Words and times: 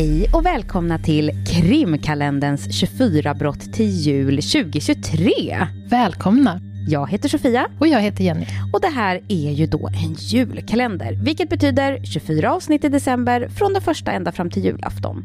Hej 0.00 0.30
och 0.32 0.46
välkomna 0.46 0.98
till 0.98 1.30
Krimkalenderns 1.46 2.72
24 2.72 3.34
brott 3.34 3.72
till 3.72 3.90
jul 3.90 4.42
2023. 4.42 5.66
Välkomna! 5.90 6.60
Jag 6.88 7.10
heter 7.10 7.28
Sofia. 7.28 7.66
Och 7.80 7.86
jag 7.88 8.00
heter 8.00 8.24
Jenny. 8.24 8.46
Och 8.72 8.80
det 8.80 8.88
här 8.88 9.22
är 9.28 9.50
ju 9.50 9.66
då 9.66 9.88
en 9.88 10.14
julkalender, 10.14 11.18
vilket 11.22 11.48
betyder 11.48 12.04
24 12.04 12.52
avsnitt 12.52 12.84
i 12.84 12.88
december 12.88 13.48
från 13.48 13.72
den 13.72 13.82
första 13.82 14.12
ända 14.12 14.32
fram 14.32 14.50
till 14.50 14.64
julafton. 14.64 15.24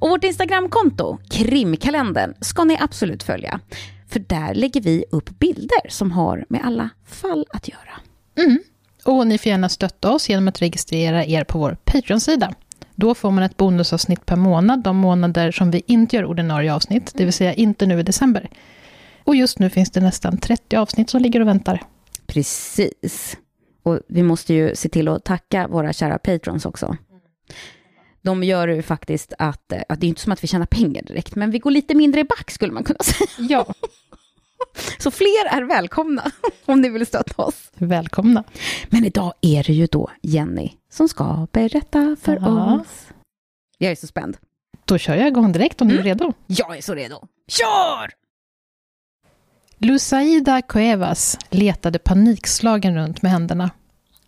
Och 0.00 0.08
vårt 0.10 0.24
Instagramkonto, 0.24 1.18
Krimkalendern, 1.30 2.34
ska 2.40 2.64
ni 2.64 2.78
absolut 2.80 3.22
följa. 3.22 3.60
För 4.08 4.20
där 4.20 4.54
lägger 4.54 4.80
vi 4.80 5.04
upp 5.10 5.38
bilder 5.38 5.88
som 5.88 6.12
har 6.12 6.44
med 6.48 6.60
alla 6.64 6.88
fall 7.06 7.46
att 7.50 7.68
göra. 7.68 8.00
Mm. 8.38 8.58
Och 9.04 9.26
ni 9.26 9.38
får 9.38 9.50
gärna 9.50 9.68
stötta 9.68 10.12
oss 10.12 10.28
genom 10.28 10.48
att 10.48 10.62
registrera 10.62 11.24
er 11.24 11.44
på 11.44 11.58
vår 11.58 11.76
Patreon-sida. 11.84 12.54
Då 12.94 13.14
får 13.14 13.30
man 13.30 13.44
ett 13.44 13.56
bonusavsnitt 13.56 14.26
per 14.26 14.36
månad, 14.36 14.82
de 14.82 14.96
månader 14.96 15.50
som 15.50 15.70
vi 15.70 15.82
inte 15.86 16.16
gör 16.16 16.24
ordinarie 16.24 16.74
avsnitt, 16.74 17.12
det 17.14 17.24
vill 17.24 17.32
säga 17.32 17.54
inte 17.54 17.86
nu 17.86 18.00
i 18.00 18.02
december. 18.02 18.48
Och 19.24 19.36
just 19.36 19.58
nu 19.58 19.70
finns 19.70 19.90
det 19.90 20.00
nästan 20.00 20.38
30 20.38 20.76
avsnitt 20.76 21.10
som 21.10 21.22
ligger 21.22 21.40
och 21.40 21.48
väntar. 21.48 21.82
Precis. 22.26 23.36
Och 23.82 24.00
vi 24.08 24.22
måste 24.22 24.54
ju 24.54 24.76
se 24.76 24.88
till 24.88 25.08
att 25.08 25.24
tacka 25.24 25.68
våra 25.68 25.92
kära 25.92 26.18
patrons 26.18 26.66
också. 26.66 26.96
De 28.22 28.42
gör 28.42 28.68
ju 28.68 28.82
faktiskt 28.82 29.32
att, 29.38 29.72
att 29.88 30.00
det 30.00 30.06
är 30.06 30.08
inte 30.08 30.20
som 30.20 30.32
att 30.32 30.44
vi 30.44 30.48
tjänar 30.48 30.66
pengar 30.66 31.02
direkt, 31.02 31.34
men 31.34 31.50
vi 31.50 31.58
går 31.58 31.70
lite 31.70 31.94
mindre 31.94 32.20
i 32.20 32.24
back 32.24 32.50
skulle 32.50 32.72
man 32.72 32.84
kunna 32.84 32.98
säga. 33.02 33.28
Ja. 33.38 33.66
Så 34.98 35.10
fler 35.10 35.46
är 35.50 35.62
välkomna 35.62 36.30
om 36.64 36.80
ni 36.80 36.88
vill 36.88 37.06
stötta 37.06 37.42
oss. 37.42 37.70
Välkomna. 37.74 38.44
Men 38.88 39.04
idag 39.04 39.32
är 39.40 39.62
det 39.62 39.72
ju 39.72 39.86
då 39.86 40.10
Jenny 40.22 40.72
som 40.90 41.08
ska 41.08 41.46
berätta 41.52 42.16
för 42.22 42.36
Aha. 42.36 42.80
oss. 42.80 43.06
Jag 43.78 43.92
är 43.92 43.96
så 43.96 44.06
spänd. 44.06 44.36
Då 44.84 44.98
kör 44.98 45.14
jag 45.14 45.28
igång 45.28 45.52
direkt 45.52 45.80
om 45.80 45.88
du 45.88 45.98
är 45.98 46.02
redo. 46.02 46.32
Jag 46.46 46.76
är 46.76 46.82
så 46.82 46.94
redo. 46.94 47.28
Kör! 47.48 48.10
Lusaida 49.78 50.62
Cuevas 50.62 51.38
letade 51.50 51.98
panikslagen 51.98 52.94
runt 52.94 53.22
med 53.22 53.32
händerna. 53.32 53.70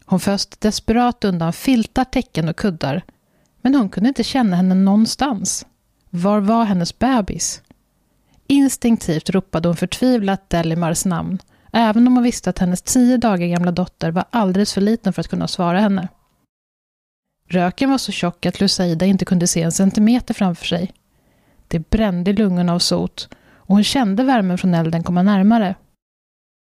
Hon 0.05 0.21
föst 0.21 0.61
desperat 0.61 1.25
undan 1.25 1.53
filtar, 1.53 2.05
täcken 2.05 2.49
och 2.49 2.57
kuddar. 2.57 3.03
Men 3.61 3.75
hon 3.75 3.89
kunde 3.89 4.09
inte 4.09 4.25
känna 4.25 4.57
henne 4.57 4.75
någonstans. 4.75 5.67
Var 6.11 6.41
var 6.41 6.65
hennes 6.65 6.99
bebis? 6.99 7.63
Instinktivt 8.47 9.31
ropade 9.31 9.69
hon 9.69 9.77
förtvivlat 9.77 10.51
Delimars 10.51 11.05
namn, 11.05 11.39
även 11.73 12.07
om 12.07 12.15
hon 12.15 12.25
visste 12.25 12.51
att 12.51 12.59
hennes 12.59 12.83
tio 12.83 13.17
dagar 13.17 13.47
gamla 13.47 13.73
dotter 13.73 14.11
var 14.11 14.25
alldeles 14.31 14.75
för 14.75 14.81
liten 14.81 15.13
för 15.13 15.21
att 15.21 15.29
kunna 15.29 15.49
svara 15.49 15.81
henne. 15.81 16.09
Röken 17.49 17.91
var 17.91 17.99
så 17.99 18.13
tjock 18.13 18.47
att 18.47 18.61
Lusaida 18.61 19.07
inte 19.07 19.25
kunde 19.25 19.47
se 19.47 19.63
en 19.63 19.73
centimeter 19.73 20.35
framför 20.35 20.67
sig. 20.67 20.93
Det 21.69 21.91
brände 21.91 22.31
i 22.31 22.35
lungorna 22.35 22.75
av 22.75 22.79
sot 22.79 23.29
och 23.55 23.75
hon 23.75 23.85
kände 23.85 24.25
värmen 24.25 24.59
från 24.59 24.75
elden 24.75 25.03
komma 25.03 25.23
närmare. 25.23 25.75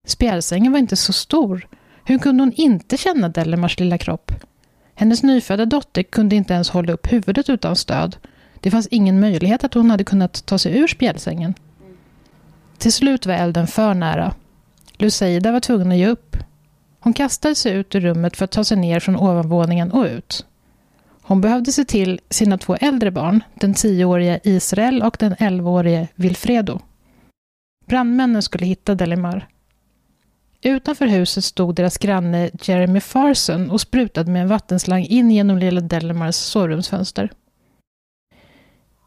Spjälsängen 0.06 0.72
var 0.72 0.78
inte 0.78 0.96
så 0.96 1.12
stor. 1.12 1.68
Hur 2.04 2.18
kunde 2.18 2.42
hon 2.42 2.52
inte 2.52 2.96
känna 2.96 3.28
Delimars 3.28 3.78
lilla 3.80 3.98
kropp? 3.98 4.32
Hennes 4.94 5.22
nyfödda 5.22 5.64
dotter 5.64 6.02
kunde 6.02 6.36
inte 6.36 6.54
ens 6.54 6.70
hålla 6.70 6.92
upp 6.92 7.12
huvudet 7.12 7.48
utan 7.50 7.76
stöd. 7.76 8.16
Det 8.60 8.70
fanns 8.70 8.86
ingen 8.90 9.20
möjlighet 9.20 9.64
att 9.64 9.74
hon 9.74 9.90
hade 9.90 10.04
kunnat 10.04 10.46
ta 10.46 10.58
sig 10.58 10.78
ur 10.78 10.86
spjälsängen. 10.86 11.54
Till 12.82 12.92
slut 12.92 13.26
var 13.26 13.34
elden 13.34 13.66
för 13.66 13.94
nära. 13.94 14.34
Lucida 14.98 15.52
var 15.52 15.60
tvungen 15.60 15.92
att 15.92 15.98
ge 15.98 16.06
upp. 16.06 16.36
Hon 17.00 17.12
kastade 17.12 17.54
sig 17.54 17.72
ut 17.72 17.94
ur 17.94 18.00
rummet 18.00 18.36
för 18.36 18.44
att 18.44 18.50
ta 18.50 18.64
sig 18.64 18.76
ner 18.76 19.00
från 19.00 19.16
ovanvåningen 19.16 19.92
och 19.92 20.04
ut. 20.04 20.46
Hon 21.22 21.40
behövde 21.40 21.72
se 21.72 21.84
till 21.84 22.20
sina 22.30 22.58
två 22.58 22.76
äldre 22.76 23.10
barn, 23.10 23.44
den 23.54 23.74
tioåriga 23.74 24.40
Israel 24.44 25.02
och 25.02 25.16
den 25.20 25.34
elvaårige 25.38 26.08
Vilfredo. 26.14 26.80
Brandmännen 27.86 28.42
skulle 28.42 28.66
hitta 28.66 28.94
Delimar. 28.94 29.48
Utanför 30.62 31.06
huset 31.06 31.44
stod 31.44 31.74
deras 31.74 31.98
granne 31.98 32.50
Jeremy 32.62 33.00
Farson 33.00 33.70
och 33.70 33.80
sprutade 33.80 34.30
med 34.30 34.42
en 34.42 34.48
vattenslang 34.48 35.04
in 35.04 35.30
genom 35.30 35.58
lilla 35.58 35.80
Delimars 35.80 36.34
sovrumsfönster. 36.34 37.30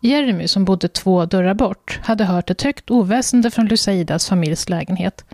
Jeremy, 0.05 0.47
som 0.47 0.65
bodde 0.65 0.87
två 0.87 1.25
dörrar 1.25 1.53
bort, 1.53 1.99
hade 2.03 2.25
hört 2.25 2.49
ett 2.49 2.61
högt 2.61 2.91
oväsende 2.91 3.51
från 3.51 3.67
Lusaidas 3.67 4.29
familjs 4.29 4.69
lägenhet. 4.69 5.25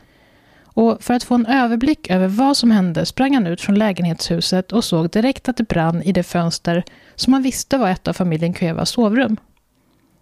Och 0.63 1.03
för 1.03 1.13
att 1.13 1.23
få 1.23 1.35
en 1.35 1.45
överblick 1.45 2.09
över 2.09 2.27
vad 2.27 2.57
som 2.57 2.71
hände 2.71 3.05
sprang 3.05 3.33
han 3.33 3.47
ut 3.47 3.61
från 3.61 3.79
lägenhetshuset 3.79 4.71
och 4.71 4.83
såg 4.83 5.09
direkt 5.09 5.49
att 5.49 5.57
det 5.57 5.67
brann 5.67 6.03
i 6.03 6.11
det 6.11 6.23
fönster 6.23 6.83
som 7.15 7.33
han 7.33 7.43
visste 7.43 7.77
var 7.77 7.89
ett 7.89 8.07
av 8.07 8.13
familjen 8.13 8.53
Cuevas 8.53 8.89
sovrum. 8.89 9.37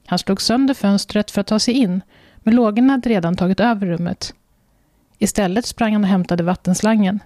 Han 0.06 0.20
slog 0.20 0.42
sönder 0.42 0.74
fönstret 0.74 1.32
för 1.32 1.42
att 1.42 1.48
ta 1.48 1.60
sig 1.60 1.74
in, 1.74 2.02
men 2.38 2.56
lågorna 2.56 2.94
hade 2.94 3.10
redan 3.10 3.36
tagit 3.36 3.60
över 3.60 3.88
rummet. 3.88 4.34
Istället 5.18 5.66
sprang 5.66 5.94
han 5.94 6.04
och 6.04 6.10
hämtade 6.10 6.44
vattenslangen. 6.44 7.20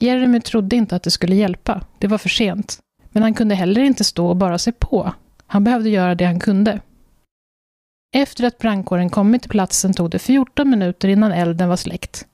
Jeremy 0.00 0.40
trodde 0.40 0.76
inte 0.76 0.96
att 0.96 1.02
det 1.02 1.10
skulle 1.10 1.34
hjälpa, 1.34 1.80
det 1.98 2.06
var 2.06 2.18
för 2.18 2.28
sent. 2.28 2.78
Men 3.12 3.22
han 3.22 3.34
kunde 3.34 3.54
heller 3.54 3.80
inte 3.80 4.04
stå 4.04 4.28
och 4.28 4.36
bara 4.36 4.58
se 4.58 4.72
på. 4.72 5.12
Han 5.46 5.64
behövde 5.64 5.90
göra 5.90 6.14
det 6.14 6.24
han 6.24 6.40
kunde. 6.40 6.80
Efter 8.14 8.44
att 8.44 8.58
brandkåren 8.58 9.10
kommit 9.10 9.42
till 9.42 9.50
platsen 9.50 9.94
tog 9.94 10.10
det 10.10 10.18
14 10.18 10.70
minuter 10.70 11.08
innan 11.08 11.32
elden 11.32 11.68
var 11.68 11.76
släckt. 11.76 12.26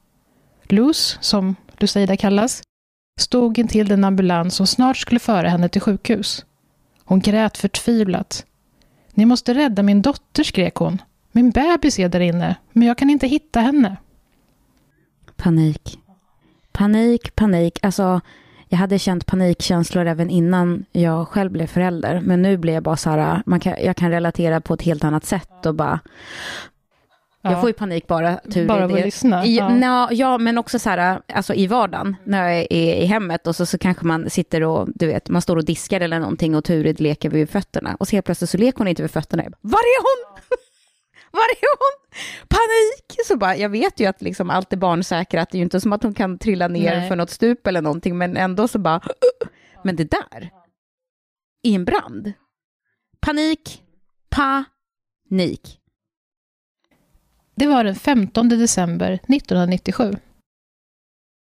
Luz, 0.62 1.18
som 1.20 1.56
Lucida 1.76 2.16
kallas, 2.16 2.62
stod 3.20 3.58
intill 3.58 3.88
den 3.88 4.04
ambulans 4.04 4.54
som 4.54 4.66
snart 4.66 4.96
skulle 4.96 5.20
föra 5.20 5.48
henne 5.48 5.68
till 5.68 5.80
sjukhus. 5.80 6.44
Hon 7.04 7.20
grät 7.20 7.58
förtvivlat. 7.58 8.46
Ni 9.14 9.26
måste 9.26 9.54
rädda 9.54 9.82
min 9.82 10.02
dotter, 10.02 10.44
skrek 10.44 10.74
hon. 10.74 11.02
Min 11.32 11.50
bebis 11.50 11.98
är 11.98 12.08
där 12.08 12.20
inne, 12.20 12.56
men 12.72 12.88
jag 12.88 12.98
kan 12.98 13.10
inte 13.10 13.26
hitta 13.26 13.60
henne. 13.60 13.96
Panik. 15.36 15.98
Panik, 16.72 17.36
panik. 17.36 17.78
Alltså, 17.82 18.20
jag 18.72 18.78
hade 18.78 18.98
känt 18.98 19.26
panikkänslor 19.26 20.06
även 20.06 20.30
innan 20.30 20.84
jag 20.92 21.28
själv 21.28 21.50
blev 21.50 21.66
förälder. 21.66 22.20
Men 22.20 22.42
nu 22.42 22.56
blev 22.56 22.74
jag 22.74 22.82
bara 22.82 22.96
så 22.96 23.10
här, 23.10 23.42
man 23.46 23.60
kan, 23.60 23.74
jag 23.84 23.96
kan 23.96 24.10
relatera 24.10 24.60
på 24.60 24.74
ett 24.74 24.82
helt 24.82 25.04
annat 25.04 25.24
sätt 25.24 25.66
och 25.66 25.74
bara... 25.74 26.00
Jag 27.42 27.60
får 27.60 27.68
ju 27.70 27.72
panik 27.72 28.06
bara. 28.06 28.36
Tur 28.36 28.66
bara 28.68 28.84
av 28.84 28.94
att 28.94 29.04
lyssna? 29.04 29.44
I, 29.44 29.56
Ja. 29.56 29.76
ja. 29.76 30.08
ja, 30.12 30.38
men 30.38 30.58
också 30.58 30.78
så 30.78 30.90
här, 30.90 31.20
alltså 31.34 31.54
i 31.54 31.66
vardagen, 31.66 32.16
när 32.24 32.48
jag 32.48 32.58
är 32.70 32.94
i 32.94 33.04
hemmet 33.04 33.46
och 33.46 33.56
så, 33.56 33.66
så 33.66 33.78
kanske 33.78 34.06
man 34.06 34.30
sitter 34.30 34.62
och, 34.62 34.88
du 34.94 35.06
vet, 35.06 35.28
man 35.28 35.42
står 35.42 35.56
och 35.56 35.64
diskar 35.64 36.00
eller 36.00 36.18
någonting 36.18 36.54
och 36.54 36.64
Turid 36.64 37.00
leker 37.00 37.30
vid 37.30 37.50
fötterna. 37.50 37.96
Och 38.00 38.08
så 38.08 38.16
helt 38.16 38.26
plötsligt 38.26 38.50
så 38.50 38.58
leker 38.58 38.78
hon 38.78 38.88
inte 38.88 39.02
vid 39.02 39.10
fötterna. 39.10 39.42
Jag 39.42 39.52
bara, 39.52 39.58
Var 39.60 39.78
är 39.78 40.02
hon? 40.02 40.38
Var 41.32 41.40
är 41.40 41.78
hon? 41.78 42.18
Panik! 42.48 43.26
Så 43.26 43.36
bara, 43.36 43.56
jag 43.56 43.68
vet 43.68 44.00
ju 44.00 44.06
att 44.06 44.22
liksom 44.22 44.50
allt 44.50 44.72
är 44.72 44.76
barnsäkrat, 44.76 45.50
det 45.50 45.56
är 45.56 45.58
ju 45.58 45.64
inte 45.64 45.80
som 45.80 45.92
att 45.92 46.02
hon 46.02 46.14
kan 46.14 46.38
trilla 46.38 46.68
ner 46.68 46.96
Nej. 46.96 47.08
för 47.08 47.16
något 47.16 47.30
stup 47.30 47.66
eller 47.66 47.82
någonting, 47.82 48.18
men 48.18 48.36
ändå 48.36 48.68
så 48.68 48.78
bara, 48.78 49.00
men 49.84 49.96
det 49.96 50.10
där, 50.10 50.50
i 51.62 51.74
en 51.74 51.84
brand. 51.84 52.32
Panik, 53.20 53.82
panik. 54.30 55.80
Det 57.54 57.66
var 57.66 57.84
den 57.84 57.94
15 57.94 58.48
december 58.48 59.12
1997. 59.12 60.16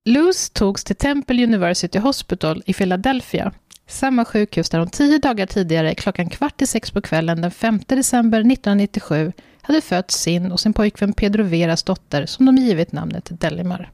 Luz 0.05 0.51
togs 0.51 0.85
till 0.85 0.97
Temple 0.97 1.45
University 1.45 1.99
Hospital 1.99 2.63
i 2.67 2.75
Philadelphia, 2.75 3.53
samma 3.91 4.25
sjukhus 4.25 4.71
där 4.71 4.79
hon 4.79 4.89
tio 4.89 5.19
dagar 5.19 5.47
tidigare 5.47 5.95
klockan 5.95 6.29
kvart 6.29 6.63
i 6.63 6.67
sex 6.67 6.91
på 6.91 7.01
kvällen 7.01 7.41
den 7.41 7.51
5 7.51 7.81
december 7.87 8.39
1997 8.39 9.33
hade 9.63 9.81
fött 9.81 10.11
sin 10.11 10.53
och 10.53 10.61
sin 10.61 10.73
pojkvän 10.73 11.13
Pedro 11.13 11.43
Veras 11.43 11.83
dotter 11.83 12.27
som 12.27 12.47
de 12.47 12.57
givit 12.57 12.93
namnet 12.93 13.29
Delimar. 13.31 13.91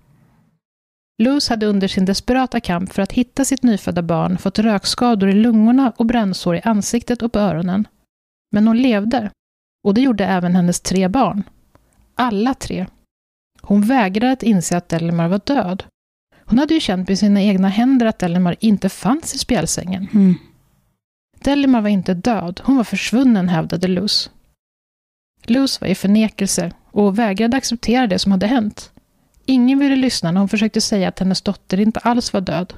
Luz 1.22 1.48
hade 1.48 1.66
under 1.66 1.88
sin 1.88 2.04
desperata 2.04 2.60
kamp 2.60 2.92
för 2.92 3.02
att 3.02 3.12
hitta 3.12 3.44
sitt 3.44 3.62
nyfödda 3.62 4.02
barn 4.02 4.38
fått 4.38 4.58
rökskador 4.58 5.28
i 5.28 5.32
lungorna 5.32 5.92
och 5.96 6.06
brännsår 6.06 6.56
i 6.56 6.60
ansiktet 6.64 7.22
och 7.22 7.32
på 7.32 7.38
öronen. 7.38 7.88
Men 8.52 8.66
hon 8.66 8.82
levde. 8.82 9.30
Och 9.84 9.94
det 9.94 10.00
gjorde 10.00 10.26
även 10.26 10.56
hennes 10.56 10.80
tre 10.80 11.08
barn. 11.08 11.42
Alla 12.14 12.54
tre. 12.54 12.86
Hon 13.62 13.82
vägrade 13.82 14.32
att 14.32 14.42
inse 14.42 14.76
att 14.76 14.88
Delimar 14.88 15.28
var 15.28 15.40
död. 15.44 15.84
Hon 16.46 16.58
hade 16.58 16.74
ju 16.74 16.80
känt 16.80 17.08
med 17.08 17.18
sina 17.18 17.42
egna 17.42 17.68
händer 17.68 18.06
att 18.06 18.18
Delimar 18.18 18.56
inte 18.60 18.88
fanns 18.88 19.34
i 19.34 19.38
spjälsängen. 19.38 20.08
Mm. 20.14 20.34
Delimar 21.44 21.80
var 21.80 21.88
inte 21.88 22.14
död, 22.14 22.60
hon 22.64 22.76
var 22.76 22.84
försvunnen, 22.84 23.48
hävdade 23.48 23.88
Luz. 23.88 24.30
Luz 25.42 25.80
var 25.80 25.88
i 25.88 25.94
förnekelse 25.94 26.72
och 26.90 27.18
vägrade 27.18 27.56
acceptera 27.56 28.06
det 28.06 28.18
som 28.18 28.32
hade 28.32 28.46
hänt. 28.46 28.90
Ingen 29.46 29.78
ville 29.78 29.96
lyssna 29.96 30.32
när 30.32 30.40
hon 30.40 30.48
försökte 30.48 30.80
säga 30.80 31.08
att 31.08 31.18
hennes 31.18 31.42
dotter 31.42 31.80
inte 31.80 32.00
alls 32.00 32.32
var 32.32 32.40
död. 32.40 32.74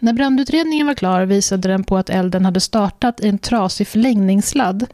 När 0.00 0.12
brandutredningen 0.12 0.86
var 0.86 0.94
klar 0.94 1.22
visade 1.22 1.68
den 1.68 1.84
på 1.84 1.96
att 1.96 2.10
elden 2.10 2.44
hade 2.44 2.60
startat 2.60 3.20
i 3.20 3.28
en 3.28 3.38
trasig 3.38 3.86
förlängningssladd 3.86 4.86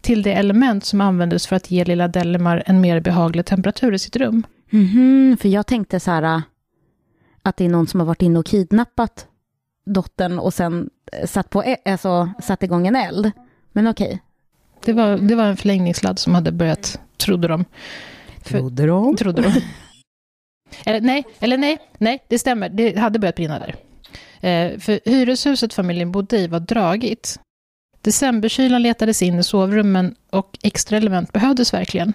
till 0.00 0.22
det 0.22 0.32
element 0.32 0.84
som 0.84 1.00
användes 1.00 1.46
för 1.46 1.56
att 1.56 1.70
ge 1.70 1.84
lilla 1.84 2.08
Delimar 2.08 2.62
en 2.66 2.80
mer 2.80 3.00
behaglig 3.00 3.46
temperatur 3.46 3.92
i 3.94 3.98
sitt 3.98 4.16
rum. 4.16 4.46
Mhm, 4.70 5.36
för 5.40 5.48
jag 5.48 5.66
tänkte 5.66 6.00
så 6.00 6.10
här, 6.10 6.42
att 7.44 7.56
det 7.56 7.64
är 7.64 7.68
någon 7.68 7.86
som 7.86 8.00
har 8.00 8.06
varit 8.06 8.22
inne 8.22 8.38
och 8.38 8.46
kidnappat 8.46 9.26
dottern 9.86 10.38
och 10.38 10.54
sen 10.54 10.90
eh, 11.12 11.26
satt, 11.26 11.50
på, 11.50 11.76
alltså, 11.84 12.30
satt 12.42 12.62
igång 12.62 12.86
en 12.86 12.96
eld. 12.96 13.30
Men 13.72 13.86
okej. 13.88 14.22
Det 14.84 14.92
var, 14.92 15.16
det 15.18 15.34
var 15.34 15.44
en 15.44 15.56
förlängningssladd 15.56 16.18
som 16.18 16.34
hade 16.34 16.52
börjat, 16.52 17.00
trodde 17.16 17.48
de. 17.48 17.64
För- 18.42 18.58
Trodde 18.58 18.86
de? 18.86 19.16
Trodde 19.16 19.42
de. 19.42 19.52
eller 20.90 21.00
nej, 21.00 21.24
eller 21.38 21.58
nej, 21.58 21.78
nej, 21.98 22.24
det 22.28 22.38
stämmer. 22.38 22.68
Det 22.68 22.98
hade 22.98 23.18
börjat 23.18 23.36
brinna 23.36 23.58
där. 23.58 23.76
Eh, 24.50 24.78
för 24.78 25.00
hyreshuset 25.04 25.74
familjen 25.74 26.12
bodde 26.12 26.38
i 26.38 26.46
var 26.46 26.60
dragigt. 26.60 27.40
Decemberkylan 28.00 28.82
letades 28.82 29.22
in 29.22 29.38
i 29.38 29.42
sovrummen 29.44 30.14
och 30.30 30.58
extra 30.62 30.96
element 30.96 31.32
behövdes 31.32 31.74
verkligen. 31.74 32.12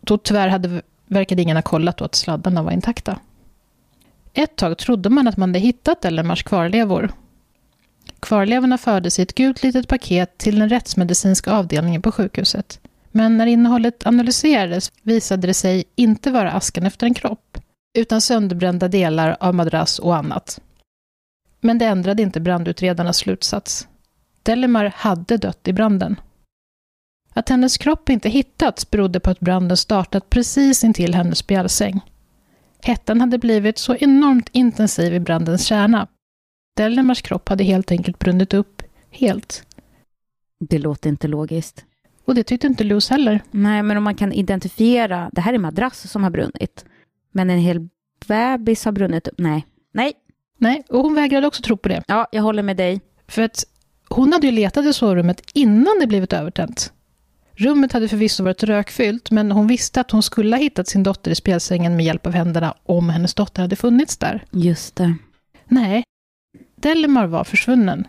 Då 0.00 0.18
tyvärr 0.18 0.48
hade, 0.48 0.82
verkade 1.06 1.42
ingen 1.42 1.56
ha 1.56 1.62
kollat 1.62 1.96
då 1.96 2.04
att 2.04 2.14
sladdarna 2.14 2.62
var 2.62 2.72
intakta. 2.72 3.18
Ett 4.38 4.56
tag 4.56 4.78
trodde 4.78 5.10
man 5.10 5.28
att 5.28 5.36
man 5.36 5.48
hade 5.48 5.58
hittat 5.58 6.04
Ellemars 6.04 6.42
kvarlevor. 6.42 7.12
Kvarlevorna 8.20 8.78
fördes 8.78 9.18
i 9.18 9.22
ett 9.22 9.34
gult 9.34 9.62
litet 9.62 9.88
paket 9.88 10.38
till 10.38 10.58
den 10.58 10.68
rättsmedicinska 10.68 11.52
avdelningen 11.52 12.02
på 12.02 12.12
sjukhuset. 12.12 12.80
Men 13.12 13.36
när 13.36 13.46
innehållet 13.46 14.06
analyserades 14.06 14.92
visade 15.02 15.46
det 15.46 15.54
sig 15.54 15.84
inte 15.94 16.30
vara 16.30 16.52
askan 16.52 16.86
efter 16.86 17.06
en 17.06 17.14
kropp, 17.14 17.58
utan 17.98 18.20
sönderbrända 18.20 18.88
delar 18.88 19.36
av 19.40 19.54
madrass 19.54 19.98
och 19.98 20.16
annat. 20.16 20.60
Men 21.60 21.78
det 21.78 21.84
ändrade 21.84 22.22
inte 22.22 22.40
brandutredarnas 22.40 23.16
slutsats. 23.16 23.88
Delimar 24.42 24.92
hade 24.96 25.36
dött 25.36 25.68
i 25.68 25.72
branden. 25.72 26.20
Att 27.32 27.48
hennes 27.48 27.78
kropp 27.78 28.08
inte 28.08 28.28
hittats 28.28 28.90
berodde 28.90 29.20
på 29.20 29.30
att 29.30 29.40
branden 29.40 29.76
startat 29.76 30.30
precis 30.30 30.84
intill 30.84 31.14
hennes 31.14 31.38
spjälsäng. 31.38 32.00
Hettan 32.86 33.20
hade 33.20 33.38
blivit 33.38 33.78
så 33.78 33.96
enormt 33.96 34.48
intensiv 34.52 35.14
i 35.14 35.20
brandens 35.20 35.66
kärna. 35.66 36.06
Delimars 36.76 37.22
kropp 37.22 37.48
hade 37.48 37.64
helt 37.64 37.90
enkelt 37.90 38.18
brunnit 38.18 38.54
upp 38.54 38.82
helt. 39.10 39.66
Det 40.60 40.78
låter 40.78 41.10
inte 41.10 41.28
logiskt. 41.28 41.84
Och 42.24 42.34
det 42.34 42.42
tyckte 42.42 42.66
inte 42.66 42.84
Luz 42.84 43.10
heller. 43.10 43.40
Nej, 43.50 43.82
men 43.82 43.96
om 43.96 44.04
man 44.04 44.14
kan 44.14 44.32
identifiera, 44.32 45.30
det 45.32 45.40
här 45.40 45.52
är 45.52 45.58
madrass 45.58 46.10
som 46.10 46.22
har 46.22 46.30
brunnit, 46.30 46.84
men 47.32 47.50
en 47.50 47.58
hel 47.58 47.88
bebis 48.26 48.84
har 48.84 48.92
brunnit 48.92 49.28
upp. 49.28 49.38
Nej, 49.38 49.66
nej, 49.92 50.12
Nej, 50.58 50.82
och 50.88 51.02
hon 51.02 51.14
vägrade 51.14 51.46
också 51.46 51.62
tro 51.62 51.76
på 51.76 51.88
det. 51.88 52.02
ja, 52.06 52.26
jag 52.32 52.42
håller 52.42 52.62
med 52.62 52.76
dig. 52.76 53.00
För 53.28 53.42
att 53.42 53.64
hon 54.08 54.32
hade 54.32 54.46
ju 54.46 54.52
letat 54.52 54.84
i 54.84 54.92
sovrummet 54.92 55.42
innan 55.54 55.98
det 56.00 56.06
blivit 56.06 56.32
övertänt. 56.32 56.92
Rummet 57.56 57.92
hade 57.92 58.08
förvisso 58.08 58.44
varit 58.44 58.62
rökfyllt, 58.62 59.30
men 59.30 59.52
hon 59.52 59.66
visste 59.66 60.00
att 60.00 60.10
hon 60.10 60.22
skulle 60.22 60.56
ha 60.56 60.62
hittat 60.62 60.88
sin 60.88 61.02
dotter 61.02 61.30
i 61.30 61.34
spjälsängen 61.34 61.96
med 61.96 62.04
hjälp 62.04 62.26
av 62.26 62.32
händerna 62.32 62.74
om 62.82 63.08
hennes 63.08 63.34
dotter 63.34 63.62
hade 63.62 63.76
funnits 63.76 64.16
där. 64.16 64.44
Just 64.50 64.96
det. 64.96 65.16
Nej, 65.64 66.02
Delimar 66.76 67.26
var 67.26 67.44
försvunnen. 67.44 68.08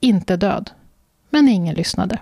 Inte 0.00 0.36
död. 0.36 0.70
Men 1.30 1.48
ingen 1.48 1.74
lyssnade. 1.74 2.18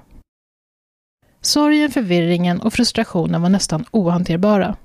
Sorgen, 1.40 1.90
förvirringen 1.90 2.60
och 2.60 2.72
frustrationen 2.72 3.42
var 3.42 3.48
nästan 3.48 3.84
ohanterbara. 3.90 4.76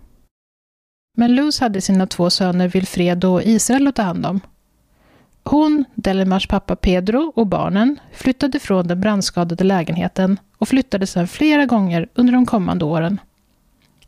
Men 1.17 1.35
Luz 1.35 1.59
hade 1.59 1.81
sina 1.81 2.07
två 2.07 2.29
söner 2.29 2.67
Wilfredo 2.67 3.27
och 3.27 3.43
Israel 3.43 3.87
att 3.87 3.95
ta 3.95 4.01
hand 4.01 4.25
om. 4.25 4.41
Hon, 5.43 5.85
Delimars 5.95 6.47
pappa 6.47 6.75
Pedro 6.75 7.31
och 7.35 7.47
barnen 7.47 7.99
flyttade 8.13 8.59
från 8.59 8.87
den 8.87 9.01
brandskadade 9.01 9.63
lägenheten 9.63 10.39
och 10.57 10.67
flyttade 10.67 11.07
sedan 11.07 11.27
flera 11.27 11.65
gånger 11.65 12.09
under 12.13 12.33
de 12.33 12.45
kommande 12.45 12.85
åren. 12.85 13.19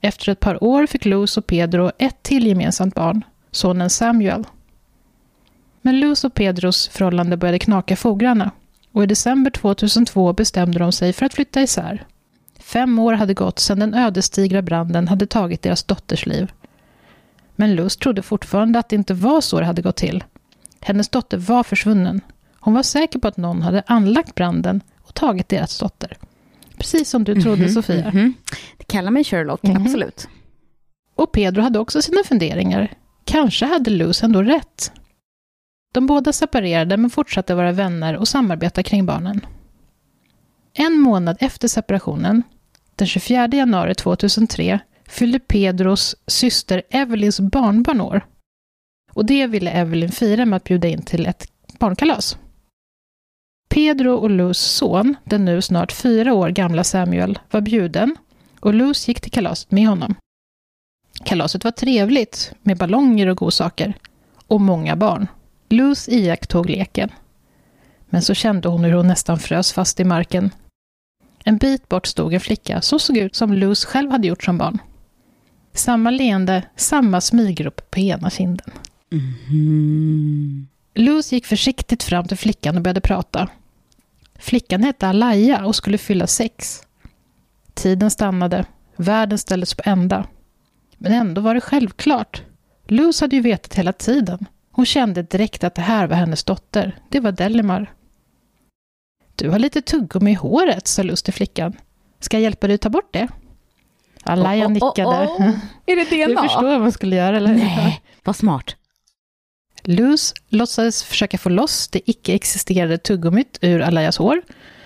Efter 0.02 0.32
ett 0.32 0.40
par 0.40 0.64
år 0.64 0.86
fick 0.88 1.06
Luz 1.06 1.38
och 1.38 1.48
Pedro 1.48 1.92
ett 1.98 2.24
till 2.24 2.48
gemensamt 2.48 2.96
barn, 2.96 3.26
sonen 3.52 3.90
Samuel. 3.90 4.44
Men 5.82 6.00
Luz 6.00 6.24
och 6.24 6.34
Pedros 6.34 6.88
förhållande 6.88 7.38
började 7.38 7.60
knaka 7.60 7.96
fogarna 7.96 8.52
och 8.92 9.04
i 9.04 9.06
december 9.06 9.52
2002 9.52 10.34
bestämde 10.34 10.80
de 10.80 10.92
sig 10.92 11.14
för 11.14 11.26
att 11.26 11.34
flytta 11.34 11.62
isär. 11.62 12.06
Fem 12.60 13.00
år 13.00 13.14
hade 13.14 13.34
gått 13.34 13.60
sedan 13.60 13.80
den 13.80 13.94
ödesdigra 13.94 14.62
branden 14.62 15.08
hade 15.08 15.28
tagit 15.28 15.62
deras 15.62 15.84
dotters 15.84 16.26
liv. 16.26 16.52
Men 17.56 17.76
Luz 17.76 17.98
trodde 17.98 18.22
fortfarande 18.22 18.80
att 18.80 18.90
det 18.90 18.96
inte 18.96 19.14
var 19.14 19.42
så 19.42 19.60
det 19.60 19.66
hade 19.66 19.82
gått 19.82 19.96
till. 19.96 20.24
Hennes 20.82 21.10
dotter 21.10 21.38
var 21.38 21.64
försvunnen. 21.64 22.22
Hon 22.60 22.74
var 22.74 22.84
säker 22.84 23.20
på 23.20 23.28
att 23.28 23.38
någon 23.38 23.62
hade 23.62 23.84
anlagt 23.88 24.36
branden 24.36 24.82
och 25.02 25.14
tagit 25.14 25.50
deras 25.50 25.80
dotter. 25.80 26.18
Precis 26.78 27.10
som 27.10 27.24
du 27.24 27.42
trodde, 27.42 27.62
Mhm, 27.62 27.70
Sofia. 27.70 28.12
mhm. 28.14 28.34
Det 28.78 28.84
kallar 28.84 29.12
mig 29.12 29.24
Sherlock, 29.24 29.64
Mhm. 29.64 29.82
absolut. 29.86 30.28
Och 31.16 31.32
Pedro 31.32 31.62
hade 31.62 31.80
också 31.80 32.02
sina 32.02 32.24
funderingar. 32.26 32.94
Kanske 33.26 33.66
hade 33.66 33.90
Luz 33.92 34.24
ändå 34.24 34.44
rätt. 34.44 34.92
De 35.94 36.08
båda 36.08 36.34
separerade 36.34 36.98
men 36.98 37.10
fortsatte 37.10 37.56
vara 37.56 37.72
vänner 37.72 38.18
och 38.18 38.28
samarbeta 38.28 38.84
kring 38.84 39.06
barnen. 39.06 39.46
En 40.74 41.00
månad 41.00 41.38
efter 41.40 41.68
separationen, 41.68 42.44
den 42.96 43.08
24 43.08 43.48
januari 43.54 43.96
2003, 43.96 44.80
fyllde 45.08 45.40
Pedros 45.40 46.16
syster 46.28 46.82
Evelyns 46.90 47.40
barnbarn 47.40 48.02
år. 48.02 48.26
Och 49.14 49.26
det 49.26 49.48
ville 49.48 49.72
Evelyn 49.72 50.12
fira 50.12 50.46
med 50.46 50.58
att 50.58 50.64
bjuda 50.64 50.88
in 50.88 51.02
till 51.02 51.26
ett 51.26 51.48
barnkalas. 51.80 52.38
Pedro 53.70 54.14
och 54.14 54.30
Luz 54.30 54.58
son, 54.58 55.16
den 55.24 55.46
nu 55.46 55.62
snart 55.62 55.92
fyra 55.92 56.34
år 56.34 56.50
gamla 56.50 56.84
Samuel, 56.84 57.40
var 57.52 57.62
bjuden 57.62 58.16
och 58.60 58.74
Luz 58.74 59.08
gick 59.08 59.22
till 59.22 59.32
kalaset 59.32 59.72
med 59.72 59.88
honom. 59.88 60.16
Kalaset 61.24 61.64
var 61.64 61.72
trevligt 61.72 62.54
med 62.62 62.78
ballonger 62.78 63.28
och 63.28 63.38
godsaker. 63.38 63.94
Och 64.48 64.62
många 64.62 64.96
barn. 64.96 65.28
Luz 65.70 66.10
iakttog 66.10 66.70
leken. 66.70 67.10
Men 68.10 68.22
så 68.22 68.34
kände 68.34 68.70
hon 68.70 68.84
hur 68.84 68.94
hon 68.94 69.08
nästan 69.08 69.40
frös 69.40 69.74
fast 69.74 70.00
i 70.00 70.04
marken. 70.04 70.50
En 71.44 71.58
bit 71.58 71.90
bort 71.90 72.08
stod 72.08 72.34
en 72.34 72.40
flicka 72.40 72.82
som 72.82 73.00
såg 73.00 73.18
ut 73.18 73.36
som 73.36 73.54
Luz 73.54 73.86
själv 73.86 74.12
hade 74.12 74.28
gjort 74.28 74.44
som 74.44 74.58
barn. 74.58 74.78
Samma 75.74 76.10
leende, 76.10 76.64
samma 76.76 77.22
smygrop 77.22 77.92
på 77.92 78.00
ena 78.00 78.30
kinden. 78.30 78.72
Mhm. 79.12 80.68
Luz 80.96 81.32
gick 81.32 81.46
försiktigt 81.46 82.04
fram 82.04 82.28
till 82.28 82.38
flickan 82.38 82.76
och 82.76 82.82
började 82.82 83.02
prata. 83.02 83.50
Flickan 84.40 84.84
hette 84.84 85.08
Alaya 85.08 85.66
och 85.66 85.76
skulle 85.76 85.98
fylla 85.98 86.28
sex. 86.28 86.82
Tiden 87.74 88.12
stannade. 88.12 88.66
Världen 88.96 89.38
ställdes 89.38 89.74
på 89.74 89.82
ända. 89.86 90.26
Men 90.98 91.12
ändå 91.14 91.42
var 91.42 91.54
det 91.56 91.62
självklart. 91.62 92.42
Luz 92.88 93.22
hade 93.22 93.36
ju 93.36 93.42
vetat 93.42 93.74
hela 93.74 93.94
tiden. 93.94 94.46
Hon 94.72 94.86
kände 94.86 95.22
direkt 95.24 95.64
att 95.64 95.76
det 95.76 95.82
här 95.82 96.08
var 96.08 96.16
hennes 96.16 96.44
dotter. 96.44 96.98
Det 97.10 97.20
var 97.20 97.32
Delimar. 97.32 97.94
Du 99.36 99.50
har 99.50 99.60
lite 99.60 99.82
tuggummi 99.82 100.32
i 100.32 100.34
håret, 100.34 100.88
sa 100.88 101.04
Luz 101.04 101.24
till 101.24 101.34
flickan. 101.34 101.74
Ska 102.20 102.38
jag 102.38 102.42
hjälpa 102.44 102.68
dig 102.68 102.76
att 102.76 102.82
ta 102.82 102.90
bort 102.90 103.14
det? 103.14 103.28
Alaya 104.24 104.66
Oh, 104.66 104.68
oh, 104.68 104.72
nickade. 104.74 105.08
oh, 105.28 105.42
oh. 105.42 105.56
Är 105.86 105.96
det 105.96 106.10
Du 106.28 106.34
DNA? 106.34 106.42
förstår 106.42 106.64
vad 106.70 106.82
man 106.82 106.92
skulle 106.92 107.16
göra, 107.16 107.38
eller? 107.38 107.54
Nej, 107.54 108.02
vad 108.24 108.36
smart. 108.36 108.76
Luz 109.84 110.34
låtsades 110.50 111.04
försöka 111.04 111.38
få 111.38 111.50
loss 111.50 111.88
det 111.88 112.10
icke-existerande 112.10 112.98
tuggummit 112.98 113.58
ur 113.62 113.82
Alayas 113.82 114.18
hår 114.18 114.42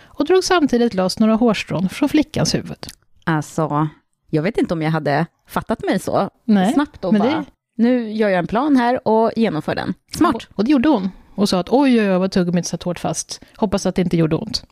och 0.05 0.25
drog 0.25 0.43
samtidigt 0.43 0.93
loss 0.93 1.19
några 1.19 1.35
hårstrån 1.35 1.89
från 1.89 2.09
flickans 2.09 2.55
huvud. 2.55 2.87
Alltså, 3.23 3.89
jag 4.29 4.43
vet 4.43 4.57
inte 4.57 4.73
om 4.73 4.81
jag 4.81 4.91
hade 4.91 5.25
fattat 5.47 5.83
mig 5.83 5.99
så 5.99 6.29
Nej, 6.45 6.73
snabbt 6.73 7.05
och 7.05 7.13
men 7.13 7.21
bara, 7.21 7.31
det- 7.31 7.45
nu 7.77 8.11
gör 8.11 8.29
jag 8.29 8.39
en 8.39 8.47
plan 8.47 8.75
här 8.77 9.07
och 9.07 9.31
genomför 9.35 9.75
den. 9.75 9.93
Smart. 10.15 10.35
Och, 10.35 10.43
och 10.55 10.65
det 10.65 10.71
gjorde 10.71 10.89
hon. 10.89 11.09
Och 11.35 11.49
sa 11.49 11.59
att 11.59 11.69
oj, 11.69 11.99
oj, 12.01 12.11
oj, 12.11 12.17
vad 12.17 12.31
tuggummit 12.31 12.65
satt 12.67 12.83
hårt 12.83 12.99
fast. 12.99 13.41
Hoppas 13.55 13.85
att 13.85 13.95
det 13.95 14.01
inte 14.01 14.17
gjorde 14.17 14.35
ont. 14.35 14.63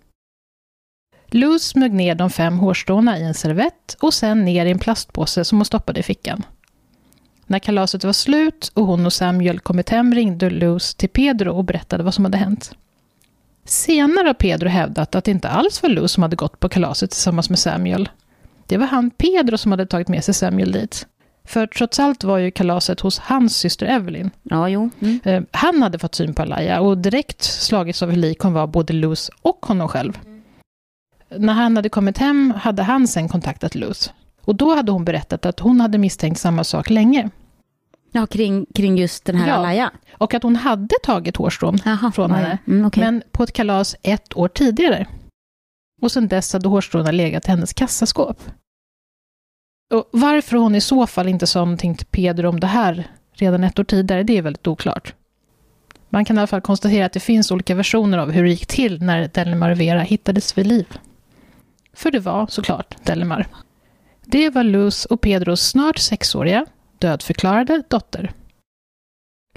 Luz 1.27 1.63
smög 1.63 1.93
ner 1.93 2.15
de 2.15 2.29
fem 2.29 2.59
hårstråna 2.59 3.19
i 3.19 3.23
en 3.23 3.33
servett 3.33 3.97
och 4.01 4.13
sen 4.13 4.45
ner 4.45 4.65
i 4.65 4.71
en 4.71 4.79
plastpåse 4.79 5.45
som 5.45 5.57
hon 5.57 5.65
stoppade 5.65 5.99
i 5.99 6.03
fickan. 6.03 6.43
När 7.47 7.59
kalaset 7.59 8.03
var 8.03 8.13
slut 8.13 8.71
och 8.73 8.85
hon 8.85 9.05
och 9.05 9.13
Samuel 9.13 9.59
kommit 9.59 9.89
hem 9.89 10.13
ringde 10.13 10.49
Luz 10.49 10.95
till 10.95 11.09
Pedro 11.09 11.51
och 11.51 11.63
berättade 11.63 12.03
vad 12.03 12.13
som 12.13 12.25
hade 12.25 12.37
hänt. 12.37 12.71
Senare 13.65 14.27
har 14.27 14.33
Pedro 14.33 14.67
hävdat 14.69 15.15
att 15.15 15.23
det 15.23 15.31
inte 15.31 15.49
alls 15.49 15.81
var 15.83 15.89
Luz 15.89 16.11
som 16.11 16.23
hade 16.23 16.35
gått 16.35 16.59
på 16.59 16.69
kalaset 16.69 17.11
tillsammans 17.11 17.49
med 17.49 17.59
Samuel. 17.59 18.09
Det 18.67 18.77
var 18.77 18.87
han 18.87 19.09
Pedro 19.09 19.57
som 19.57 19.71
hade 19.71 19.85
tagit 19.85 20.07
med 20.07 20.23
sig 20.23 20.33
Samuel 20.33 20.71
dit. 20.71 21.07
För 21.45 21.67
trots 21.67 21.99
allt 21.99 22.23
var 22.23 22.37
ju 22.37 22.51
kalaset 22.51 22.99
hos 22.99 23.19
hans 23.19 23.57
syster 23.57 23.85
Evelyn. 23.85 24.31
Ja, 24.43 24.69
jo. 24.69 24.89
Mm. 24.99 25.19
Eh, 25.23 25.43
Han 25.51 25.83
hade 25.83 25.99
fått 25.99 26.15
syn 26.15 26.33
på 26.33 26.41
Alaya 26.41 26.81
och 26.81 26.97
direkt 26.97 27.43
slagits 27.43 28.03
av 28.03 28.09
hur 28.09 28.17
lik 28.17 28.39
hon 28.39 28.53
var 28.53 28.67
både 28.67 28.93
Luz 28.93 29.29
och 29.41 29.65
honom 29.65 29.87
själv. 29.87 30.19
När 31.37 31.53
han 31.53 31.75
hade 31.75 31.89
kommit 31.89 32.17
hem 32.17 32.53
hade 32.57 32.83
han 32.83 33.07
sen 33.07 33.29
kontaktat 33.29 33.75
Luz. 33.75 34.13
Och 34.45 34.55
då 34.55 34.75
hade 34.75 34.91
hon 34.91 35.05
berättat 35.05 35.45
att 35.45 35.59
hon 35.59 35.81
hade 35.81 35.97
misstänkt 35.97 36.39
samma 36.39 36.63
sak 36.63 36.89
länge. 36.89 37.29
Ja, 38.11 38.25
kring, 38.25 38.65
kring 38.75 38.97
just 38.97 39.25
den 39.25 39.35
här 39.35 39.47
Ja. 39.47 39.53
Alaya. 39.53 39.91
Och 40.17 40.33
att 40.33 40.43
hon 40.43 40.55
hade 40.55 40.95
tagit 41.03 41.37
hårstrån, 41.37 41.77
Jaha, 41.85 42.11
Från 42.11 42.31
henne. 42.31 42.57
Mm, 42.67 42.85
okej. 42.85 43.03
men 43.03 43.23
på 43.31 43.43
ett 43.43 43.53
kalas 43.53 43.95
ett 44.03 44.37
år 44.37 44.47
tidigare. 44.47 45.07
Och 46.01 46.11
sen 46.11 46.27
dess 46.27 46.53
hade 46.53 46.69
hårstråna 46.69 47.11
legat 47.11 47.47
i 47.47 47.51
hennes 47.51 47.73
kassaskåp. 47.73 48.37
Och 49.93 50.09
varför 50.11 50.57
hon 50.57 50.75
i 50.75 50.81
så 50.81 51.07
fall 51.07 51.27
inte 51.27 51.47
sa 51.47 51.59
någonting 51.59 51.95
till 51.95 52.05
Pedro 52.07 52.49
om 52.49 52.59
det 52.59 52.67
här 52.67 53.07
redan 53.33 53.63
ett 53.63 53.79
år 53.79 53.83
tidigare, 53.83 54.23
det 54.23 54.37
är 54.37 54.41
väldigt 54.41 54.67
oklart. 54.67 55.13
Man 56.09 56.25
kan 56.25 56.37
i 56.37 56.39
alla 56.39 56.47
fall 56.47 56.61
konstatera 56.61 57.05
att 57.05 57.13
det 57.13 57.19
finns 57.19 57.51
olika 57.51 57.75
versioner 57.75 58.17
av 58.17 58.31
hur 58.31 58.43
det 58.43 58.49
gick 58.49 58.65
till 58.65 59.01
när 59.03 59.27
Delimar 59.33 59.69
och 59.69 59.79
Vera 59.79 60.01
hittades 60.01 60.57
vid 60.57 60.67
liv. 60.67 60.87
För 61.93 62.11
det 62.11 62.19
var 62.19 62.47
såklart 62.47 62.95
Delimar. 63.03 63.47
Det 64.25 64.49
var 64.49 64.63
Luz 64.63 65.05
och 65.05 65.21
Pedros 65.21 65.61
snart 65.61 65.97
sexåriga, 65.97 66.65
dödförklarade 66.99 67.83
dotter. 67.87 68.31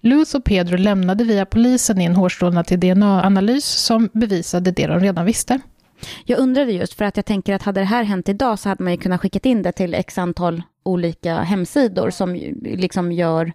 Luz 0.02 0.34
och 0.34 0.44
Pedro 0.44 0.76
lämnade 0.76 1.24
via 1.24 1.46
polisen 1.46 2.00
in 2.00 2.14
hårstråna 2.14 2.64
till 2.64 2.80
DNA-analys 2.80 3.64
som 3.64 4.08
bevisade 4.12 4.70
det 4.70 4.86
de 4.86 5.00
redan 5.00 5.26
visste. 5.26 5.60
Jag 6.24 6.38
undrade 6.38 6.72
just 6.72 6.94
för 6.94 7.04
att 7.04 7.16
jag 7.16 7.26
tänker 7.26 7.54
att 7.54 7.62
hade 7.62 7.80
det 7.80 7.84
här 7.84 8.02
hänt 8.04 8.28
idag 8.28 8.58
så 8.58 8.68
hade 8.68 8.82
man 8.82 8.92
ju 8.92 8.98
kunnat 8.98 9.20
skicka 9.20 9.48
in 9.48 9.62
det 9.62 9.72
till 9.72 9.94
x 9.94 10.18
antal 10.18 10.62
olika 10.82 11.36
hemsidor 11.36 12.10
som 12.10 12.34
liksom 12.62 13.12
gör, 13.12 13.52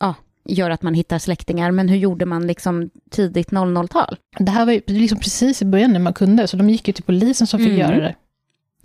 ja, 0.00 0.14
gör 0.44 0.70
att 0.70 0.82
man 0.82 0.94
hittar 0.94 1.18
släktingar. 1.18 1.70
Men 1.70 1.88
hur 1.88 1.96
gjorde 1.96 2.26
man 2.26 2.46
liksom 2.46 2.90
tidigt 3.10 3.50
00-tal? 3.50 4.16
Det 4.38 4.50
här 4.50 4.66
var 4.66 4.72
ju 4.72 4.80
liksom 4.86 5.18
precis 5.18 5.62
i 5.62 5.64
början 5.64 5.92
när 5.92 6.00
man 6.00 6.14
kunde, 6.14 6.46
så 6.46 6.56
de 6.56 6.70
gick 6.70 6.88
ju 6.88 6.92
till 6.92 7.04
polisen 7.04 7.46
som 7.46 7.58
fick 7.58 7.68
mm. 7.68 7.80
göra 7.80 8.00
det. 8.00 8.14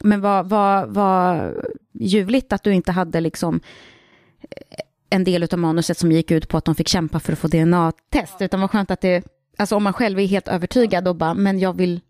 Men 0.03 0.21
vad, 0.21 0.49
vad, 0.49 0.89
vad 0.89 1.53
ljuvligt 1.93 2.53
att 2.53 2.63
du 2.63 2.73
inte 2.73 2.91
hade 2.91 3.21
liksom 3.21 3.61
en 5.09 5.23
del 5.23 5.47
av 5.51 5.59
manuset 5.59 5.97
som 5.97 6.11
gick 6.11 6.31
ut 6.31 6.47
på 6.47 6.57
att 6.57 6.65
de 6.65 6.75
fick 6.75 6.87
kämpa 6.87 7.19
för 7.19 7.33
att 7.33 7.39
få 7.39 7.47
DNA-test, 7.47 8.41
utan 8.41 8.61
vad 8.61 8.71
skönt 8.71 8.91
att 8.91 9.01
det, 9.01 9.23
alltså 9.57 9.75
om 9.75 9.83
man 9.83 9.93
själv 9.93 10.19
är 10.19 10.25
helt 10.25 10.47
övertygad 10.47 11.07
och 11.07 11.15
bara, 11.15 11.33
men 11.33 11.59
jag 11.59 11.73
vill 11.73 12.01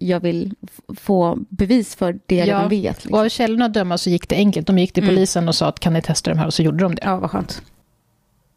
jag 0.00 0.20
vill 0.20 0.54
få 0.96 1.38
bevis 1.48 1.96
för 1.96 2.18
det 2.26 2.36
jag 2.36 2.48
ja, 2.48 2.54
redan 2.54 2.68
vet. 2.68 3.04
Liksom. 3.04 3.12
Och 3.14 3.20
av 3.20 3.28
källorna 3.28 3.64
att 3.64 3.74
döma 3.74 3.98
så 3.98 4.10
gick 4.10 4.28
det 4.28 4.36
enkelt. 4.36 4.66
De 4.66 4.78
gick 4.78 4.92
till 4.92 5.02
mm. 5.02 5.14
polisen 5.14 5.48
och 5.48 5.54
sa 5.54 5.66
att 5.66 5.80
kan 5.80 5.92
ni 5.92 6.02
testa 6.02 6.30
de 6.30 6.38
här 6.38 6.46
och 6.46 6.54
så 6.54 6.62
gjorde 6.62 6.84
de 6.84 6.94
det. 6.94 7.02
Ja, 7.04 7.16
vad 7.16 7.30
skönt. 7.30 7.62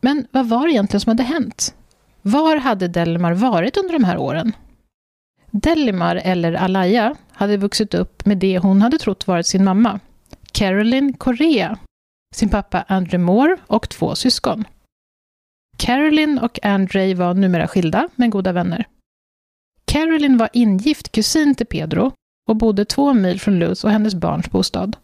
Men 0.02 0.28
vad 0.32 0.50
var 0.50 0.68
det 0.68 0.74
egentligen 0.74 1.02
som 1.02 1.10
hade 1.10 1.24
hänt? 1.24 1.76
Var 2.22 2.56
hade 2.56 2.88
Delimar 2.88 3.34
varit 3.34 3.78
under 3.78 3.94
de 3.94 4.04
här 4.04 4.18
åren? 4.18 4.54
Delimar, 5.52 6.16
eller 6.16 6.54
Alaya, 6.54 7.16
hade 7.32 7.58
vuxit 7.58 7.94
upp 7.94 8.26
med 8.26 8.38
det 8.38 8.58
hon 8.58 8.82
hade 8.82 8.98
trott 8.98 9.28
varit 9.28 9.48
sin 9.48 9.64
mamma, 9.64 10.00
Carolyn 10.52 11.14
Correa, 11.14 11.78
sin 12.36 12.50
pappa 12.50 12.86
Andre 12.88 13.18
Moore 13.18 13.58
och 13.68 13.90
två 13.90 14.16
syskon. 14.16 14.66
Carolyn 15.78 16.40
och 16.40 16.60
Andre 16.66 17.14
var 17.14 17.34
numera 17.34 17.68
skilda, 17.68 18.10
men 18.16 18.30
goda 18.30 18.52
vänner. 18.52 18.86
Carolyn 19.86 20.38
var 20.38 20.50
ingift 20.54 21.12
kusin 21.12 21.56
till 21.56 21.66
Pedro 21.66 22.12
och 22.50 22.56
bodde 22.56 22.86
två 22.86 23.14
mil 23.14 23.40
från 23.40 23.60
Luz 23.60 23.84
och 23.84 23.92
hennes 23.92 24.16
barns 24.16 24.52
bostad. 24.52 24.98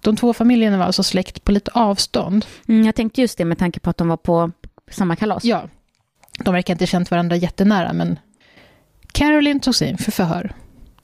De 0.00 0.16
två 0.16 0.32
familjerna 0.32 0.78
var 0.78 0.84
alltså 0.84 1.02
släkt 1.02 1.44
på 1.44 1.52
lite 1.52 1.70
avstånd. 1.74 2.46
Mm, 2.68 2.86
jag 2.86 2.94
tänkte 2.94 3.20
just 3.20 3.38
det 3.38 3.44
med 3.44 3.58
tanke 3.58 3.80
på 3.80 3.90
att 3.90 3.96
de 3.96 4.08
var 4.08 4.16
på 4.16 4.50
samma 4.90 5.16
kalas. 5.16 5.44
Ja. 5.44 5.68
De 6.38 6.54
verkar 6.54 6.74
inte 6.74 6.86
känt 6.86 7.10
varandra 7.10 7.36
jättenära, 7.36 7.92
men 7.92 8.18
Caroline 9.12 9.60
togs 9.60 9.82
in 9.82 9.98
för 9.98 10.12
förhör. 10.12 10.54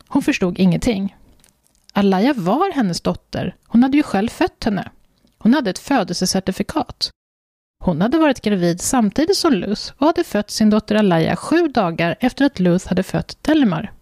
Hon 0.08 0.22
förstod 0.22 0.58
ingenting. 0.58 1.16
Alaya 1.92 2.32
var 2.32 2.72
hennes 2.72 3.00
dotter. 3.00 3.56
Hon 3.66 3.82
hade 3.82 3.96
ju 3.96 4.02
själv 4.02 4.28
fött 4.28 4.64
henne. 4.64 4.90
Hon 5.38 5.54
hade 5.54 5.70
ett 5.70 5.78
födelsecertifikat. 5.78 7.10
Hon 7.84 8.00
hade 8.00 8.18
varit 8.18 8.40
gravid 8.40 8.80
samtidigt 8.80 9.36
som 9.36 9.52
Luth 9.52 9.92
och 9.98 10.06
hade 10.06 10.24
fött 10.24 10.50
sin 10.50 10.70
dotter 10.70 10.94
Alaya 10.94 11.36
sju 11.36 11.68
dagar 11.68 12.16
efter 12.20 12.44
att 12.44 12.60
Luth 12.60 12.88
hade 12.88 13.02
fött 13.02 13.42
Telmar. 13.42 13.92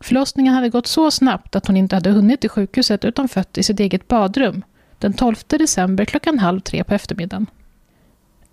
Förlossningen 0.00 0.54
hade 0.54 0.68
gått 0.68 0.86
så 0.86 1.10
snabbt 1.10 1.56
att 1.56 1.66
hon 1.66 1.76
inte 1.76 1.96
hade 1.96 2.10
hunnit 2.10 2.40
till 2.40 2.50
sjukhuset 2.50 3.04
utan 3.04 3.28
fött 3.28 3.58
i 3.58 3.62
sitt 3.62 3.80
eget 3.80 4.08
badrum 4.08 4.64
den 4.98 5.12
12 5.12 5.36
december 5.46 6.04
klockan 6.04 6.38
halv 6.38 6.60
tre 6.60 6.84
på 6.84 6.94
eftermiddagen. 6.94 7.46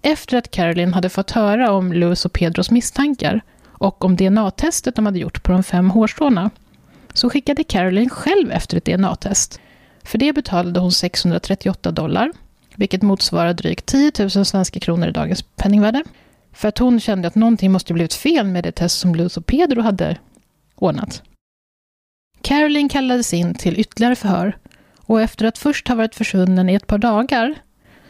Efter 0.01 0.37
att 0.37 0.51
Caroline 0.51 0.93
hade 0.93 1.09
fått 1.09 1.31
höra 1.31 1.71
om 1.71 1.93
Luth 1.93 2.25
och 2.25 2.33
Pedros 2.33 2.71
misstankar 2.71 3.41
och 3.77 4.05
om 4.05 4.15
DNA-testet 4.15 4.95
de 4.95 5.05
hade 5.05 5.19
gjort 5.19 5.43
på 5.43 5.51
de 5.51 5.63
fem 5.63 5.89
hårstråna 5.89 6.49
så 7.13 7.29
skickade 7.29 7.63
Caroline 7.63 8.09
själv 8.09 8.51
efter 8.51 8.77
ett 8.77 8.85
DNA-test. 8.85 9.59
För 10.03 10.17
det 10.17 10.33
betalade 10.33 10.79
hon 10.79 10.91
638 10.91 11.91
dollar 11.91 12.31
vilket 12.75 13.01
motsvarar 13.01 13.53
drygt 13.53 13.85
10 13.85 14.11
000 14.19 14.29
svenska 14.29 14.79
kronor 14.79 15.07
i 15.07 15.11
dagens 15.11 15.41
penningvärde. 15.41 16.03
För 16.53 16.67
att 16.67 16.77
hon 16.77 16.99
kände 16.99 17.27
att 17.27 17.35
någonting 17.35 17.71
måste 17.71 17.93
blivit 17.93 18.13
fel 18.13 18.47
med 18.47 18.63
det 18.63 18.71
test 18.71 18.99
som 18.99 19.15
Luz 19.15 19.37
och 19.37 19.45
Pedro 19.45 19.81
hade 19.81 20.17
ordnat. 20.75 21.23
Caroline 22.41 22.89
kallades 22.89 23.33
in 23.33 23.55
till 23.55 23.79
ytterligare 23.79 24.15
förhör 24.15 24.57
och 24.97 25.21
efter 25.21 25.45
att 25.45 25.57
först 25.57 25.87
ha 25.87 25.95
varit 25.95 26.15
försvunnen 26.15 26.69
i 26.69 26.73
ett 26.73 26.87
par 26.87 26.97
dagar 26.97 27.55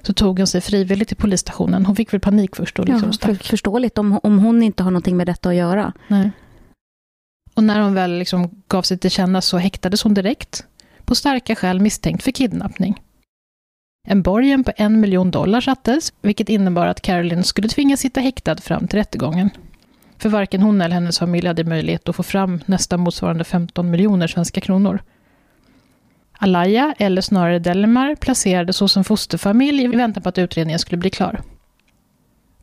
så 0.06 0.14
tog 0.14 0.40
hon 0.40 0.48
sig 0.48 0.62
frivilligt 0.62 1.08
till 1.08 1.18
polisstationen. 1.18 1.86
Hon 1.86 1.96
fick 1.96 2.14
väl 2.14 2.20
panik 2.20 2.56
först 2.56 2.80
och 2.80 2.86
liksom 2.86 3.12
ja, 3.22 3.28
för, 3.28 3.36
Förståeligt 3.36 3.98
om, 3.98 4.20
om 4.24 4.40
hon 4.40 4.64
inte 4.64 4.84
har 4.84 4.92
någonting 4.92 5.18
med 5.18 5.28
detta 5.28 5.50
att 5.50 5.56
göra. 5.56 5.94
Nej. 6.08 6.32
Och 7.54 7.64
när 7.64 7.82
hon 7.82 7.94
väl 7.94 8.20
liksom 8.20 8.64
gav 8.68 8.82
sig 8.82 8.98
till 8.98 9.12
känna 9.12 9.42
så 9.42 9.58
häktades 9.58 10.04
hon 10.04 10.14
direkt 10.14 10.66
på 11.06 11.16
starka 11.16 11.56
skäl 11.56 11.80
misstänkt 11.80 12.24
för 12.24 12.32
kidnappning. 12.32 13.02
En 14.08 14.22
borgen 14.22 14.64
på 14.64 14.72
en 14.78 15.00
miljon 15.00 15.32
dollar 15.32 15.62
sattes, 15.62 16.14
vilket 16.22 16.50
innebar 16.50 16.88
att 16.88 17.02
Caroline 17.02 17.44
skulle 17.44 17.70
tvingas 17.70 18.00
sitta 18.00 18.22
häktad 18.22 18.58
fram 18.58 18.88
till 18.88 19.00
rättegången. 19.00 19.50
För 20.18 20.30
varken 20.30 20.62
hon 20.62 20.82
eller 20.82 20.96
hennes 20.96 21.20
familj 21.20 21.48
hade 21.48 21.64
möjlighet 21.64 22.10
att 22.10 22.16
få 22.16 22.24
fram 22.24 22.62
nästan 22.66 23.00
motsvarande 23.00 23.44
15 23.44 23.90
miljoner 23.90 24.28
svenska 24.28 24.62
kronor. 24.62 25.00
Alaya, 26.38 26.96
eller 26.98 27.22
snarare 27.22 27.60
Delmar, 27.60 28.16
placerades 28.16 28.80
hos 28.80 28.98
en 28.98 29.04
fosterfamilj 29.04 29.84
i 29.84 29.88
väntan 29.88 30.24
på 30.24 30.30
att 30.30 30.38
utredningen 30.38 30.80
skulle 30.80 30.98
bli 30.98 31.10
klar. 31.10 31.42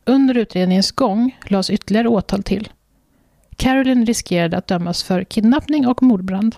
Under 0.05 0.37
utredningens 0.37 0.91
gång 0.91 1.39
lades 1.47 1.69
ytterligare 1.69 2.07
åtal 2.07 2.43
till. 2.43 2.69
Caroline 3.55 4.05
riskerade 4.05 4.57
att 4.57 4.67
dömas 4.67 5.03
för 5.03 5.23
kidnappning 5.23 5.87
och 5.87 6.03
mordbrand. 6.03 6.55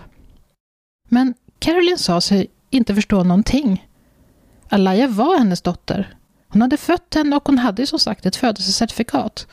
Men 1.08 1.34
Caroline 1.58 1.98
sa 1.98 2.20
sig 2.20 2.46
inte 2.70 2.94
förstå 2.94 3.24
någonting 3.24 3.86
Alaya 4.68 5.08
var 5.08 5.38
hennes 5.38 5.62
dotter. 5.62 6.14
Hon 6.48 6.62
hade 6.62 6.76
fött 6.76 7.14
henne 7.14 7.36
och 7.36 7.46
hon 7.46 7.58
hade 7.58 7.86
som 7.86 7.98
sagt 7.98 8.26
ett 8.26 8.36
födelsecertifikat. 8.36 9.46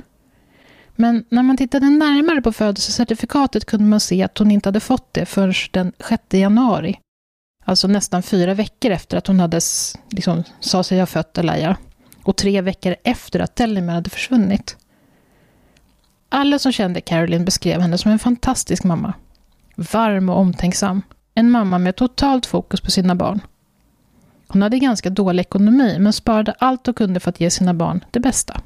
Men 0.96 1.25
när 1.29 1.43
man 1.43 1.58
tittade 1.58 1.89
närmare 1.89 2.41
på 2.41 2.51
födelsecertifikatet 2.51 3.65
kunde 3.65 3.86
man 3.86 4.00
se 4.00 4.24
att 4.24 4.38
hon 4.38 4.51
inte 4.51 4.70
hade 4.70 4.79
fått 4.79 5.13
det 5.13 5.25
förrän 5.25 5.53
den 5.72 5.91
6 6.10 6.24
januari. 6.29 7.00
Alltså 7.65 7.88
nästan 7.88 8.24
fyra 8.24 8.53
veckor 8.53 8.91
efter 8.91 9.17
att 9.17 9.27
hon 9.27 9.39
hade, 9.39 9.60
liksom, 10.10 10.43
sa 10.60 10.84
sig 10.84 11.00
ha 11.00 11.05
fött 11.05 11.38
Alaya. 11.38 11.77
Och 12.24 12.38
tre 12.38 12.62
veckor 12.62 12.96
efter 13.03 13.39
att 13.39 13.55
Tellimer 13.55 13.93
hade 13.93 14.10
försvunnit. 14.10 14.77
Alla 16.29 16.60
som 16.60 16.72
kände 16.72 17.01
Caroline 17.01 17.46
beskrev 17.46 17.82
henne 17.82 17.98
som 17.98 18.12
en 18.12 18.20
fantastisk 18.20 18.84
mamma. 18.84 19.13
Varm 19.75 20.29
och 20.29 20.38
omtänksam. 20.38 21.01
En 21.36 21.51
mamma 21.51 21.77
med 21.77 21.96
totalt 21.96 22.46
fokus 22.46 22.82
på 22.82 22.91
sina 22.91 23.15
barn. 23.15 23.41
Hon 24.48 24.62
hade 24.62 24.79
ganska 24.79 25.10
dålig 25.10 25.41
ekonomi, 25.41 25.98
men 26.00 26.13
sparade 26.13 26.55
allt 26.60 26.86
hon 26.86 26.93
kunde 26.93 27.20
för 27.20 27.29
att 27.29 27.39
ge 27.39 27.50
sina 27.50 27.74
barn 27.74 28.05
det 28.12 28.20
bästa. 28.20 28.62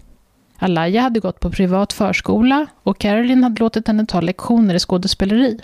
Alaya 0.58 1.01
hade 1.01 1.20
gått 1.20 1.39
på 1.39 1.51
privat 1.51 1.94
förskola 1.94 2.68
och 2.84 3.00
Caroline 3.00 3.44
hade 3.44 3.60
låtit 3.60 3.88
henne 3.88 4.06
ta 4.06 4.22
lektioner 4.22 4.75
i 4.75 4.80
skådespeleri. 4.80 5.60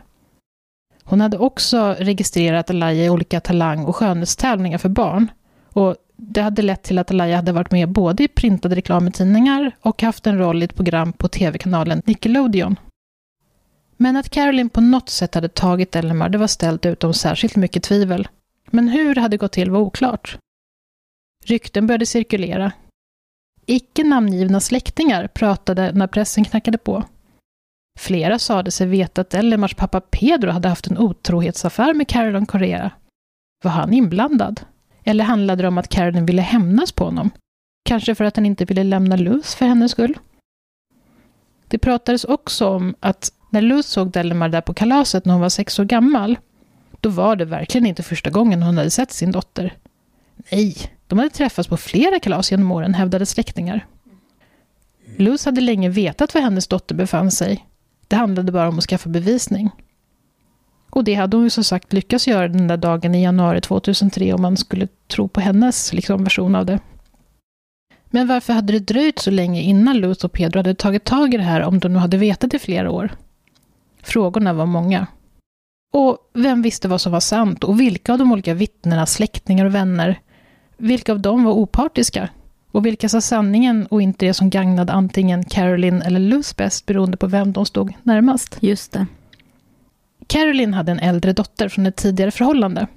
Hon 1.03 1.22
hade 1.22 1.38
också 1.38 1.95
registrerat 2.00 2.69
Alaya 2.69 3.05
i 3.05 3.10
olika 3.10 3.39
talang 3.39 3.86
och 3.86 3.95
skönhetstävlingar 3.95 4.77
för 4.77 4.89
barn. 4.89 5.31
Och 5.74 5.95
det 6.15 6.41
hade 6.41 6.62
lett 6.62 6.83
till 6.83 7.00
att 7.00 7.12
Alaya 7.12 7.36
hade 7.36 7.51
varit 7.51 7.72
med 7.72 7.89
både 7.89 8.24
i 8.24 8.27
printade 8.27 8.75
reklamtidningar 8.75 9.72
och 9.81 10.01
haft 10.01 10.27
en 10.27 10.38
roll 10.38 10.62
i 10.62 10.65
ett 10.65 10.75
program 10.75 11.13
på 11.13 11.27
tv-kanalen 11.27 12.01
Nickelodeon. 12.05 12.75
Men 13.98 14.17
att 14.17 14.29
Caroline 14.29 14.69
på 14.69 14.81
något 14.81 15.10
sätt 15.10 15.36
hade 15.36 15.50
tagit 15.50 15.95
Elmar, 15.95 16.29
det 16.29 16.38
var 16.38 16.48
ställt 16.48 16.86
utom 16.86 17.13
särskilt 17.13 17.55
mycket 17.55 17.83
tvivel. 17.83 18.27
Men 18.65 18.88
hur 18.88 19.15
det 19.15 19.22
hade 19.22 19.38
gått 19.38 19.51
till 19.51 19.72
var 19.72 19.79
oklart. 19.79 20.38
Rykten 21.45 21.88
började 21.88 22.05
cirkulera. 22.05 22.72
Icke 23.65 24.03
namngivna 24.03 24.60
släktingar 24.60 25.27
pratade 25.27 25.91
när 25.91 26.07
pressen 26.07 26.45
knackade 26.45 26.77
på. 26.77 27.03
Flera 28.00 28.39
sade 28.39 28.71
sig 28.71 28.88
veta 28.88 29.21
att 29.21 29.33
Ellemars 29.33 29.75
pappa 29.75 30.01
Pedro 30.01 30.51
hade 30.51 30.69
haft 30.69 30.88
en 30.88 30.97
otrohetsaffär 30.97 31.93
med 31.93 32.07
Carolyn 32.07 32.45
Correa. 32.45 32.91
Var 33.63 33.71
han 33.71 33.93
inblandad? 33.93 34.62
Eller 35.03 35.23
handlade 35.23 35.62
det 35.62 35.67
om 35.67 35.77
att 35.77 35.89
Carolyn 35.89 36.25
ville 36.25 36.41
hämnas 36.41 36.91
på 36.91 37.05
honom? 37.05 37.29
Kanske 37.85 38.15
för 38.15 38.25
att 38.25 38.35
han 38.35 38.45
inte 38.45 38.65
ville 38.65 38.83
lämna 38.83 39.15
Luz 39.15 39.55
för 39.55 39.65
hennes 39.65 39.91
skull? 39.91 40.17
Det 41.67 41.77
pratades 41.77 42.23
också 42.23 42.67
om 42.67 42.95
att 43.00 43.31
när 43.50 43.62
Luz 43.62 43.85
såg 43.85 44.12
Delimar 44.12 44.50
där 44.50 44.62
på 44.62 44.73
kalaset 44.73 45.25
när 45.25 45.33
hon 45.33 45.41
var 45.41 45.50
sex 45.50 45.79
år 45.79 45.85
gammal 45.85 46.38
då 47.00 47.09
var 47.09 47.35
det 47.35 47.45
verkligen 47.45 47.85
inte 47.85 48.03
första 48.03 48.29
gången 48.29 48.63
hon 48.63 48.77
hade 48.77 48.89
sett 48.89 49.12
sin 49.12 49.31
dotter. 49.31 49.73
Nej, 50.51 50.75
de 51.07 51.19
hade 51.19 51.29
träffats 51.29 51.69
på 51.69 51.77
flera 51.77 52.19
kalas 52.19 52.51
genom 52.51 52.71
åren, 52.71 52.93
hävdade 52.93 53.25
släktingar. 53.25 53.85
Luz 55.17 55.45
hade 55.45 55.62
länge 55.62 55.89
vetat 55.89 56.33
var 56.33 56.41
hennes 56.41 56.67
dotter 56.67 56.95
befann 56.95 57.31
sig. 57.31 57.65
Det 58.07 58.15
handlade 58.15 58.51
bara 58.51 58.67
om 58.69 58.77
att 58.77 58.83
skaffa 58.83 59.10
bevisning. 59.10 59.69
Och 60.89 61.03
det 61.03 61.13
hade 61.13 61.38
hon 61.38 61.43
ju 61.43 61.50
som 61.50 61.63
sagt 61.63 61.93
lyckats 61.93 62.27
göra 62.27 62.48
den 62.48 62.67
där 62.67 62.77
dagen 62.77 63.15
i 63.15 63.24
januari 63.24 63.62
2003 63.62 64.33
om 64.33 64.41
man 64.41 64.57
skulle 64.57 64.88
tro 65.07 65.27
på 65.27 65.39
hennes 65.39 65.93
liksom, 65.93 66.24
version 66.24 66.55
av 66.55 66.65
det. 66.65 66.79
Men 68.05 68.27
varför 68.27 68.53
hade 68.53 68.74
det 68.74 68.79
dröjt 68.79 69.19
så 69.19 69.31
länge 69.31 69.62
innan 69.62 69.98
Luz 69.98 70.24
och 70.24 70.31
Pedro 70.31 70.60
hade 70.60 70.75
tagit 70.75 71.03
tag 71.03 71.33
i 71.33 71.38
det 71.38 71.43
här 71.43 71.62
om 71.62 71.79
de 71.79 71.93
nu 71.93 72.00
hade 72.00 72.17
vetat 72.17 72.53
i 72.53 72.60
flera 72.60 72.91
år? 72.91 73.12
Frågorna 74.03 74.53
var 74.53 74.65
många. 74.65 75.07
Och 75.93 76.17
vem 76.33 76.62
visste 76.62 76.88
vad 76.88 77.01
som 77.01 77.12
var 77.12 77.19
sant 77.19 77.63
och 77.63 77.79
vilka 77.79 78.13
av 78.13 78.19
de 78.19 78.31
olika 78.31 78.53
vittnena, 78.53 79.05
släktingar 79.05 79.65
och 79.65 79.75
vänner, 79.75 80.19
vilka 80.77 81.12
av 81.12 81.19
dem 81.19 81.43
var 81.43 81.53
opartiska? 81.53 82.29
Och 82.73 82.85
vilka 82.85 83.09
sa 83.09 83.21
sanningen 83.21 83.85
och 83.85 84.01
inte 84.01 84.25
det 84.25 84.33
som 84.33 84.49
gagnade 84.49 84.93
antingen 84.93 85.43
Caroline 85.45 86.01
eller 86.01 86.19
Luz 86.19 86.55
bäst 86.55 86.85
beroende 86.85 87.17
på 87.17 87.27
vem 87.27 87.53
de 87.53 87.65
stod 87.65 87.93
närmast? 88.03 88.57
Just 88.61 88.91
det. 88.91 89.05
Caroline 90.27 90.73
hade 90.73 90.91
en 90.91 90.99
äldre 90.99 91.33
dotter 91.33 91.69
från 91.69 91.85
ett 91.85 91.95
tidigare 91.95 92.31
förhållande, 92.31 92.87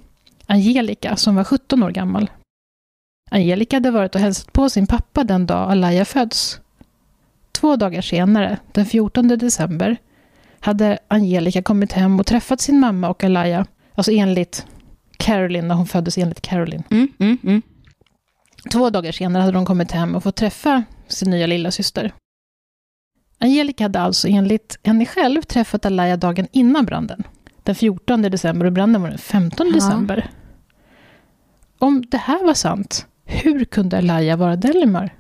Angelica, 0.46 1.16
som 1.16 1.36
var 1.36 1.44
17 1.44 1.82
år 1.82 1.90
gammal. 1.90 2.30
Angelica 3.30 3.76
hade 3.76 3.90
varit 3.90 4.14
och 4.14 4.20
hälsat 4.20 4.52
på 4.52 4.70
sin 4.70 4.86
pappa 4.86 5.24
den 5.24 5.46
dag 5.46 5.70
Alaya 5.70 6.04
föds. 6.04 6.60
Två 7.52 7.76
dagar 7.76 8.02
senare, 8.02 8.58
den 8.72 8.86
14 8.86 9.28
december, 9.28 9.96
hade 10.60 10.98
Angelica 11.08 11.62
kommit 11.62 11.92
hem 11.92 12.20
och 12.20 12.26
träffat 12.26 12.60
sin 12.60 12.80
mamma 12.80 13.08
och 13.08 13.24
Alaya, 13.24 13.66
alltså 13.94 14.12
enligt 14.12 14.66
Caroline, 15.16 15.68
när 15.68 15.74
hon 15.74 15.86
föddes 15.86 16.18
enligt 16.18 16.40
Caroline. 16.40 16.82
Mm, 16.90 17.08
mm, 17.18 17.38
mm. 17.42 17.62
Två 18.72 18.90
dagar 18.90 19.12
senare 19.12 19.40
hade 19.40 19.52
de 19.52 19.64
kommit 19.66 19.90
hem 19.92 20.14
och 20.14 20.22
fått 20.22 20.36
träffa 20.36 20.84
sin 21.08 21.30
nya 21.30 21.46
lilla 21.46 21.70
syster. 21.70 22.12
Angelica 23.38 23.84
hade 23.84 24.00
alltså 24.00 24.28
enligt 24.28 24.78
henne 24.82 25.06
själv 25.06 25.42
träffat 25.42 25.86
Alaya 25.86 26.16
dagen 26.16 26.46
innan 26.52 26.84
branden. 26.86 27.22
Den 27.62 27.74
14 27.74 28.22
december 28.22 28.66
och 28.66 28.72
branden 28.72 29.02
var 29.02 29.08
den 29.08 29.18
15 29.18 29.66
Ja. 29.66 29.74
december. 29.74 30.30
Om 31.78 32.04
det 32.10 32.16
här 32.16 32.44
var 32.46 32.54
sant, 32.54 33.06
hur 33.24 33.64
kunde 33.64 33.98
Alaya 33.98 34.36
vara 34.36 34.56
Delimar? 34.56 35.14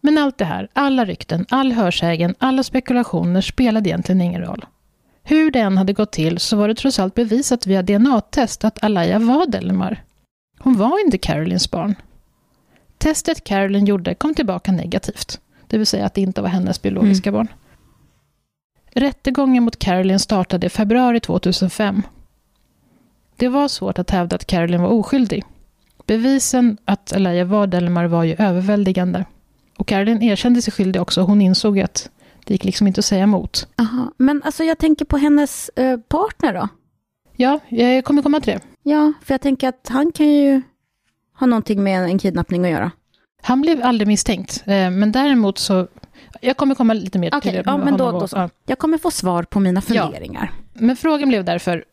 Men 0.00 0.18
allt 0.18 0.38
det 0.38 0.44
här, 0.44 0.68
alla 0.72 1.04
rykten, 1.04 1.46
all 1.48 1.72
hörsägen, 1.72 2.34
alla 2.38 2.62
spekulationer 2.62 3.40
spelade 3.40 3.88
egentligen 3.88 4.20
ingen 4.20 4.42
roll. 4.42 4.64
Hur 5.22 5.50
det 5.50 5.58
än 5.60 5.78
hade 5.78 5.92
gått 5.92 6.12
till 6.12 6.38
så 6.38 6.56
var 6.56 6.68
det 6.68 6.74
trots 6.74 6.98
allt 6.98 7.14
bevisat 7.14 7.66
via 7.66 7.82
DNA-test 7.82 8.64
att 8.64 8.84
Alaya 8.84 9.18
var 9.18 9.46
Delimar. 9.46 10.04
Hon 10.58 10.76
var 10.76 11.04
inte 11.04 11.18
Carolines 11.18 11.70
barn. 11.70 11.94
Testet 12.98 13.44
Caroline 13.44 13.86
gjorde 13.86 14.14
kom 14.14 14.34
tillbaka 14.34 14.72
negativt, 14.72 15.40
det 15.66 15.78
vill 15.78 15.86
säga 15.86 16.06
att 16.06 16.14
det 16.14 16.20
inte 16.20 16.42
var 16.42 16.48
hennes 16.48 16.82
biologiska 16.82 17.32
barn. 17.32 17.48
Rättegången 18.92 19.62
mot 19.62 19.78
Caroline 19.78 20.18
startade 20.18 20.66
i 20.66 20.70
februari 20.70 21.20
2005. 21.20 22.02
Det 23.36 23.48
var 23.48 23.68
svårt 23.68 23.98
att 23.98 24.10
hävda 24.10 24.36
att 24.36 24.46
Caroline 24.46 24.82
var 24.82 24.88
oskyldig. 24.88 25.44
Bevisen 26.06 26.78
att 26.84 27.12
Alaya 27.12 27.44
var 27.44 27.66
Delmar 27.66 28.04
var 28.04 28.24
ju 28.24 28.36
överväldigande. 28.38 29.24
Och 29.76 29.86
Caroline 29.88 30.22
erkände 30.22 30.62
sig 30.62 30.72
skyldig 30.72 31.02
också. 31.02 31.22
Hon 31.22 31.42
insåg 31.42 31.80
att 31.80 32.10
det 32.44 32.54
gick 32.54 32.64
liksom 32.64 32.86
inte 32.86 32.98
att 32.98 33.04
säga 33.04 33.22
emot. 33.22 33.68
Aha. 33.76 34.12
Men 34.16 34.42
alltså 34.42 34.64
jag 34.64 34.78
tänker 34.78 35.04
på 35.04 35.16
hennes 35.16 35.68
eh, 35.68 35.98
partner 35.98 36.54
då. 36.54 36.68
Ja, 37.36 37.60
jag 37.68 38.04
kommer 38.04 38.22
komma 38.22 38.40
till 38.40 38.52
det. 38.52 38.60
Ja, 38.82 39.12
för 39.22 39.34
jag 39.34 39.40
tänker 39.40 39.68
att 39.68 39.88
han 39.88 40.12
kan 40.12 40.28
ju 40.28 40.62
ha 41.38 41.46
någonting 41.46 41.82
med 41.82 42.02
en 42.04 42.18
kidnappning 42.18 42.64
att 42.64 42.70
göra. 42.70 42.90
Han 43.42 43.60
blev 43.60 43.82
aldrig 43.84 44.08
misstänkt, 44.08 44.62
eh, 44.66 44.90
men 44.90 45.12
däremot 45.12 45.58
så... 45.58 45.88
Jag 46.40 46.56
kommer 46.56 46.74
komma 46.74 46.92
lite 46.92 47.18
mer 47.18 47.28
Okej, 47.28 47.40
till 47.40 47.52
det. 47.52 47.62
ja, 47.66 47.76
men 47.76 47.96
då- 47.96 48.12
då 48.20 48.28
så. 48.28 48.36
ja. 48.36 48.50
Jag 48.66 48.78
kommer 48.78 48.98
få 48.98 49.10
svar 49.10 49.42
på 49.42 49.60
mina 49.60 49.80
funderingar. 49.80 50.52
Men 50.74 50.96
frågan 50.96 51.28
blev 51.28 51.44
därför, 51.44 51.84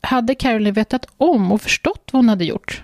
hade 0.00 0.34
Caroline 0.34 0.74
vetat 0.74 1.06
om 1.16 1.52
och 1.52 1.60
förstått 1.62 2.08
vad 2.12 2.18
hon 2.18 2.28
hade 2.28 2.44
gjort? 2.44 2.82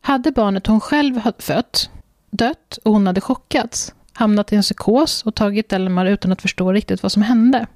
Hade 0.00 0.32
barnet 0.32 0.66
hon 0.66 0.80
själv 0.80 1.20
fött 1.38 1.90
dött 2.30 2.78
och 2.82 2.92
hon 2.92 3.06
hade 3.06 3.20
chockats, 3.20 3.94
hamnat 4.12 4.52
i 4.52 4.56
en 4.56 4.62
psykos 4.62 5.22
och 5.22 5.34
tagit 5.34 5.72
Elmar 5.72 6.06
utan 6.06 6.32
att 6.32 6.42
förstå 6.42 6.72
riktigt 6.72 7.02
vad 7.02 7.12
som 7.12 7.22
hände? 7.22 7.66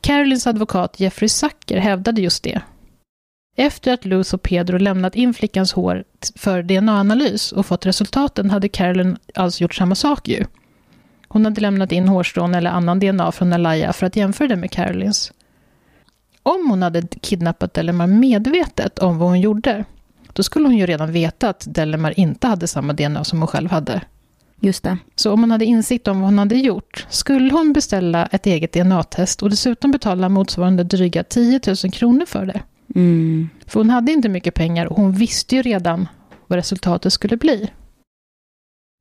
Carolines 0.00 0.46
advokat 0.46 1.00
Jeffrey 1.00 1.28
Sacker 1.28 1.78
hävdade 1.78 2.20
just 2.20 2.42
det. 2.44 2.60
Efter 3.56 3.92
att 3.92 4.04
Luz 4.04 4.34
och 4.34 4.42
Pedro 4.42 4.78
lämnat 4.78 5.14
in 5.14 5.34
flickans 5.34 5.72
hår 5.72 6.04
för 6.36 6.62
DNA-analys 6.62 7.52
och 7.52 7.66
fått 7.66 7.86
resultaten 7.86 8.50
hade 8.50 8.68
Caroline 8.68 9.16
alltså 9.34 9.62
gjort 9.62 9.74
samma 9.74 9.94
sak 9.94 10.28
ju. 10.28 10.44
Hon 11.28 11.44
hade 11.44 11.60
lämnat 11.60 11.92
in 11.92 12.08
hårstrån 12.08 12.54
eller 12.54 12.70
annan 12.70 13.00
DNA 13.00 13.32
från 13.32 13.52
Alaya 13.52 13.92
för 13.92 14.06
att 14.06 14.16
jämföra 14.16 14.48
det 14.48 14.56
med 14.56 14.70
Carolines. 14.70 15.32
Om 16.42 16.70
hon 16.70 16.82
hade 16.82 17.02
kidnappat 17.02 17.74
Delemar 17.74 18.06
medvetet 18.06 18.98
om 18.98 19.18
vad 19.18 19.28
hon 19.28 19.40
gjorde, 19.40 19.84
då 20.32 20.42
skulle 20.42 20.66
hon 20.66 20.76
ju 20.76 20.86
redan 20.86 21.12
veta 21.12 21.48
att 21.48 21.64
Delemar 21.68 22.20
inte 22.20 22.46
hade 22.46 22.66
samma 22.66 22.92
DNA 22.92 23.24
som 23.24 23.38
hon 23.38 23.48
själv 23.48 23.70
hade. 23.70 24.00
Just 24.60 24.82
det. 24.82 24.98
Så 25.16 25.32
om 25.32 25.40
hon 25.40 25.50
hade 25.50 25.64
insikt 25.64 26.08
om 26.08 26.20
vad 26.20 26.30
hon 26.30 26.38
hade 26.38 26.56
gjort, 26.56 27.06
skulle 27.10 27.52
hon 27.52 27.72
beställa 27.72 28.26
ett 28.26 28.46
eget 28.46 28.72
DNA-test 28.72 29.42
och 29.42 29.50
dessutom 29.50 29.90
betala 29.90 30.28
motsvarande 30.28 30.84
dryga 30.84 31.24
10 31.24 31.60
000 31.66 31.92
kronor 31.92 32.26
för 32.26 32.46
det. 32.46 32.62
Mm. 32.94 33.48
För 33.66 33.80
hon 33.80 33.90
hade 33.90 34.12
inte 34.12 34.28
mycket 34.28 34.54
pengar 34.54 34.86
och 34.86 34.96
hon 34.96 35.12
visste 35.12 35.56
ju 35.56 35.62
redan 35.62 36.08
vad 36.46 36.56
resultatet 36.56 37.12
skulle 37.12 37.36
bli. 37.36 37.70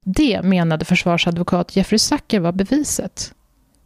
Det 0.06 0.42
menade 0.42 0.86
försvarsadvokat 0.86 1.76
Jeffrey 1.76 2.00
Sacker 2.00 2.40
var 2.40 2.52
beviset. 2.52 3.34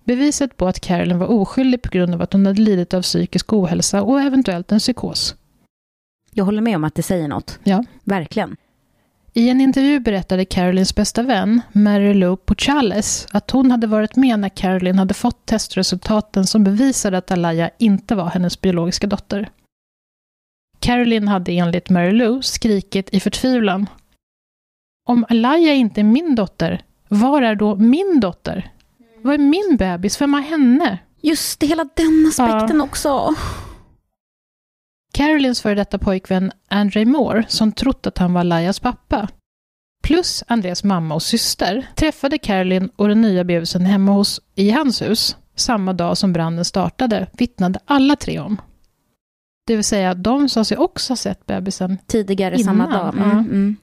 Beviset 0.03 0.57
på 0.57 0.67
att 0.67 0.79
Carolyn 0.79 1.19
var 1.19 1.27
oskyldig 1.27 1.81
på 1.81 1.89
grund 1.89 2.13
av 2.13 2.21
att 2.21 2.33
hon 2.33 2.45
hade 2.45 2.62
lidit 2.62 2.93
av 2.93 3.01
psykisk 3.01 3.53
ohälsa 3.53 4.01
och 4.01 4.21
eventuellt 4.21 4.71
en 4.71 4.79
psykos. 4.79 5.35
Jag 6.31 6.45
håller 6.45 6.62
med 6.62 6.75
om 6.75 6.83
att 6.83 6.95
det 6.95 7.03
säger 7.03 7.27
något. 7.27 7.59
Ja. 7.63 7.83
Verkligen. 8.03 8.55
I 9.33 9.49
en 9.49 9.62
intervju 9.62 9.99
berättade 9.99 10.45
Carolyns 10.45 10.95
bästa 10.95 11.23
vän, 11.23 11.62
Mary 11.71 12.13
Lou 12.13 12.38
Puchales, 12.38 13.27
att 13.31 13.51
hon 13.51 13.71
hade 13.71 13.88
varit 13.88 14.15
med 14.15 14.39
när 14.39 14.49
Carolyn 14.49 14.99
hade 14.99 15.13
fått 15.13 15.45
testresultaten 15.45 16.47
som 16.47 16.63
bevisade 16.63 17.17
att 17.17 17.31
Alaya 17.31 17.69
inte 17.77 18.15
var 18.15 18.25
hennes 18.25 18.62
biologiska 18.62 19.07
dotter. 19.07 19.49
Carolyn 20.79 21.27
hade 21.27 21.51
enligt 21.51 21.89
Mary 21.89 22.11
Lou 22.11 22.41
skrikit 22.41 23.09
i 23.13 23.19
förtvivlan. 23.19 23.89
Om 25.05 25.25
Alaya 25.29 25.73
inte 25.73 26.01
är 26.01 26.03
min 26.03 26.35
dotter, 26.35 26.81
var 27.07 27.41
är 27.41 27.55
då 27.55 27.75
min 27.75 28.19
dotter? 28.19 28.71
Vad 29.21 29.33
är 29.33 29.37
min 29.37 29.75
bebis? 29.79 30.21
Vem 30.21 30.33
har 30.33 30.41
henne? 30.41 30.99
Just 31.21 31.59
det, 31.59 31.65
hela 31.65 31.85
den 31.93 32.25
aspekten 32.27 32.81
också. 32.81 33.35
Carolyns 35.13 35.61
före 35.61 35.75
detta 35.75 35.97
pojkvän 35.97 36.51
Andre 36.67 37.05
Moore, 37.05 37.45
som 37.47 37.71
trott 37.71 38.07
att 38.07 38.17
han 38.17 38.33
var 38.33 38.43
Layas 38.43 38.79
pappa, 38.79 39.27
plus 40.03 40.43
Andreas 40.47 40.83
mamma 40.83 41.15
och 41.15 41.23
syster, 41.23 41.87
träffade 41.95 42.37
Carolyn 42.37 42.89
och 42.95 43.07
den 43.07 43.21
nya 43.21 43.43
bebisen 43.43 43.85
hemma 43.85 44.11
hos, 44.11 44.41
i 44.55 44.71
hans 44.71 45.01
hus 45.01 45.37
samma 45.55 45.93
dag 45.93 46.17
som 46.17 46.33
branden 46.33 46.65
startade, 46.65 47.27
vittnade 47.33 47.79
alla 47.85 48.15
tre 48.15 48.39
om. 48.39 48.61
Det 49.69 49.75
vill 49.75 49.84
säga, 49.84 50.13
de 50.13 50.49
sa 50.49 50.63
sig 50.63 50.77
också 50.77 51.12
ha 51.12 51.17
sett 51.17 51.45
bebisen. 51.45 51.97
Tidigare 52.08 52.55
Innan, 52.55 52.65
samma 52.65 52.97
dag. 52.97 53.13
Mm, 53.13 53.29
ja. 53.29 53.38
mm. 53.38 53.75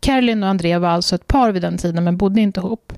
Carolyn 0.00 0.42
och 0.42 0.48
Andrea 0.48 0.78
var 0.78 0.88
alltså 0.88 1.14
ett 1.14 1.28
par 1.28 1.52
vid 1.52 1.62
den 1.62 1.78
tiden, 1.78 2.04
men 2.04 2.16
bodde 2.16 2.40
inte 2.40 2.60
ihop. 2.60 2.92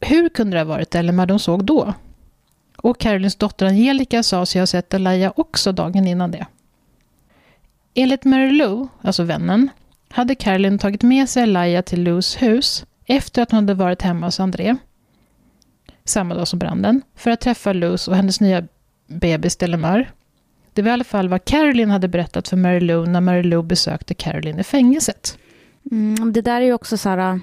Hur 0.00 0.28
kunde 0.28 0.56
det 0.56 0.60
ha 0.60 0.64
varit 0.64 0.94
Elmer 0.94 1.26
de 1.26 1.38
såg 1.38 1.64
då? 1.64 1.94
Och 2.76 2.98
Carolyns 2.98 3.36
dotter 3.36 3.66
Angelica 3.66 4.22
sa 4.22 4.46
sig 4.46 4.60
ha 4.60 4.66
sett 4.66 4.94
Elia 4.94 5.32
också 5.36 5.72
dagen 5.72 6.06
innan 6.06 6.30
det. 6.30 6.46
Enligt 7.94 8.24
Mary 8.24 8.50
Lou, 8.50 8.88
alltså 9.02 9.22
vännen, 9.22 9.70
hade 10.08 10.34
Carolyn 10.34 10.78
tagit 10.78 11.02
med 11.02 11.28
sig 11.28 11.42
Elia 11.42 11.82
till 11.82 12.02
Lous 12.02 12.42
hus 12.42 12.84
efter 13.06 13.42
att 13.42 13.50
hon 13.50 13.60
hade 13.60 13.74
varit 13.74 14.02
hemma 14.02 14.26
hos 14.26 14.40
André, 14.40 14.76
samma 16.04 16.34
dag 16.34 16.48
som 16.48 16.58
branden, 16.58 17.02
för 17.16 17.30
att 17.30 17.40
träffa 17.40 17.72
Luz 17.72 18.08
och 18.08 18.16
hennes 18.16 18.40
nya 18.40 18.64
bebis 19.06 19.56
Delamar. 19.56 20.12
Det 20.74 20.82
var 20.82 20.88
i 20.90 20.92
alla 20.92 21.04
fall 21.04 21.28
vad 21.28 21.44
Carolyn 21.44 21.90
hade 21.90 22.08
berättat 22.08 22.48
för 22.48 22.56
Mary 22.56 22.80
Lou 22.80 23.06
när 23.06 23.20
Mary 23.20 23.42
Lou 23.42 23.62
besökte 23.62 24.14
Carolyn 24.14 24.58
i 24.58 24.64
fängelset. 24.64 25.38
Mm, 25.90 26.32
det 26.32 26.40
där 26.42 26.60
är 26.60 26.64
ju 26.64 26.72
också 26.72 26.96
så 26.96 27.08
här... 27.08 27.18
äh, 27.18 27.36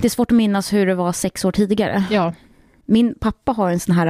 Det 0.00 0.06
är 0.06 0.10
svårt 0.10 0.30
att 0.30 0.36
minnas 0.36 0.72
hur 0.72 0.86
det 0.86 0.94
var 0.94 1.12
sex 1.12 1.44
år 1.44 1.52
tidigare. 1.52 2.04
Ja, 2.10 2.34
Min 2.86 3.14
pappa 3.20 3.52
har 3.52 3.70
en 3.70 3.80
sån 3.80 3.94
här 3.94 4.06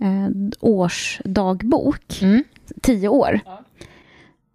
äh, 0.00 0.28
årsdagbok, 0.60 2.22
mm. 2.22 2.44
tio 2.82 3.08
år. 3.08 3.40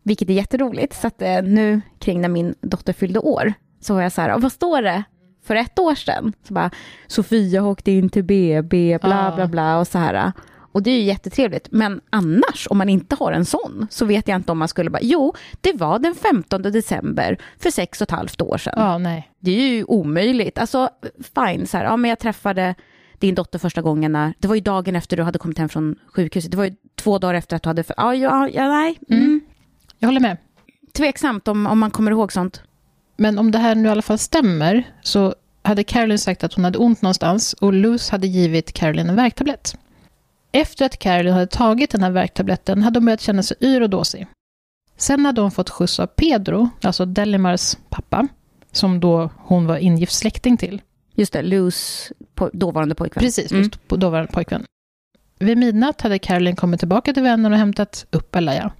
Vilket 0.03 0.29
är 0.29 0.33
jätteroligt. 0.33 0.93
Så 1.01 1.07
att 1.07 1.21
äh, 1.21 1.41
nu 1.43 1.81
kring 1.99 2.21
när 2.21 2.29
min 2.29 2.55
dotter 2.61 2.93
fyllde 2.93 3.19
år 3.19 3.53
så 3.81 3.93
var 3.93 4.01
jag 4.01 4.11
så 4.11 4.21
här, 4.21 4.33
"Och 4.35 4.41
vad 4.41 4.51
står 4.51 4.81
det? 4.81 5.03
För 5.43 5.55
ett 5.55 5.79
år 5.79 5.95
sedan. 5.95 6.33
Så 6.43 6.53
bara, 6.53 6.71
Sofia 7.07 7.63
åkte 7.63 7.91
in 7.91 8.09
till 8.09 8.23
BB, 8.23 8.97
bla 9.01 9.25
Ja. 9.29 9.35
bla 9.35 9.47
bla 9.47 9.79
och 9.79 9.87
så 9.87 9.97
här. 9.97 10.31
Och 10.79 10.83
det 10.83 10.91
är 10.91 10.95
ju 10.95 11.03
jättetrevligt. 11.03 11.67
Men 11.71 12.01
annars, 12.09 12.67
om 12.69 12.77
man 12.77 12.89
inte 12.89 13.15
har 13.15 13.31
en 13.31 13.45
sån, 13.45 13.87
så 13.89 14.05
vet 14.05 14.27
jag 14.27 14.35
inte 14.35 14.51
om 14.51 14.57
man 14.57 14.67
skulle 14.67 14.89
bara, 14.89 15.01
jo, 15.01 15.33
det 15.61 15.73
var 15.73 15.99
den 15.99 16.15
15 16.15 16.61
december 16.61 17.37
för 17.57 17.71
sex 17.71 18.01
och 18.01 18.05
ett 18.05 18.11
halvt 18.11 18.41
år 18.41 18.57
sedan. 18.57 18.73
ja 18.77 18.97
nej. 18.97 19.31
Det 19.39 19.51
är 19.51 19.67
ju 19.67 19.83
omöjligt. 19.83 20.57
Alltså, 20.57 20.89
fine, 21.35 21.67
så 21.67 21.77
här, 21.77 21.83
ja, 21.83 21.97
men 21.97 22.09
jag 22.09 22.19
träffade 22.19 22.75
din 23.17 23.35
dotter 23.35 23.59
första 23.59 23.81
gången 23.81 24.11
när, 24.11 24.33
det 24.39 24.47
var 24.47 24.55
ju 24.55 24.61
dagen 24.61 24.95
efter 24.95 25.17
du 25.17 25.23
hade 25.23 25.39
kommit 25.39 25.57
hem 25.57 25.69
från 25.69 25.95
sjukhuset, 26.07 26.51
det 26.51 26.57
var 26.57 26.65
ju 26.65 26.75
två 26.95 27.19
dagar 27.19 27.33
efter 27.33 27.55
att 27.55 27.63
du 27.63 27.69
hade, 27.69 27.83
ja, 27.97 28.15
ja, 28.15 28.49
ja 28.49 28.67
nej, 28.67 28.99
mm. 29.09 29.41
Jag 29.99 30.07
håller 30.07 30.19
med. 30.19 30.37
tveksamt 30.93 31.47
om, 31.47 31.67
om 31.67 31.79
man 31.79 31.91
kommer 31.91 32.11
ihåg 32.11 32.33
sånt. 32.33 32.61
Men 33.17 33.39
om 33.39 33.51
det 33.51 33.57
här 33.57 33.75
nu 33.75 33.87
i 33.87 33.91
alla 33.91 34.01
fall 34.01 34.17
stämmer 34.17 34.83
så 35.01 35.35
hade 35.61 35.83
Caroline 35.83 36.19
sagt 36.19 36.43
att 36.43 36.53
hon 36.53 36.63
hade 36.63 36.77
ont 36.77 37.01
någonstans 37.01 37.53
och 37.53 37.73
Luz 37.73 38.09
hade 38.09 38.27
givit 38.27 38.73
Caroline 38.73 39.09
en 39.09 39.15
värktablett. 39.15 39.75
Efter 40.51 40.85
att 40.85 40.99
Caroline 40.99 41.33
hade 41.33 41.47
tagit 41.47 41.89
den 41.89 42.03
här 42.03 42.11
värktabletten 42.11 42.83
hade 42.83 42.99
hon 42.99 43.05
börjat 43.05 43.21
känna 43.21 43.43
sig 43.43 43.57
yr 43.61 43.81
och 43.81 43.89
dåsig. 43.89 44.27
Sen 44.97 45.25
hade 45.25 45.41
hon 45.41 45.51
fått 45.51 45.69
skjuts 45.69 45.99
av 45.99 46.07
Pedro, 46.07 46.69
alltså 46.81 47.05
Delimars 47.05 47.75
pappa, 47.89 48.27
som 48.71 48.99
då 48.99 49.29
hon 49.37 49.65
var 49.67 49.77
ingift 49.77 50.13
släkting 50.13 50.57
till. 50.57 50.81
Just 51.15 51.33
det, 51.33 51.71
på, 52.35 52.49
dåvarande 52.53 52.95
pojkvän. 52.95 53.21
Precis, 53.21 53.51
Mm. 53.51 53.63
just 53.63 53.89
dåvarande 53.89 54.31
pojkvän. 54.31 54.65
Vid 55.39 55.57
midnatt 55.57 56.01
hade 56.01 56.19
Caroline 56.19 56.55
kommit 56.55 56.79
tillbaka 56.79 57.13
till 57.13 57.23
vännen 57.23 57.51
och 57.51 57.57
hämtat 57.57 58.05
upp 58.11 58.35
Alaya. 58.35 58.71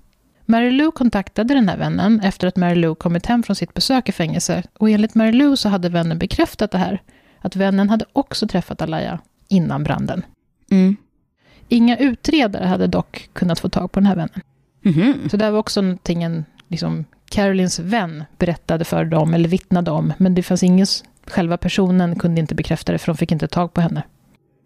Mary 0.45 0.71
Lou 0.71 0.91
kontaktade 0.91 1.53
den 1.53 1.69
här 1.69 1.77
vännen 1.77 2.19
efter 2.19 2.47
att 2.47 2.55
Mary 2.55 2.75
Lou 2.75 2.95
kommit 2.95 3.25
hem 3.25 3.43
från 3.43 3.55
sitt 3.55 3.73
besök 3.73 4.09
i 4.09 4.11
fängelse 4.11 4.63
och 4.79 4.89
enligt 4.89 5.15
Mary 5.15 5.31
Lou 5.31 5.55
så 5.55 5.69
hade 5.69 5.89
vännen 5.89 6.19
bekräftat 6.19 6.71
det 6.71 6.77
här, 6.77 7.01
att 7.39 7.55
vännen 7.55 7.89
hade 7.89 8.05
också 8.13 8.47
träffat 8.47 8.81
Alaya 8.81 9.19
innan 9.47 9.83
branden. 9.83 10.25
Mm. 10.71 10.95
Inga 11.69 11.97
utredare 11.97 12.65
hade 12.65 12.87
dock 12.87 13.29
kunnat 13.33 13.59
få 13.59 13.69
tag 13.69 13.91
på 13.91 13.99
den 13.99 14.07
här 14.07 14.15
vännen. 14.15 14.41
Mhm. 14.81 15.29
Så 15.29 15.37
det 15.37 15.51
var 15.51 15.59
också 15.59 15.81
någonting 15.81 16.23
en, 16.23 16.45
liksom, 16.67 17.05
Carolines 17.31 17.79
vän 17.79 18.23
berättade 18.37 18.85
för 18.85 19.05
dem, 19.05 19.33
eller 19.33 19.49
vittnade 19.49 19.91
om, 19.91 20.13
men 20.17 20.35
det 20.35 20.43
fanns 20.43 20.63
ingen, 20.63 20.85
själva 21.27 21.57
personen 21.57 22.19
kunde 22.19 22.41
inte 22.41 22.55
bekräfta 22.55 22.91
det, 22.91 22.97
för 22.97 23.07
de 23.07 23.17
fick 23.17 23.31
inte 23.31 23.47
tag 23.47 23.73
på 23.73 23.81
henne. 23.81 24.03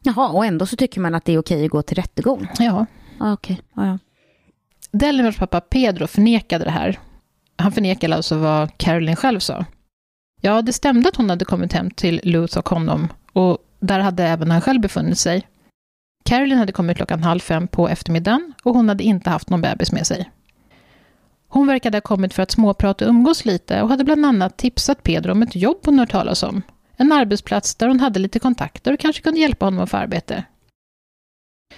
Jaha, 0.04 0.30
och 0.30 0.46
ändå 0.46 0.66
så 0.66 0.76
tycker 0.76 1.02
man 1.02 1.16
att 1.16 1.26
det 1.26 1.34
är 1.34 1.40
okej 1.40 1.66
att 1.66 1.72
gå 1.72 1.82
till 1.82 1.96
rättegång. 1.96 2.48
Ja. 2.60 2.86
Ah, 3.20 3.34
okej. 3.34 3.62
Ah, 3.74 3.86
ja. 3.86 4.00
Delimers 4.92 5.38
pappa 5.38 5.62
Pedro 5.62 6.08
förnekade 6.08 6.66
det 6.66 6.72
här. 6.72 7.00
Han 7.58 7.72
förnekade 7.72 8.16
alltså 8.16 8.38
vad 8.38 8.78
Caroline 8.78 9.16
själv 9.16 9.40
sa. 9.40 9.66
Ja, 10.42 10.62
det 10.62 10.74
stämde 10.74 11.10
att 11.10 11.16
hon 11.16 11.30
hade 11.30 11.46
kommit 11.46 11.74
hem 11.74 11.92
till 11.92 12.22
Luth 12.24 12.58
och 12.58 12.70
honom, 12.70 13.08
och 13.34 13.58
där 13.80 14.00
hade 14.00 14.24
även 14.24 14.52
han 14.52 14.62
själv 14.62 14.82
befunnit 14.82 15.20
sig. 15.20 15.48
Caroline 16.24 16.58
hade 16.58 16.72
kommit 16.72 16.98
klockan 16.98 17.24
halv 17.24 17.40
fem 17.40 17.68
på 17.68 17.90
eftermiddagen 17.90 18.54
och 18.64 18.76
hon 18.76 18.90
hade 18.90 19.04
inte 19.04 19.30
haft 19.30 19.50
någon 19.50 19.62
bebis 19.62 19.92
med 19.92 20.08
sig. 20.08 20.32
Hon 21.48 21.68
verkade 21.68 21.98
ha 21.98 22.02
kommit 22.02 22.34
för 22.34 22.44
att 22.44 22.52
småprata 22.52 23.06
och 23.06 23.10
umgås 23.10 23.46
lite 23.46 23.82
och 23.82 23.90
hade 23.90 24.04
bland 24.04 24.26
annat 24.26 24.58
tipsat 24.58 25.04
Pedro 25.04 25.32
om 25.32 25.42
ett 25.42 25.56
jobb 25.56 25.78
hon 25.86 26.00
hört 26.00 26.12
talas 26.12 26.44
om. 26.44 26.62
En 26.98 27.12
arbetsplats 27.12 27.76
där 27.76 27.88
hon 27.88 28.00
hade 28.00 28.20
lite 28.20 28.40
kontakter 28.40 28.94
och 28.94 29.00
kanske 29.00 29.22
kunde 29.22 29.40
hjälpa 29.40 29.66
honom 29.66 29.84
att 29.84 29.90
få 29.90 29.98
arbete. 29.98 30.44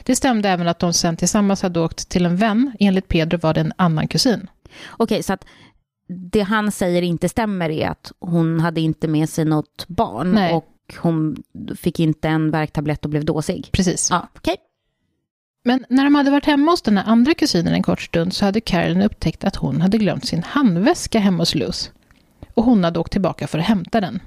Det 0.03 0.15
stämde 0.15 0.49
även 0.49 0.67
att 0.67 0.79
de 0.79 0.93
sen 0.93 1.17
tillsammans 1.17 1.62
hade 1.62 1.79
åkt 1.79 2.10
till 2.10 2.25
en 2.25 2.38
vän. 2.38 2.71
Enligt 2.79 3.08
Pedro 3.08 3.38
var 3.38 3.53
det 3.53 3.62
en 3.62 3.73
annan 3.75 4.08
kusin. 4.08 4.49
Okej, 4.89 5.23
så 5.23 5.34
att 5.34 5.45
det 6.08 6.41
han 6.41 6.71
säger 6.71 7.01
inte 7.01 7.29
stämmer 7.29 7.69
är 7.69 7.89
att 7.89 8.12
hon 8.19 8.60
hade 8.60 8.81
inte 8.81 9.08
med 9.08 9.29
sig 9.29 9.45
något 9.45 9.88
barn 9.88 10.31
Nej. 10.31 10.53
och 10.53 10.65
hon 10.98 11.43
fick 11.76 12.00
inte 12.00 12.30
en 12.30 12.52
värktablett 12.52 13.06
och 13.06 13.12
blev 13.12 13.26
dåsig. 13.26 13.69
Precis. 13.71 14.08
Ja, 14.12 14.28
okej. 14.36 14.56
Men 15.63 15.86
när 15.89 16.04
de 16.04 16.15
hade 16.15 16.32
varit 16.32 16.45
hemma 16.45 16.71
hos 16.71 16.82
den 16.82 16.98
här 16.98 17.06
andra 17.06 17.34
kusinen 17.34 17.74
en 17.74 17.84
kort 17.84 18.02
stund 18.02 18.34
så 18.34 18.45
hade 18.45 18.62
Caroline 18.62 19.02
upptäckt 19.02 19.43
att 19.43 19.56
hon 19.56 19.82
hade 19.82 19.98
glömt 19.98 20.26
sin 20.28 20.43
handväska 20.43 21.19
hemma 21.19 21.38
hos 21.38 21.56
Luz. 21.56 21.91
Och 22.54 22.63
hon 22.63 22.84
hade 22.84 23.00
åkt 23.00 23.12
tillbaka 23.12 23.48
för 23.48 23.60
att 23.60 23.65
hämta 23.65 24.02
den. 24.02 24.19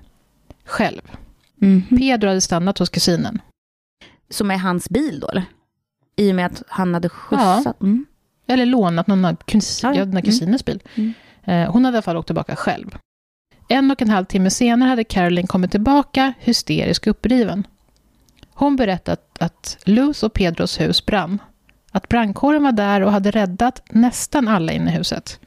Själv. 0.64 1.00
Mhm. 1.56 1.82
Pedro 1.98 2.28
hade 2.28 2.40
stannat 2.40 2.78
hos 2.78 2.88
kusinen. 2.88 3.40
Som 4.30 4.50
är 4.50 4.56
hans 4.58 4.88
bil 4.90 5.20
då, 5.20 5.28
eller? 5.28 5.44
I 6.16 6.30
och 6.30 6.34
med 6.34 6.46
att 6.46 6.62
han 6.68 6.94
hade 6.94 7.08
skjutsat. 7.08 7.80
Mm. 7.80 8.06
Eller 8.46 8.66
lånat 8.66 9.06
någon 9.06 9.24
av 9.24 9.36
kus- 9.36 9.80
Ja, 9.82 9.94
ja. 9.94 9.98
ja, 10.04 10.12
här 10.12 10.20
kusinens 10.20 10.64
bil. 10.64 10.82
Mm. 10.94 11.12
Eh, 11.44 11.72
Hon 11.72 11.84
hade 11.84 11.94
i 11.94 11.96
alla 11.96 12.02
fall 12.02 12.16
åkt 12.16 12.26
tillbaka 12.28 12.56
själv. 12.56 12.98
En 13.68 13.90
och 13.90 14.02
en 14.02 14.10
halv 14.10 14.24
timme 14.24 14.50
senare 14.50 14.88
hade 14.88 15.04
Caroline 15.04 15.46
kommit 15.46 15.70
tillbaka, 15.70 16.32
hysterisk 16.38 17.06
uppriven. 17.06 17.66
Hon 18.54 18.76
berättade 18.76 19.20
att 19.38 19.78
Luz 19.84 20.22
och 20.22 20.32
Pedros 20.32 20.80
hus 20.80 21.06
brann. 21.06 21.38
Att 21.92 22.08
brandkåren 22.08 22.62
var 22.62 22.72
där 22.72 23.00
och 23.00 23.12
hade 23.12 23.30
räddat 23.30 23.82
nästan 23.90 24.48
alla 24.48 24.72
inne 24.72 24.90
i 24.90 24.94
huset. 24.94 25.40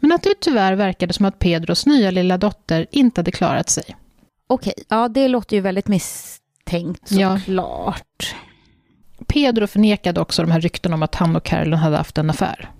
Men 0.00 0.12
att 0.12 0.22
det 0.22 0.40
tyvärr 0.40 0.72
verkade 0.72 1.12
som 1.12 1.26
att 1.26 1.38
Pedros 1.38 1.86
nya 1.86 2.10
lilla 2.10 2.38
dotter 2.38 2.86
inte 2.90 3.20
hade 3.20 3.30
klarat 3.32 3.68
sig. 3.70 3.96
Okej, 4.46 4.74
ja 4.88 5.08
det 5.08 5.28
låter 5.28 5.56
ju 5.56 5.62
väldigt 5.62 5.88
misstänkt 5.88 7.10
Ja. 7.10 7.38
såklart. 7.38 8.34
Pedro 9.26 9.66
förnekade 9.66 10.20
också 10.20 10.42
de 10.42 10.50
här 10.50 10.60
rykten 10.60 10.92
om 10.92 11.02
att 11.02 11.14
han 11.14 11.36
och 11.36 11.44
Caroline 11.44 11.78
hade 11.78 11.96
haft 11.96 12.18
en 12.18 12.30
affär. 12.30 12.70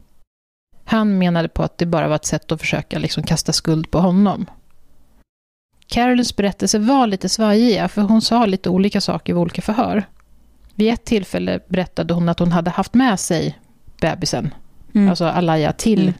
Han 0.89 1.19
menade 1.19 1.49
på 1.49 1.63
att 1.63 1.79
det 1.79 1.87
bara 1.87 2.09
var 2.09 2.17
ett 2.17 2.25
sätt 2.27 2.53
att 2.53 2.61
försöka 2.61 2.99
liksom 2.99 3.23
kasta 3.23 3.53
skuld 3.53 3.91
på 3.91 3.99
honom. 3.99 4.47
Carolines 5.87 6.37
berättelse 6.37 6.79
var 6.79 7.07
lite 7.07 7.29
svajiga, 7.29 7.89
för 7.89 8.03
hon 8.03 8.23
sa 8.23 8.47
lite 8.47 8.71
olika 8.71 9.01
saker 9.01 9.33
vid 9.35 9.41
olika 9.43 9.63
förhör. 9.63 10.05
Vid 10.75 10.93
ett 10.93 11.05
tillfälle 11.05 11.61
berättade 11.69 12.15
hon 12.15 12.29
att 12.29 12.39
hon 12.39 12.53
hade 12.53 12.71
haft 12.71 12.95
med 12.95 13.21
sig 13.21 13.59
bebisen, 14.01 14.55
Mm. 14.95 15.09
alltså 15.09 15.25
Alaya, 15.25 15.73
till 15.73 16.01
Mm. 16.03 16.15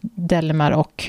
Delmar 0.00 0.70
och 0.70 1.04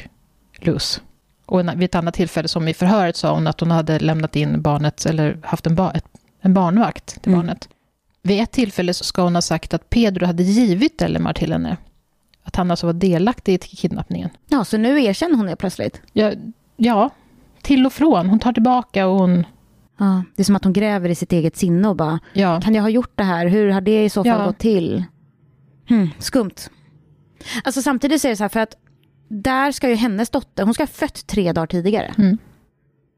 Luz. 0.59 1.01
Och 1.45 1.59
vid 1.59 1.83
ett 1.83 1.95
annat 1.95 2.13
tillfälle, 2.13 2.47
som 2.47 2.67
i 2.67 2.73
förhöret, 2.73 3.15
sa 3.15 3.33
hon 3.33 3.47
att 3.47 3.59
hon 3.59 3.71
hade 3.71 3.99
lämnat 3.99 4.35
in 4.35 4.61
barnet, 4.61 5.05
eller 5.05 5.37
haft 5.43 5.67
en, 5.67 5.75
ba, 5.75 5.91
en 6.41 6.53
barnvakt 6.53 7.21
till 7.21 7.31
Mm. 7.33 7.39
barnet. 7.47 7.69
Vid 8.21 8.41
ett 8.43 8.51
tillfälle 8.51 8.93
så 8.93 9.03
ska 9.03 9.21
hon 9.21 9.35
ha 9.35 9.41
sagt 9.41 9.73
att 9.73 9.89
Pedro 9.89 10.25
hade 10.25 10.43
givit 10.43 10.97
Delimar 10.99 11.33
till 11.33 11.51
henne. 11.51 11.77
Att 12.47 12.55
han 12.55 12.71
alltså 12.71 12.85
var 12.85 12.93
delaktig 12.93 13.53
i 13.53 13.57
kidnappningen. 13.57 14.29
Ja, 14.47 14.65
så 14.65 14.77
nu 14.77 15.03
erkänner 15.03 15.35
hon 15.37 15.45
det 15.45 15.55
plötsligt. 15.55 16.01
Ja, 16.13 16.31
ja, 16.77 17.09
till 17.61 17.85
och 17.85 17.93
från. 17.93 18.29
Hon 18.29 18.39
tar 18.39 18.53
tillbaka 18.53 19.07
och 19.07 19.19
hon... 19.19 19.45
Ja, 19.97 20.23
det 20.35 20.41
är 20.41 20.43
som 20.45 20.55
att 20.55 20.63
hon 20.63 20.73
gräver 20.73 21.09
i 21.09 21.15
sitt 21.15 21.31
eget 21.33 21.55
sinne 21.57 21.87
och 21.87 21.95
bara, 21.95 22.19
Ja, 22.33 22.61
kan 22.61 22.75
jag 22.75 22.81
ha 22.81 22.89
gjort 22.89 23.11
det 23.15 23.23
här? 23.23 23.47
Hur 23.47 23.69
har 23.71 23.81
det 23.81 24.05
i 24.05 24.09
så 24.09 24.23
fall 24.23 24.39
Ja. 24.39 24.45
gått 24.45 24.57
till? 24.57 25.03
Hmm, 25.89 26.09
skumt. 26.19 26.55
Alltså 27.63 27.81
samtidigt 27.81 28.21
så 28.21 28.27
är 28.27 28.29
det 28.29 28.35
så 28.35 28.43
här, 28.43 28.49
för 28.49 28.59
att 28.59 28.75
där 29.27 29.71
ska 29.71 29.89
ju 29.89 29.95
hennes 29.95 30.29
dotter, 30.29 30.63
hon 30.63 30.73
ska 30.73 30.83
ha 30.83 30.87
fött 30.87 31.27
tre 31.27 31.51
dagar 31.53 31.67
tidigare. 31.67 32.13
Mm. 32.17 32.37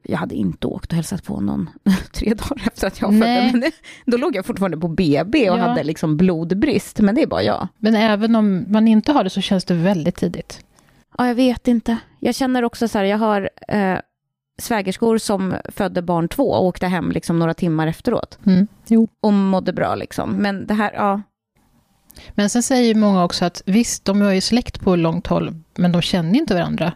Jag 0.10 0.18
hade 0.18 0.36
inte 0.36 0.68
åkt 0.68 0.90
och 0.92 0.96
hälsat 0.96 1.24
på 1.24 1.42
någon 1.42 1.70
tre 2.14 2.34
dagar 2.34 2.68
efter 2.68 2.88
att 2.88 3.02
jag 3.02 3.14
Nej. 3.14 3.52
födde. 3.52 3.72
Men 4.06 4.12
då 4.12 4.18
låg 4.18 4.36
jag 4.36 4.46
fortfarande 4.46 4.78
på 4.78 4.88
BB 4.88 5.50
och 5.50 5.58
Ja. 5.58 5.62
hade 5.68 5.84
liksom 5.84 6.18
blodbrist. 6.18 7.00
Men 7.00 7.16
det 7.16 7.22
är 7.22 7.28
bara 7.28 7.44
jag. 7.44 7.68
men 7.78 7.96
även 7.96 8.36
om 8.36 8.66
man 8.68 8.88
inte 8.88 9.12
har 9.12 9.24
det 9.24 9.30
så 9.30 9.42
känns 9.42 9.66
det 9.66 9.74
väldigt 9.74 10.16
tidigt. 10.16 10.66
Ja, 11.18 11.28
jag 11.28 11.36
vet 11.36 11.68
inte. 11.68 11.98
Jag 12.20 12.36
känner 12.36 12.64
också 12.64 12.88
så 12.88 12.98
här, 12.98 13.06
jag 13.06 13.18
har 13.18 13.50
eh, 13.68 13.98
svägerskor 14.60 15.18
som 15.18 15.56
födde 15.70 16.02
barn 16.02 16.28
två 16.28 16.52
och 16.52 16.66
åkte 16.66 16.88
hem 16.88 17.12
liksom 17.12 17.40
några 17.40 17.54
timmar 17.54 17.88
efteråt. 17.88 18.40
Mm. 18.46 18.68
Jo. 18.88 19.08
Och 19.22 19.34
mådde 19.34 19.74
bra 19.74 19.96
liksom. 19.96 20.32
Men 20.32 20.68
det 20.68 20.74
här, 20.74 20.92
ja. 20.94 21.22
Men 22.36 22.50
sen 22.50 22.64
säger 22.64 22.88
ju 22.88 22.96
många 22.96 23.24
också 23.24 23.46
att 23.46 23.62
visst, 23.66 24.06
de 24.06 24.22
är 24.22 24.32
ju 24.32 24.42
släkt 24.42 24.80
på 24.82 24.96
långt 24.96 25.28
håll, 25.28 25.56
men 25.76 25.92
de 25.92 26.02
känner 26.02 26.36
inte 26.40 26.54
varandra. 26.54 26.94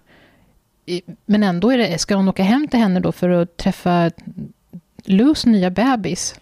Men 1.26 1.44
ändå 1.44 1.70
är 1.72 1.78
det, 1.78 1.98
ska 1.98 2.15
hon 2.15 2.28
åka 2.30 2.44
hem 2.44 2.67
till 2.67 2.80
henne 2.80 3.00
då 3.00 3.12
för 3.12 3.30
att 3.30 3.58
träffa 3.58 4.12
Lus 5.06 5.46
nya 5.46 5.70
bebis? 5.70 6.36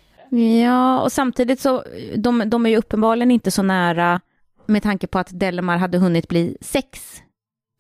Ja, 0.64 1.02
och 1.02 1.12
samtidigt 1.12 1.60
så, 1.60 1.84
de, 2.16 2.44
de 2.50 2.66
är 2.66 2.70
ju 2.70 2.78
uppenbarligen 2.78 3.32
inte 3.32 3.52
så 3.52 3.64
nära 3.64 4.22
med 4.66 4.84
tanke 4.84 5.08
på 5.08 5.20
att 5.20 5.40
Delamar 5.40 5.78
hade 5.78 5.98
hunnit 5.98 6.28
bli 6.28 6.58
sex, 6.62 7.22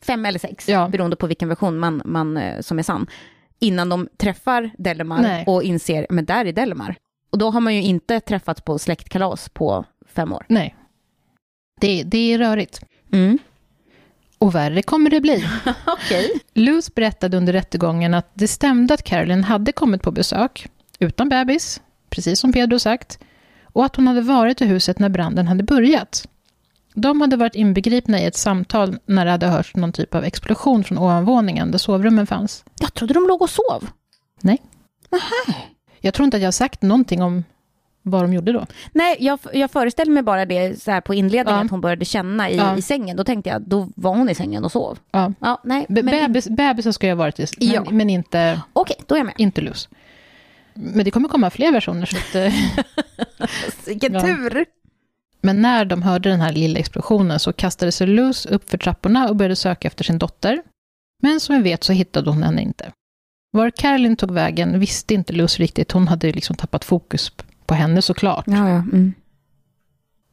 fem 0.03 0.25
eller 0.25 0.39
sex, 0.39 0.69
Ja. 0.69 0.87
beroende 0.87 1.15
på 1.15 1.27
vilken 1.27 1.49
version 1.49 1.79
man, 1.79 2.01
man, 2.05 2.37
eh, 2.37 2.61
som 2.61 2.79
är 2.79 2.83
sann, 2.83 3.07
innan 3.59 3.89
de 3.89 4.09
träffar 4.17 4.69
Delamar 4.77 5.21
Nej. 5.21 5.43
och 5.47 5.63
inser, 5.63 6.07
men 6.09 6.25
där 6.25 6.45
är 6.45 6.53
Delamar. 6.53 6.95
Och 7.29 7.37
då 7.37 7.49
har 7.49 7.59
man 7.61 7.75
ju 7.75 7.81
inte 7.81 8.19
träffats 8.19 8.61
på 8.61 8.79
släktkalas 8.79 9.49
på 9.49 9.85
fem 10.07 10.33
år. 10.33 10.45
Nej. 10.47 10.75
Det, 11.81 12.03
det 12.03 12.33
är 12.33 12.37
rörigt. 12.37 12.81
Mm. 13.11 13.39
Och 14.39 14.55
värre 14.55 14.81
kommer 14.81 15.09
det 15.09 15.21
bli. 15.21 15.45
Okej. 15.87 16.31
Luz 16.53 16.95
berättade 16.95 17.37
under 17.37 17.53
rättegången 17.53 18.13
att 18.13 18.31
det 18.33 18.47
stämde 18.47 18.93
att 18.93 19.03
Caroline 19.03 19.43
hade 19.43 19.71
kommit 19.71 20.01
på 20.01 20.11
besök, 20.11 20.67
utan 20.99 21.29
bebis, 21.29 21.81
precis 22.09 22.39
som 22.39 22.53
Pedro 22.53 22.79
sagt, 22.79 23.19
och 23.63 23.85
att 23.85 23.95
hon 23.95 24.07
hade 24.07 24.21
varit 24.21 24.61
i 24.61 24.65
huset 24.65 24.99
när 24.99 25.09
branden 25.09 25.47
hade 25.47 25.63
börjat. 25.63 26.27
De 26.93 27.21
hade 27.21 27.35
varit 27.37 27.55
inbegripna 27.55 28.19
i 28.19 28.25
ett 28.25 28.35
samtal 28.35 28.97
när 29.05 29.25
det 29.25 29.31
hade 29.31 29.47
hörts 29.47 29.75
någon 29.75 29.91
typ 29.91 30.15
av 30.15 30.23
explosion 30.23 30.83
från 30.83 30.97
ovanvåningen 30.97 31.71
där 31.71 31.77
sovrummen 31.77 32.27
fanns. 32.27 32.63
Jag 32.79 32.93
trodde 32.93 33.13
de 33.13 33.27
låg 33.27 33.41
och 33.41 33.49
sov. 33.49 33.89
Jag 36.01 36.13
tror 36.13 36.25
inte 36.25 36.37
att 36.37 36.43
jag 36.43 36.47
har 36.47 36.51
sagt 36.51 36.81
någonting 36.81 37.21
om 37.21 37.43
vad 38.09 38.23
de 38.23 38.33
gjorde 38.33 38.51
då. 38.51 38.65
Nej, 38.91 39.17
jag, 39.19 39.39
jag 39.53 39.71
föreställer 39.71 40.11
mig 40.11 40.23
bara 40.23 40.45
det 40.45 40.81
så 40.81 40.91
här 40.91 41.01
på 41.01 41.13
inledningen, 41.13 41.59
Ja. 41.59 41.65
att 41.65 41.71
hon 41.71 41.81
började 41.81 42.05
känna 42.05 42.49
i, 42.49 42.55
Ja. 42.57 42.77
i 42.77 42.81
sängen. 42.81 43.17
Då 43.17 43.23
tänkte 43.23 43.49
jag, 43.49 43.61
då 43.61 43.89
var 43.95 44.15
hon 44.15 44.29
i 44.29 44.35
sängen 44.35 44.63
och 44.65 44.71
sov. 44.71 44.99
Ja. 45.11 45.33
Ja, 45.39 45.61
nej, 45.63 45.85
men 45.89 46.05
bebis, 46.05 46.47
bebisen 46.49 46.93
ska 46.93 47.07
ju 47.07 47.13
ha 47.13 47.17
varit 47.17 47.39
i, 47.39 47.47
men, 47.85 47.97
men 47.97 48.09
inte, 48.09 48.61
okej, 48.73 48.95
då 49.07 49.15
är 49.15 49.19
jag 49.19 49.25
med. 49.25 49.35
inte 49.37 49.61
Luz. 49.61 49.89
Men 50.73 51.05
det 51.05 51.11
kommer 51.11 51.29
komma 51.29 51.49
fler 51.49 51.71
versioner. 51.71 52.05
Så 52.05 52.17
att, 52.17 52.35
eh, 52.35 52.53
Vilken 53.85 54.21
tur! 54.21 54.65
Men 55.41 55.61
när 55.61 55.85
de 55.85 56.01
hörde 56.03 56.29
den 56.29 56.41
här 56.41 56.51
lilla 56.53 56.79
explosionen 56.79 57.39
så 57.39 57.53
kastade 57.53 57.91
sig 57.91 58.07
Luz 58.07 58.45
upp 58.45 58.69
för 58.69 58.77
trapporna 58.77 59.29
och 59.29 59.35
började 59.35 59.55
söka 59.55 59.87
efter 59.87 60.03
sin 60.03 60.17
dotter. 60.17 60.61
Men 61.21 61.39
som 61.39 61.55
vi 61.55 61.61
vet 61.61 61.83
så 61.83 61.93
hittade 61.93 62.29
hon 62.29 62.43
henne 62.43 62.61
inte. 62.61 62.91
Var 63.51 63.69
Caroline 63.69 64.15
tog 64.15 64.31
vägen 64.31 64.79
visste 64.79 65.13
inte 65.13 65.33
Luz 65.33 65.57
riktigt. 65.59 65.91
Hon 65.91 66.07
hade 66.07 66.31
liksom 66.31 66.55
tappat 66.55 66.85
fokus 66.85 67.31
på 67.69 67.75
henne 67.75 68.01
såklart. 68.01 68.43
Ja, 68.47 68.69
ja. 68.69 68.75
Mm. 68.75 69.13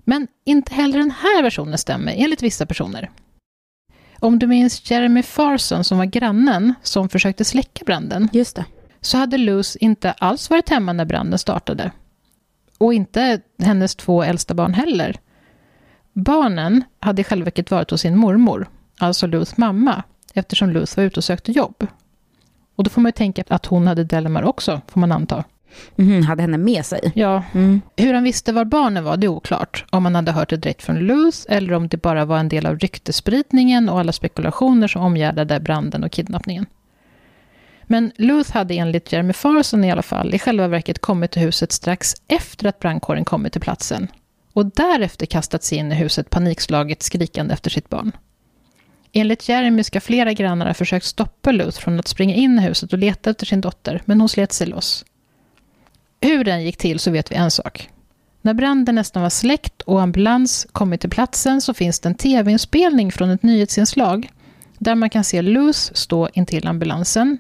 Men 0.05 0.29
inte 0.45 0.75
heller 0.75 0.99
den 0.99 1.11
här 1.11 1.43
versionen 1.43 1.79
stämmer, 1.79 2.15
enligt 2.17 2.43
vissa 2.43 2.67
personer. 2.67 3.11
Om 4.19 4.39
du 4.39 4.47
minns 4.47 4.91
Jeremy 4.91 5.23
Farson 5.23 5.85
som 5.85 5.99
var 5.99 6.05
grannen 6.05 6.75
som 6.83 7.09
försökte 7.09 7.45
släcka 7.45 7.85
branden, 7.85 8.29
Just 8.33 8.57
det. 8.57 8.65
så 9.01 9.19
hade 9.19 9.39
Luz 9.39 9.77
inte 9.77 10.13
alls 10.13 10.51
varit 10.51 10.69
hemma 10.69 10.93
när 10.93 11.05
branden 11.05 11.39
startade. 11.39 11.91
Och 12.79 12.95
inte 12.95 13.41
hennes 13.59 13.95
två 13.97 14.23
äldsta 14.23 14.55
barn 14.55 14.75
heller. 14.75 15.17
Barnen 16.13 16.85
hade 17.01 17.21
i 17.21 17.25
själva 17.25 17.45
verket 17.45 17.71
varit 17.71 17.91
hos 17.91 18.01
sin 18.01 18.17
mormor, 18.19 18.69
alltså 18.99 19.27
Luz 19.27 19.57
mamma, 19.57 20.03
eftersom 20.35 20.71
Luz 20.71 20.97
var 20.97 21.05
ute 21.05 21.21
och 21.21 21.25
sökte 21.25 21.53
jobb. 21.53 21.87
Och 22.77 22.85
då 22.85 22.91
får 22.91 23.01
man 23.01 23.09
ju 23.09 23.13
tänka 23.13 23.45
att 23.49 23.67
hon 23.67 23.87
hade 23.87 24.05
Delamar 24.05 24.43
också, 24.43 24.81
får 24.89 25.01
man 25.01 25.13
anta. 25.13 25.45
Mhm, 25.97 26.23
hade 26.23 26.43
henne 26.43 26.59
med 26.59 26.87
sig. 26.87 27.13
Ja, 27.15 27.43
Mm. 27.55 27.81
hur 27.97 28.15
han 28.15 28.23
visste 28.25 28.53
var 28.53 28.65
barnen 28.65 29.05
var, 29.05 29.17
det 29.17 29.27
är 29.27 29.29
oklart. 29.29 29.85
Om 29.91 30.05
han 30.05 30.15
hade 30.15 30.33
hört 30.33 30.49
det 30.51 30.57
direkt 30.57 30.83
från 30.83 30.99
Luz 30.99 31.47
eller 31.49 31.73
om 31.73 31.89
det 31.89 31.97
bara 31.97 32.25
var 32.25 32.39
en 32.39 32.49
del 32.49 32.67
av 32.67 32.79
ryktespridningen 32.79 33.89
och 33.89 34.01
alla 34.01 34.13
spekulationer 34.13 34.89
som 34.89 35.03
omgärdade 35.03 35.61
branden 35.61 36.05
och 36.05 36.13
kidnappningen. 36.13 36.67
Men 37.89 38.13
Luz 38.17 38.51
hade 38.51 38.75
enligt 38.75 39.13
Jeremy 39.13 39.33
Farson 39.33 39.85
i 39.85 39.91
alla 39.93 40.03
fall 40.03 40.35
i 40.35 40.39
själva 40.39 40.69
verket 40.69 40.99
kommit 40.99 41.31
till 41.31 41.43
huset 41.43 41.73
strax 41.73 42.15
efter 42.29 42.67
att 42.69 42.79
brandkåren 42.81 43.25
kommit 43.25 43.53
till 43.53 43.63
platsen 43.63 44.09
och 44.53 44.67
därefter 44.67 45.27
kastat 45.27 45.65
sig 45.65 45.79
in 45.79 45.93
i 45.93 45.95
huset 45.95 46.31
panikslaget 46.31 47.03
skrikande 47.03 47.55
efter 47.55 47.71
sitt 47.71 47.89
barn. 47.89 48.13
Enligt 49.13 49.49
Jeremy 49.49 49.83
ska 49.85 50.01
flera 50.01 50.33
grannar 50.33 50.67
ha 50.67 50.75
försökt 50.75 51.07
stoppa 51.07 51.53
Luz 51.53 51.79
från 51.79 51.99
att 51.99 52.09
springa 52.09 52.35
in 52.35 52.59
i 52.59 52.63
huset 52.63 52.93
och 52.93 52.99
leta 52.99 53.31
efter 53.31 53.47
sin 53.47 53.61
dotter, 53.61 54.03
men 54.05 54.21
hon 54.21 54.29
slet 54.29 54.53
sig 54.53 54.67
loss. 54.67 55.05
Hur 56.21 56.45
den 56.45 56.65
gick 56.65 56.77
till 56.77 56.99
så 56.99 57.11
vet 57.11 57.33
vi 57.33 57.37
en 57.37 57.51
sak. 57.51 57.91
När 58.43 58.55
branden 58.55 58.95
nästan 58.95 59.23
var 59.23 59.31
släckt 59.31 59.83
och 59.83 60.03
ambulans 60.03 60.67
kommit 60.73 61.01
till 61.01 61.11
platsen 61.11 61.61
så 61.61 61.75
finns 61.75 62.01
det 62.01 62.09
en 62.09 62.15
tv-inspelning 62.15 63.13
från 63.13 63.31
ett 63.31 63.43
nyhetsinslag 63.43 64.33
där 64.79 64.95
man 64.95 65.11
kan 65.11 65.25
se 65.25 65.43
Luz 65.43 65.91
stå 65.95 66.29
intill 66.33 66.67
ambulansen. 66.67 67.39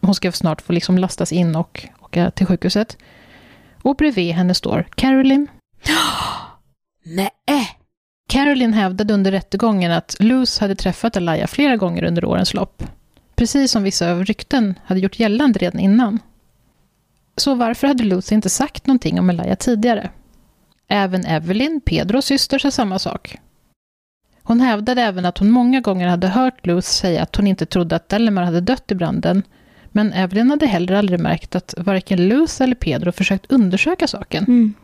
Hon 0.00 0.14
ska 0.14 0.32
snart 0.32 0.62
få 0.62 0.72
liksom 0.72 0.98
lastas 0.98 1.32
in 1.32 1.56
och 1.56 1.88
åka 2.00 2.30
till 2.30 2.46
sjukhuset. 2.46 2.96
Och 3.82 3.96
bredvid 3.96 4.34
henne 4.34 4.54
står 4.54 4.88
Caroline. 4.94 5.46
Nej. 7.04 7.30
Caroline 8.28 8.72
hävdade 8.72 9.14
under 9.14 9.30
rättegången 9.30 9.92
att 9.92 10.16
Luz 10.18 10.58
hade 10.58 10.74
träffat 10.74 11.16
Alaya 11.16 11.46
flera 11.46 11.76
gånger 11.76 12.04
under 12.04 12.24
årens 12.24 12.54
lopp. 12.54 12.82
Precis 13.36 13.70
som 13.70 13.82
vissa 13.82 14.10
av 14.10 14.24
rykten 14.24 14.78
hade 14.84 15.00
gjort 15.00 15.18
gällande 15.18 15.58
redan 15.58 15.80
innan. 15.80 16.18
Så 17.40 17.54
varför 17.54 17.86
hade 17.86 18.04
Luz 18.04 18.32
inte 18.32 18.50
sagt 18.50 18.86
någonting 18.86 19.20
om 19.20 19.30
Alaya 19.30 19.56
tidigare? 19.56 20.10
Även 20.88 21.24
Evelyn, 21.24 21.80
Pedros 21.80 22.24
syster, 22.24 22.58
sa 22.58 22.70
samma 22.70 22.98
sak. 22.98 23.36
Hon 24.42 24.60
hävdade 24.60 25.02
även 25.02 25.24
att 25.24 25.38
hon 25.38 25.50
många 25.50 25.80
gånger 25.80 26.08
hade 26.08 26.28
hört 26.28 26.66
Luz 26.66 26.86
säga 26.86 27.22
att 27.22 27.36
hon 27.36 27.46
inte 27.46 27.66
trodde 27.66 27.96
att 27.96 28.08
Delamar 28.08 28.42
hade 28.42 28.60
dött 28.60 28.90
i 28.90 28.94
branden, 28.94 29.42
men 29.88 30.12
Evelyn 30.12 30.50
hade 30.50 30.66
heller 30.66 30.94
aldrig 30.94 31.20
märkt 31.20 31.54
att 31.54 31.74
varken 31.76 32.28
Luz 32.28 32.60
eller 32.60 32.74
Pedro 32.74 33.12
försökt 33.12 33.52
undersöka 33.52 34.06
saken. 34.06 34.44
Mm. 34.44 34.74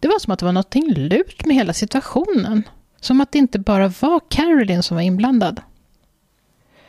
Det 0.00 0.08
var 0.08 0.18
som 0.18 0.32
att 0.32 0.38
det 0.38 0.44
var 0.44 0.52
något 0.52 0.74
lurt 0.74 1.46
med 1.46 1.56
hela 1.56 1.72
situationen. 1.72 2.62
Som 3.00 3.20
att 3.20 3.32
det 3.32 3.38
inte 3.38 3.58
bara 3.58 3.88
var 3.88 4.20
Caroline 4.28 4.82
som 4.82 4.94
var 4.94 5.02
inblandad. 5.02 5.60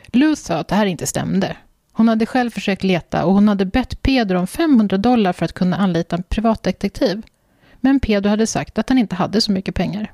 Luz 0.06 0.40
sa 0.40 0.54
att 0.54 0.68
det 0.68 0.74
här 0.74 0.86
inte 0.86 1.06
stämde. 1.06 1.56
Hon 1.96 2.08
hade 2.08 2.26
själv 2.26 2.50
försökt 2.50 2.84
leta 2.84 3.24
och 3.24 3.34
hon 3.34 3.48
hade 3.48 3.64
bett 3.64 4.02
Pedro 4.02 4.38
om 4.38 4.46
500 4.46 4.96
dollar 4.96 5.32
för 5.32 5.44
att 5.44 5.52
kunna 5.52 5.76
anlita 5.76 6.16
en 6.16 6.22
privatdetektiv. 6.22 7.22
Men 7.80 8.00
Pedro 8.00 8.28
hade 8.28 8.46
sagt 8.46 8.78
att 8.78 8.88
han 8.88 8.98
inte 8.98 9.14
hade 9.14 9.40
så 9.40 9.52
mycket 9.52 9.74
pengar. 9.74 10.12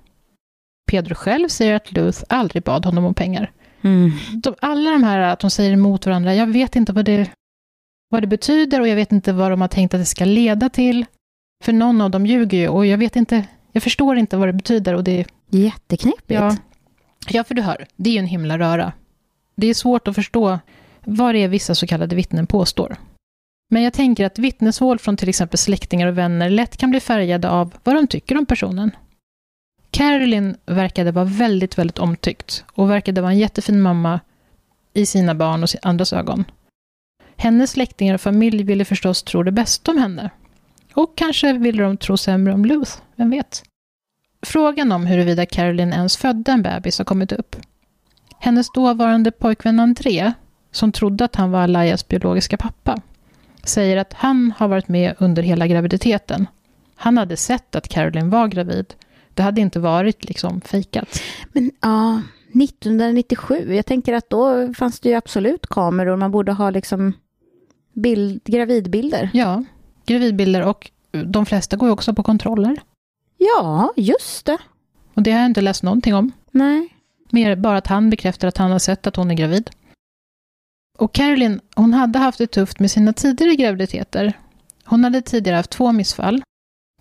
Pedro 0.91 1.15
själv 1.15 1.49
säger 1.49 1.75
att 1.75 1.93
Luz 1.93 2.25
aldrig 2.29 2.63
bad 2.63 2.85
honom 2.85 3.05
om 3.05 3.15
pengar. 3.15 3.53
Mm. 3.83 4.11
De, 4.33 4.55
alla 4.61 4.91
de 4.91 5.05
här 5.05 5.19
att 5.19 5.41
de 5.41 5.51
säger 5.51 5.73
emot 5.73 6.07
varandra, 6.07 6.35
jag 6.35 6.47
vet 6.47 6.77
inte 6.77 6.93
vad 6.93 7.05
det, 7.05 7.31
vad 8.09 8.23
det 8.23 8.27
betyder 8.27 8.81
och 8.81 8.89
jag 8.89 8.97
vet 8.97 9.13
inte 9.13 9.33
vad 9.33 9.51
de 9.51 9.61
har 9.61 9.69
tänkt 9.69 9.95
att 9.95 10.01
det 10.01 10.07
ska 10.07 10.25
leda 10.25 10.69
till. 10.69 11.07
För 11.65 11.73
någon 11.73 12.01
av 12.01 12.11
dem 12.11 12.27
ljuger 12.27 12.59
ju 12.59 12.69
och 12.69 12.87
jag 12.87 12.99
vet 12.99 13.17
inte, 13.17 13.45
jag 13.73 13.83
förstår 13.83 14.17
inte 14.17 14.37
vad 14.37 14.49
det 14.49 14.53
betyder 14.53 14.95
och 14.95 15.05
det 15.05 15.27
Jätteknepigt. 15.51 16.41
Ja. 16.41 16.57
ja, 17.29 17.45
för 17.45 17.55
du 17.55 17.63
hör, 17.63 17.87
det 17.97 18.11
är 18.11 18.15
ju 18.15 18.19
en 18.19 18.27
himla 18.27 18.59
röra. 18.59 18.93
Det 19.55 19.67
är 19.67 19.75
svårt 19.75 20.09
att 20.09 20.15
förstå 20.15 20.59
vad 21.11 21.35
det 21.35 21.39
är 21.39 21.49
vissa 21.49 21.75
så 21.75 21.87
kallade 21.87 22.17
vittnen 22.17 22.47
påstår. 22.47 22.97
Men 23.71 23.83
jag 23.83 23.93
tänker 23.93 24.27
att 24.27 24.39
vittnesmål 24.39 24.99
från 24.99 25.17
till 25.17 25.29
exempel 25.29 25.59
släktingar 25.59 26.07
och 26.07 26.19
vänner 26.19 26.51
lätt 26.51 26.77
kan 26.77 26.91
bli 26.91 27.01
färgade 27.01 27.51
av 27.51 27.75
vad 27.85 27.95
de 27.95 28.07
tycker 28.07 28.39
om 28.39 28.47
personen. 28.47 28.91
Caroline 29.91 30.57
verkade 30.67 31.13
vara 31.13 31.25
väldigt, 31.25 31.79
väldigt 31.79 31.99
omtyckt 31.99 32.65
och 32.73 32.91
verkade 32.91 33.21
vara 33.21 33.33
en 33.33 33.39
jättefin 33.39 33.81
mamma 33.81 34.21
i 34.95 35.07
sina 35.07 35.35
barn 35.35 35.63
och 35.63 35.69
andras 35.83 36.13
ögon. 36.13 36.45
Hennes 37.37 37.71
släktingar 37.71 38.15
och 38.15 38.21
familj 38.21 38.63
ville 38.63 38.85
förstås 38.85 39.23
tro 39.23 39.43
det 39.43 39.53
bästa 39.53 39.91
om 39.91 39.99
henne. 39.99 40.31
Och 40.95 41.17
kanske 41.17 41.53
ville 41.53 41.83
de 41.83 41.97
tro 41.97 42.17
sämre 42.17 42.55
om 42.55 42.65
Luth, 42.65 42.93
vem 43.17 43.31
vet? 43.31 43.63
Frågan 44.43 44.93
om 44.93 45.07
huruvida 45.07 45.47
Caroline 45.47 45.93
ens 45.93 46.17
födde 46.17 46.53
en 46.53 46.63
bebis 46.63 46.99
har 46.99 47.05
kommit 47.05 47.33
upp. 47.33 47.57
Hennes 48.39 48.73
dåvarande 48.75 49.31
pojkvän 49.31 49.81
André, 49.81 50.33
som 50.71 50.93
trodde 50.93 51.25
att 51.25 51.37
han 51.37 51.51
var 51.51 51.63
Alayas 51.63 52.09
biologiska 52.09 52.57
pappa, 52.57 53.01
säger 53.65 53.97
att 53.97 54.13
han 54.13 54.53
har 54.57 54.69
varit 54.69 54.89
med 54.89 55.15
under 55.19 55.43
hela 55.43 55.67
graviditeten. 55.67 56.47
Han 56.95 57.19
hade 57.19 57.37
sett 57.37 57.75
att 57.75 57.89
Caroline 57.89 58.31
var 58.31 58.49
gravid. 58.49 58.95
Det 59.35 59.43
hade 59.43 59.61
inte 59.61 59.81
varit 59.81 60.25
liksom 60.25 60.61
fejkat. 60.61 61.21
Men 61.53 61.71
ja, 61.81 62.23
1997, 62.49 63.75
jag 63.75 63.87
tänker 63.87 64.15
att 64.15 64.31
då 64.31 64.75
fanns 64.75 65.01
det 65.01 65.09
ju 65.09 65.15
absolut 65.15 65.67
kameror, 65.67 66.17
man 66.17 66.31
borde 66.31 66.53
ha 66.53 66.71
liksom 66.71 67.13
bild, 67.93 68.41
gravidbilder. 68.45 69.31
Ja, 69.33 69.65
gravidbilder 70.07 70.63
och 70.63 70.91
de 71.11 71.47
flesta 71.47 71.77
går 71.77 71.89
ju 71.89 71.93
också 71.93 72.15
på 72.15 72.23
kontroller. 72.23 72.83
Ja, 73.39 73.93
just 73.97 74.47
det. 74.47 74.59
Och 75.15 75.23
det 75.23 75.31
har 75.31 75.39
jag 75.39 75.47
inte 75.47 75.61
läst 75.61 75.83
någonting 75.83 76.15
om. 76.15 76.33
Nej. 76.51 76.89
Mer 77.31 77.57
bara 77.57 77.79
att 77.79 77.87
han 77.87 78.11
bekräftar 78.11 78.49
att 78.49 78.59
han 78.59 78.71
har 78.71 78.79
sett 78.79 79.07
att 79.07 79.17
hon 79.17 79.31
är 79.31 79.35
gravid. 79.35 79.71
Och 81.01 81.13
Caroline, 81.13 81.61
hon 81.75 81.95
hade 81.95 82.19
haft 82.19 82.39
det 82.39 82.47
tufft 82.47 82.81
med 82.81 82.91
sina 82.91 83.13
tidigare 83.13 83.55
graviditeter. 83.55 84.33
Hon 84.85 85.05
hade 85.05 85.23
tidigare 85.23 85.57
haft 85.57 85.71
två 85.71 85.93
missfall. 85.93 86.43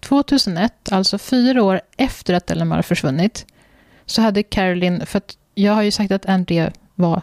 2001, 0.02 0.92
alltså 0.92 1.18
fyra 1.18 1.64
år 1.64 1.82
efter 1.98 2.34
att 2.34 2.48
Delamar 2.48 2.82
försvunnit, 2.82 3.46
så 4.06 4.22
hade 4.22 4.44
Caroline, 4.44 5.06
för 5.06 5.18
att 5.18 5.38
jag 5.56 5.74
har 5.74 5.82
ju 5.82 5.92
sagt 5.92 6.12
att 6.12 6.26
Andrea 6.26 6.72
var 6.96 7.22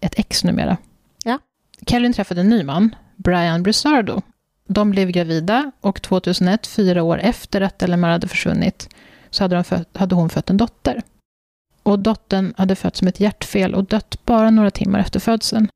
ett 0.00 0.18
ex 0.18 0.44
numera. 0.44 0.76
Ja. 1.24 1.38
Caroline 1.86 2.12
träffade 2.12 2.40
en 2.40 2.48
ny 2.48 2.62
man, 2.62 2.94
Brian 3.16 3.62
Brisardo. 3.62 4.22
De 4.68 4.90
blev 4.90 5.10
gravida 5.10 5.70
och 5.80 6.02
2001, 6.02 6.66
fyra 6.66 7.02
år 7.02 7.18
efter 7.18 7.60
att 7.60 7.78
Delamar 7.78 8.10
hade 8.10 8.28
försvunnit, 8.28 8.88
så 9.30 9.44
hade, 9.44 9.54
de 9.54 9.64
fött, 9.64 9.96
hade 9.96 10.14
hon 10.14 10.28
fött 10.28 10.50
en 10.50 10.56
dotter. 10.56 11.02
Och 11.82 11.98
dottern 11.98 12.54
hade 12.56 12.76
fötts 12.76 13.02
med 13.02 13.08
ett 13.08 13.20
hjärtfel 13.20 13.74
och 13.74 13.84
dött 13.84 14.24
bara 14.24 14.50
några 14.50 14.70
timmar 14.70 14.98
efter 14.98 15.20
födseln. 15.20 15.68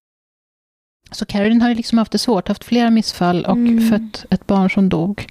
Så 1.12 1.25
Caroline 1.27 1.61
har 1.62 1.68
ju 1.68 1.75
liksom 1.75 1.99
haft 1.99 2.12
det 2.12 2.18
svårt, 2.18 2.49
haft 2.49 2.64
flera 2.64 2.90
missfall 2.90 3.44
och 3.44 3.57
Mm. 3.57 3.90
fött 3.90 4.25
ett 4.31 4.46
barn 4.46 4.70
som 4.70 4.88
dog. 4.88 5.27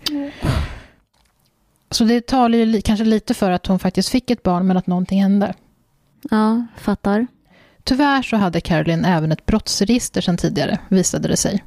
Så 1.92 2.04
det 2.04 2.28
talar 2.28 2.58
ju 2.58 2.66
li- 2.66 2.82
kanske 2.82 3.06
lite 3.06 3.34
för 3.34 3.52
att 3.52 3.68
hon 3.68 3.80
faktiskt 3.80 4.10
fick 4.10 4.30
ett 4.32 4.44
barn, 4.44 4.68
men 4.68 4.78
att 4.78 4.88
någonting 4.88 5.22
hände. 5.22 5.54
Ja, 6.32 6.66
fattar. 6.78 7.28
Tyvärr 7.84 8.22
så 8.22 8.36
hade 8.38 8.62
Caroline 8.62 9.06
även 9.06 9.32
ett 9.32 9.46
brottsregister 9.46 10.22
sedan 10.22 10.38
tidigare, 10.38 10.80
visade 10.90 11.28
det 11.28 11.38
sig. 11.38 11.64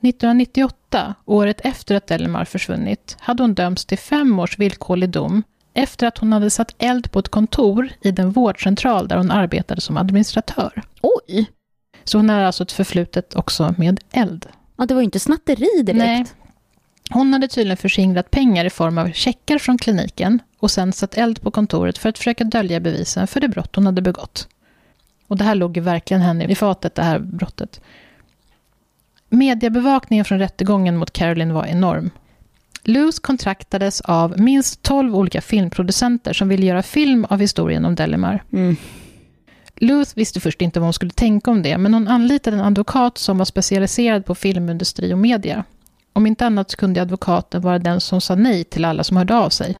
1998, 0.00 1.14
året 1.24 1.60
efter 1.64 1.94
att 1.94 2.06
Delamar 2.06 2.44
försvunnit, 2.44 3.16
hade 3.20 3.42
hon 3.42 3.54
dömts 3.54 3.84
till 3.84 3.98
fem 3.98 4.38
års 4.38 4.58
villkorlig 4.58 5.10
dom 5.10 5.42
efter 5.74 6.06
att 6.06 6.18
hon 6.18 6.32
hade 6.32 6.50
satt 6.50 6.74
eld 6.78 7.12
på 7.12 7.18
ett 7.18 7.28
kontor 7.28 7.88
i 8.00 8.10
den 8.10 8.30
vårdcentral 8.30 9.08
där 9.08 9.16
hon 9.16 9.30
arbetade 9.30 9.80
som 9.80 9.96
administratör. 9.96 10.82
Oj! 11.02 11.46
Så 12.04 12.18
hon 12.18 12.28
har 12.28 12.40
alltså 12.40 12.62
ett 12.62 12.72
förflutet 12.72 13.34
också 13.34 13.74
med 13.78 14.00
eld. 14.12 14.46
Ja, 14.76 14.86
det 14.86 14.94
var 14.94 15.00
ju 15.00 15.04
inte 15.04 15.20
snatteri 15.20 15.82
direkt. 15.82 15.98
Nej. 15.98 16.24
Hon 17.10 17.32
hade 17.32 17.48
tydligen 17.48 17.76
förskingrat 17.76 18.30
pengar 18.30 18.64
i 18.64 18.70
form 18.70 18.98
av 18.98 19.12
checkar 19.12 19.58
från 19.58 19.78
kliniken 19.78 20.38
och 20.58 20.70
sen 20.70 20.92
satt 20.92 21.14
eld 21.14 21.42
på 21.42 21.50
kontoret 21.50 21.98
för 21.98 22.08
att 22.08 22.18
försöka 22.18 22.44
dölja 22.44 22.80
bevisen 22.80 23.26
för 23.26 23.40
det 23.40 23.48
brott 23.48 23.76
hon 23.76 23.86
hade 23.86 24.02
begått. 24.02 24.48
Och 25.26 25.36
det 25.36 25.44
här 25.44 25.54
låg 25.54 25.76
ju 25.76 25.82
verkligen 25.82 26.20
henne 26.20 26.44
i 26.44 26.54
fatet, 26.54 26.94
det 26.94 27.02
här 27.02 27.18
brottet. 27.18 27.80
Mediebevakningen 29.28 30.24
från 30.24 30.38
rättegången 30.38 30.96
mot 30.96 31.10
Caroline 31.10 31.54
var 31.54 31.66
enorm. 31.66 32.10
Luz 32.82 33.18
kontraktades 33.18 34.00
av 34.00 34.40
minst 34.40 34.82
12 34.82 35.16
olika 35.16 35.40
filmproducenter 35.40 36.32
som 36.32 36.48
ville 36.48 36.66
göra 36.66 36.82
film 36.82 37.24
av 37.24 37.40
historien 37.40 37.84
om 37.84 37.94
Delimar. 37.94 38.42
Mm. 38.52 38.76
Luth 39.82 40.12
visste 40.14 40.40
först 40.40 40.62
inte 40.62 40.80
vad 40.80 40.86
hon 40.86 40.92
skulle 40.92 41.10
tänka 41.10 41.50
om 41.50 41.62
det, 41.62 41.78
men 41.78 41.94
hon 41.94 42.08
anlitade 42.08 42.56
en 42.56 42.62
advokat 42.62 43.18
som 43.18 43.38
var 43.38 43.44
specialiserad 43.44 44.26
på 44.26 44.34
filmindustri 44.34 45.14
och 45.14 45.18
media. 45.18 45.64
Om 46.12 46.26
inte 46.26 46.46
annat 46.46 46.70
så 46.70 46.76
kunde 46.76 47.02
advokaten 47.02 47.60
vara 47.60 47.78
den 47.78 48.00
som 48.00 48.20
sa 48.20 48.34
nej 48.34 48.64
till 48.64 48.84
alla 48.84 49.04
som 49.04 49.16
hörde 49.16 49.36
av 49.36 49.50
sig. 49.50 49.76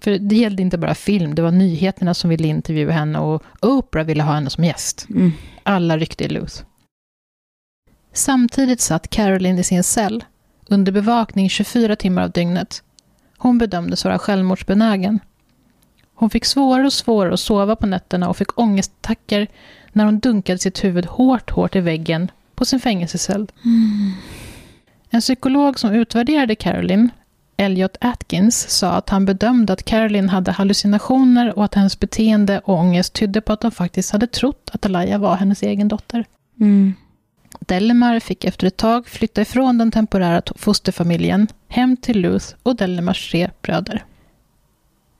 För 0.00 0.18
det 0.18 0.36
gällde 0.36 0.62
inte 0.62 0.78
bara 0.78 0.94
film, 0.94 1.34
det 1.34 1.42
var 1.42 1.50
nyheterna 1.50 2.14
som 2.14 2.30
ville 2.30 2.48
intervjua 2.48 2.92
henne 2.92 3.18
och 3.18 3.42
Oprah 3.60 4.06
ville 4.06 4.22
ha 4.22 4.34
henne 4.34 4.50
som 4.50 4.64
gäst. 4.64 5.06
Mm. 5.10 5.32
Alla 5.62 5.98
ryckte 5.98 6.24
i 6.24 6.28
Luth. 6.28 6.62
Samtidigt 8.12 8.80
satt 8.80 9.10
Caroline 9.10 9.58
i 9.58 9.64
sin 9.64 9.82
cell, 9.82 10.24
under 10.68 10.92
bevakning 10.92 11.48
24 11.48 11.96
timmar 11.96 12.22
av 12.22 12.30
dygnet. 12.30 12.82
Hon 13.36 13.58
bedömdes 13.58 14.04
vara 14.04 14.18
självmordsbenägen. 14.18 15.20
Hon 16.18 16.30
fick 16.30 16.44
svårare 16.44 16.86
och 16.86 16.92
svårare 16.92 17.34
att 17.34 17.40
sova 17.40 17.76
på 17.76 17.86
nätterna 17.86 18.28
och 18.28 18.36
fick 18.36 18.58
ångestattacker 18.58 19.46
när 19.92 20.04
hon 20.04 20.18
dunkade 20.18 20.58
sitt 20.58 20.84
huvud 20.84 21.06
hårt, 21.06 21.50
hårt 21.50 21.76
i 21.76 21.80
väggen 21.80 22.30
på 22.54 22.64
sin 22.64 22.80
fängelsecell. 22.80 23.46
En 25.10 25.20
psykolog 25.20 25.78
som 25.78 25.90
utvärderade 25.90 26.54
Caroline, 26.54 27.10
Elliot 27.56 27.96
Atkins, 28.00 28.70
sa 28.70 28.90
att 28.90 29.08
han 29.08 29.24
bedömde 29.24 29.72
att 29.72 29.84
Caroline 29.84 30.28
hade 30.28 30.52
hallucinationer 30.52 31.58
och 31.58 31.64
att 31.64 31.74
hennes 31.74 32.00
beteende 32.00 32.58
och 32.58 32.74
ångest 32.74 33.12
tydde 33.12 33.40
på 33.40 33.52
att 33.52 33.60
de 33.60 33.70
faktiskt 33.70 34.12
hade 34.12 34.26
trott 34.26 34.70
att 34.72 34.86
Alaya 34.86 35.18
var 35.18 35.36
hennes 35.36 35.62
egen 35.62 35.88
dotter. 35.88 36.24
Mm. 36.60 36.94
Delimar 37.60 38.20
fick 38.20 38.44
efter 38.44 38.66
ett 38.66 38.76
tag 38.76 39.08
flytta 39.08 39.42
ifrån 39.42 39.78
den 39.78 39.90
temporära 39.90 40.42
fosterfamiljen 40.56 41.48
hem 41.68 41.96
till 41.96 42.20
Luth 42.20 42.46
och 42.62 42.76
Delimars 42.76 43.30
tre 43.30 43.50
bröder. 43.62 44.04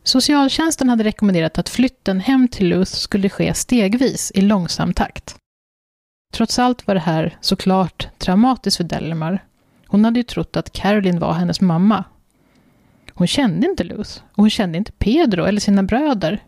Socialtjänsten 0.07 0.89
hade 0.89 1.05
rekommenderat 1.05 1.59
att 1.59 1.69
flytten 1.69 2.21
hem 2.21 2.49
till 2.49 2.69
Luth 2.69 2.93
skulle 2.93 3.29
ske 3.29 3.55
stegvis 3.55 4.33
i 4.35 4.41
långsam 4.41 4.93
takt. 4.93 5.37
Trots 6.35 6.59
allt 6.59 6.87
var 6.87 6.95
det 6.95 7.01
här 7.01 7.37
såklart 7.41 8.09
traumatiskt 8.19 8.77
för 8.77 8.85
Delimar. 8.85 9.45
Hon 9.87 10.05
hade 10.05 10.19
ju 10.19 10.23
trott 10.23 10.57
att 10.57 10.73
Caroline 10.73 11.19
var 11.19 11.33
hennes 11.33 11.61
mamma. 11.61 12.05
Hon 13.13 13.27
kände 13.27 13.67
inte 13.67 13.85
Luth 13.85 14.21
och 14.31 14.37
hon 14.37 14.51
kände 14.51 14.79
inte 14.79 14.93
Pedro 14.93 15.45
eller 15.45 15.61
sina 15.61 15.83
bröder. 15.83 16.43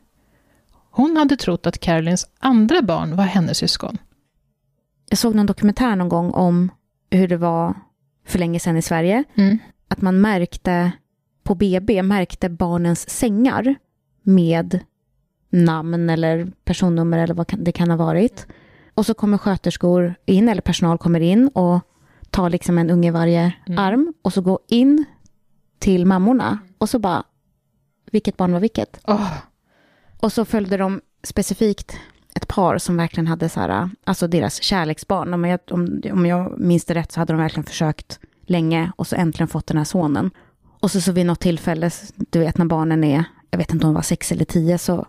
Hon 0.90 1.16
hade 1.16 1.36
trott 1.36 1.66
att 1.66 1.80
Carolines 1.80 2.26
andra 2.38 2.82
barn 2.82 3.16
var 3.16 3.24
hennes 3.24 3.58
syskon. 3.58 3.98
Jag 5.08 5.18
såg 5.18 5.34
någon 5.34 5.46
dokumentär 5.46 5.96
någon 5.96 6.08
gång 6.08 6.30
om 6.30 6.70
hur 7.10 7.28
det 7.28 7.36
var 7.36 7.74
för 8.26 8.38
länge 8.38 8.60
sedan 8.60 8.76
i 8.76 8.82
Sverige. 8.82 9.24
Mm. 9.34 9.58
Att 9.88 10.00
man 10.00 10.20
märkte 10.20 10.92
på 11.48 11.54
BB, 11.54 12.02
märkte 12.02 12.48
barnens 12.48 13.10
sängar 13.10 13.74
med 14.22 14.80
namn 15.50 16.10
eller 16.10 16.52
personnummer 16.64 17.18
eller 17.18 17.34
vad 17.34 17.46
det 17.58 17.72
kan 17.72 17.90
ha 17.90 17.96
varit. 17.96 18.46
Och 18.94 19.06
så 19.06 19.14
kommer 19.14 19.38
sköterskor 19.38 20.14
in, 20.26 20.48
eller 20.48 20.62
personal 20.62 20.98
kommer 20.98 21.20
in 21.20 21.48
och 21.48 21.80
tar 22.30 22.50
liksom 22.50 22.78
en 22.78 22.90
unge 22.90 23.10
varje 23.10 23.52
Mm. 23.66 23.78
arm 23.78 24.14
och 24.22 24.32
så 24.32 24.40
går 24.40 24.58
in 24.68 25.04
till 25.78 26.06
mammorna 26.06 26.58
och 26.78 26.88
så 26.88 26.98
bara, 26.98 27.22
vilket 28.10 28.36
barn 28.36 28.52
var 28.52 28.60
vilket? 28.60 29.00
Åh, 29.06 29.32
Och 30.20 30.32
så 30.32 30.44
följde 30.44 30.76
de 30.76 31.00
specifikt 31.22 31.96
ett 32.34 32.48
par 32.48 32.78
som 32.78 32.96
verkligen 32.96 33.26
hade 33.26 33.48
så 33.48 33.60
här, 33.60 33.90
alltså 34.04 34.28
deras 34.28 34.62
kärleksbarn. 34.62 35.34
Om 35.34 35.44
jag, 35.44 35.60
om, 35.70 36.02
om 36.12 36.26
jag 36.26 36.58
minns 36.60 36.84
det 36.84 36.94
rätt 36.94 37.12
så 37.12 37.20
hade 37.20 37.32
de 37.32 37.38
verkligen 37.42 37.64
försökt 37.64 38.20
länge 38.46 38.92
och 38.96 39.06
så 39.06 39.16
äntligen 39.16 39.48
fått 39.48 39.66
den 39.66 39.76
här 39.76 39.84
sonen. 39.84 40.30
Och 40.80 40.90
så, 40.90 41.00
så 41.00 41.12
vid 41.12 41.26
något 41.26 41.40
tillfälle, 41.40 41.90
du 42.16 42.38
vet 42.38 42.58
när 42.58 42.64
barnen 42.64 43.04
är, 43.04 43.24
jag 43.50 43.58
vet 43.58 43.72
inte 43.72 43.86
om 43.86 43.92
de 43.92 43.94
var 43.94 44.02
sex 44.02 44.32
eller 44.32 44.44
tio, 44.44 44.78
så, 44.78 45.06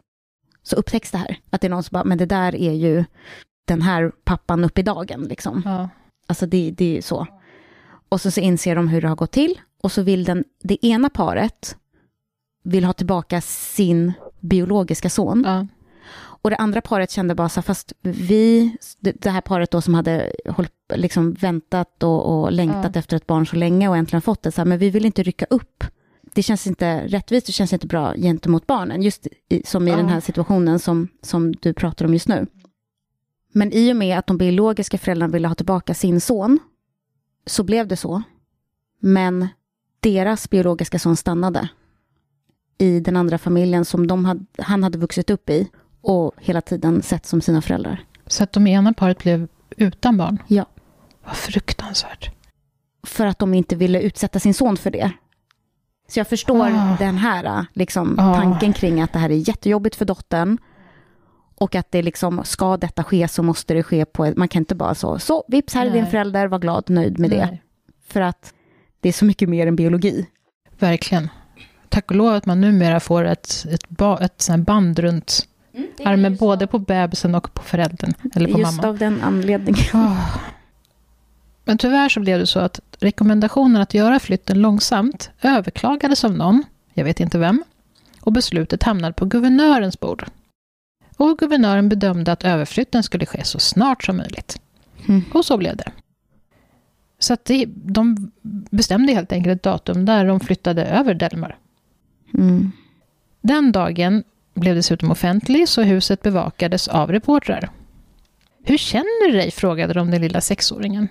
så 0.64 0.76
upptäcks 0.76 1.12
det 1.12 1.18
här. 1.18 1.40
Att 1.50 1.62
det 1.62 1.68
är 1.68 1.70
någon 1.70 1.84
som 1.84 1.94
bara, 1.94 2.04
men 2.04 2.18
det 2.18 2.26
där 2.26 2.56
är 2.56 2.74
ju 2.74 3.06
den 3.68 3.82
här 3.82 4.12
pappan 4.24 4.64
upp 4.64 4.78
i 4.78 4.82
dagen 4.82 5.24
liksom. 5.24 5.62
ja. 5.66 5.90
Alltså 6.28 6.46
det, 6.46 6.72
det 6.72 6.86
är 6.86 6.96
ju 6.96 7.02
så. 7.02 7.28
Och 8.10 8.22
så, 8.22 8.32
så 8.32 8.40
inser 8.40 8.76
de 8.76 8.88
hur 8.88 9.02
det 9.02 9.08
har 9.08 9.16
gått 9.16 9.32
till. 9.32 9.60
Och 9.82 9.92
så 9.92 10.02
vill 10.02 10.24
den, 10.24 10.44
det 10.64 10.86
ena 10.86 11.10
paret 11.10 11.78
vill 12.64 12.86
ha 12.86 12.94
tillbaka 12.94 13.42
sin 13.42 14.14
biologiska 14.40 15.10
son. 15.10 15.44
ja. 15.46 15.68
Och 16.42 16.50
det 16.50 16.56
andra 16.56 16.82
paret 16.82 17.12
kände 17.12 17.36
bara 17.36 17.50
så 17.50 17.62
fast 17.62 17.94
vi, 18.02 18.76
det, 19.00 19.30
här 19.30 19.42
paret 19.42 19.72
då 19.72 19.82
som 19.82 19.94
hade 19.94 20.34
hållit, 20.50 20.74
liksom 20.96 21.34
väntat 21.34 22.04
och, 22.04 22.26
och 22.44 22.52
längtat 22.52 22.92
Ja. 22.96 23.00
efter 23.00 23.18
ett 23.18 23.28
barn 23.28 23.46
så 23.48 23.56
länge 23.56 23.88
och 23.88 23.98
äntligen 23.98 24.22
fått 24.22 24.42
det, 24.44 24.52
så 24.52 24.62
här, 24.62 24.66
men 24.66 24.78
vi 24.80 24.90
vill 24.90 25.06
inte 25.06 25.24
rycka 25.24 25.46
upp. 25.50 25.84
Det 26.34 26.44
känns 26.44 26.68
inte 26.68 27.08
rättvist, 27.08 27.48
det 27.48 27.54
känns 27.54 27.74
inte 27.74 27.88
bra 27.88 28.14
gentemot 28.16 28.68
barnen, 28.68 29.02
just 29.02 29.28
i, 29.50 29.62
som 29.66 29.88
i 29.88 29.92
Ja. 29.92 29.98
den 29.98 30.10
här 30.10 30.20
situationen 30.20 30.80
som, 30.80 31.08
som 31.22 31.52
du 31.52 31.74
pratar 31.74 32.06
om 32.06 32.14
just 32.14 32.28
nu. 32.28 32.48
Men 33.54 33.72
i 33.74 33.92
och 33.92 33.96
med 33.96 34.20
att 34.20 34.28
de 34.28 34.38
biologiska 34.38 34.98
föräldrarna 34.98 35.34
ville 35.34 35.48
ha 35.48 35.56
tillbaka 35.56 35.94
sin 35.94 36.22
son, 36.22 36.60
så 37.46 37.64
blev 37.64 37.88
det 37.88 37.98
så. 37.98 38.22
Men 39.02 39.48
deras 40.00 40.50
biologiska 40.50 41.00
son 41.00 41.18
stannade 41.18 41.70
i 42.78 43.00
den 43.00 43.16
andra 43.18 43.38
familjen 43.38 43.86
som 43.86 44.08
de 44.08 44.26
hade, 44.26 44.46
han 44.58 44.84
hade 44.84 44.98
vuxit 44.98 45.30
upp 45.30 45.50
i 45.50 45.68
och 46.02 46.32
hela 46.38 46.62
tiden 46.62 47.02
sett 47.02 47.26
som 47.26 47.42
sina 47.42 47.62
föräldrar. 47.62 48.04
Så 48.28 48.44
att 48.44 48.54
de 48.54 48.68
ena 48.68 48.94
paret 48.94 49.18
blev 49.18 49.48
utan 49.78 50.18
barn? 50.18 50.38
Ja. 50.48 50.66
Vad 51.26 51.36
fruktansvärt. 51.36 52.32
För 53.04 53.26
att 53.26 53.40
de 53.40 53.54
inte 53.54 53.76
ville 53.76 54.02
utsätta 54.02 54.40
sin 54.40 54.54
son 54.54 54.78
för 54.78 54.92
det. 54.92 55.12
Så 56.08 56.20
jag 56.20 56.28
förstår 56.28 56.68
Ah. 56.70 56.96
den 57.00 57.18
här 57.18 57.66
liksom, 57.74 58.20
Ah. 58.20 58.36
tanken 58.36 58.74
kring 58.74 59.02
att 59.02 59.14
det 59.14 59.20
här 59.20 59.30
är 59.30 59.50
jättejobbigt 59.50 59.96
för 59.96 60.06
dottern. 60.06 60.58
Och 61.56 61.76
att 61.76 61.92
det 61.92 62.02
liksom, 62.02 62.42
ska 62.44 62.78
detta 62.78 63.04
ske 63.04 63.28
så 63.28 63.44
måste 63.44 63.74
det 63.74 63.84
ske 63.84 64.06
på, 64.06 64.34
man 64.36 64.48
kan 64.48 64.62
inte 64.62 64.76
bara 64.76 64.96
så, 64.96 65.20
så 65.20 65.44
vips 65.48 65.74
här 65.74 65.86
är 65.86 65.90
din 65.92 66.02
Nej. 66.02 66.12
förälder, 66.12 66.48
var 66.48 66.60
glad, 66.60 66.90
nöjd 66.90 67.20
med 67.20 67.30
det. 67.30 67.46
Nej. 67.46 67.62
För 68.08 68.22
att 68.22 68.54
det 69.00 69.10
är 69.10 69.14
så 69.14 69.26
mycket 69.26 69.50
mer 69.50 69.68
än 69.68 69.76
biologi. 69.76 70.26
Verkligen. 70.80 71.30
Tack 71.90 72.12
och 72.12 72.18
lov 72.18 72.34
att 72.34 72.46
man 72.46 72.62
numera 72.62 73.00
får 73.00 73.24
ett, 73.26 73.66
ett, 73.70 73.90
ba, 73.90 74.18
ett 74.18 74.48
band 74.58 75.00
runt 75.00 75.48
armen, 76.06 76.36
både 76.36 76.68
på 76.68 76.80
bebisen 76.80 77.36
och 77.36 77.54
på 77.54 77.64
föräldern, 77.64 78.14
eller 78.36 78.52
på 78.52 78.60
Just 78.60 78.72
mamman. 78.72 78.90
av 78.90 78.98
den 78.98 79.22
anledningen. 79.22 79.86
Ah. 79.94 80.40
Men 81.66 81.78
tyvärr 81.78 82.10
så 82.10 82.20
blev 82.20 82.40
det 82.40 82.48
så 82.48 82.60
att 82.60 82.80
rekommendationen 83.00 83.82
att 83.82 83.94
göra 83.94 84.20
flytten 84.20 84.62
långsamt 84.62 85.30
överklagades 85.42 86.24
av 86.24 86.34
någon, 86.34 86.64
jag 86.94 87.06
vet 87.06 87.20
inte 87.20 87.38
vem, 87.38 87.64
och 88.22 88.32
beslutet 88.32 88.84
hamnade 88.84 89.14
på 89.14 89.26
guvernörens 89.26 90.00
bord. 90.00 90.26
Och 91.18 91.38
guvernören 91.38 91.90
bedömde 91.90 92.32
att 92.32 92.44
överflytten 92.44 93.04
skulle 93.04 93.26
ske 93.26 93.44
så 93.44 93.60
snart 93.60 94.04
som 94.04 94.18
möjligt. 94.18 94.62
Mm. 95.08 95.24
Och 95.34 95.46
så 95.46 95.58
blev 95.58 95.76
det. 95.76 95.92
Så 97.20 97.34
att 97.34 97.46
det, 97.46 97.66
de 97.68 98.32
bestämde 98.72 99.14
helt 99.14 99.32
enkelt 99.32 99.56
ett 99.56 99.64
datum 99.64 100.06
där 100.06 100.26
de 100.26 100.40
flyttade 100.40 100.86
över 100.86 101.14
Delmar. 101.14 101.58
Mm. 102.34 102.72
Den 103.42 103.72
dagen 103.72 104.24
blev 104.60 104.76
dessutom 104.76 105.12
offentlig 105.12 105.70
så 105.70 105.82
huset 105.82 106.22
bevakades 106.22 106.88
av 106.88 107.12
reportrar. 107.12 107.70
Hur 108.64 108.78
känner 108.78 109.28
du 109.28 109.38
dig? 109.38 109.52
frågade 109.52 109.94
de 109.94 110.12
den 110.12 110.22
lilla 110.22 110.42
sexåringen. 110.42 111.08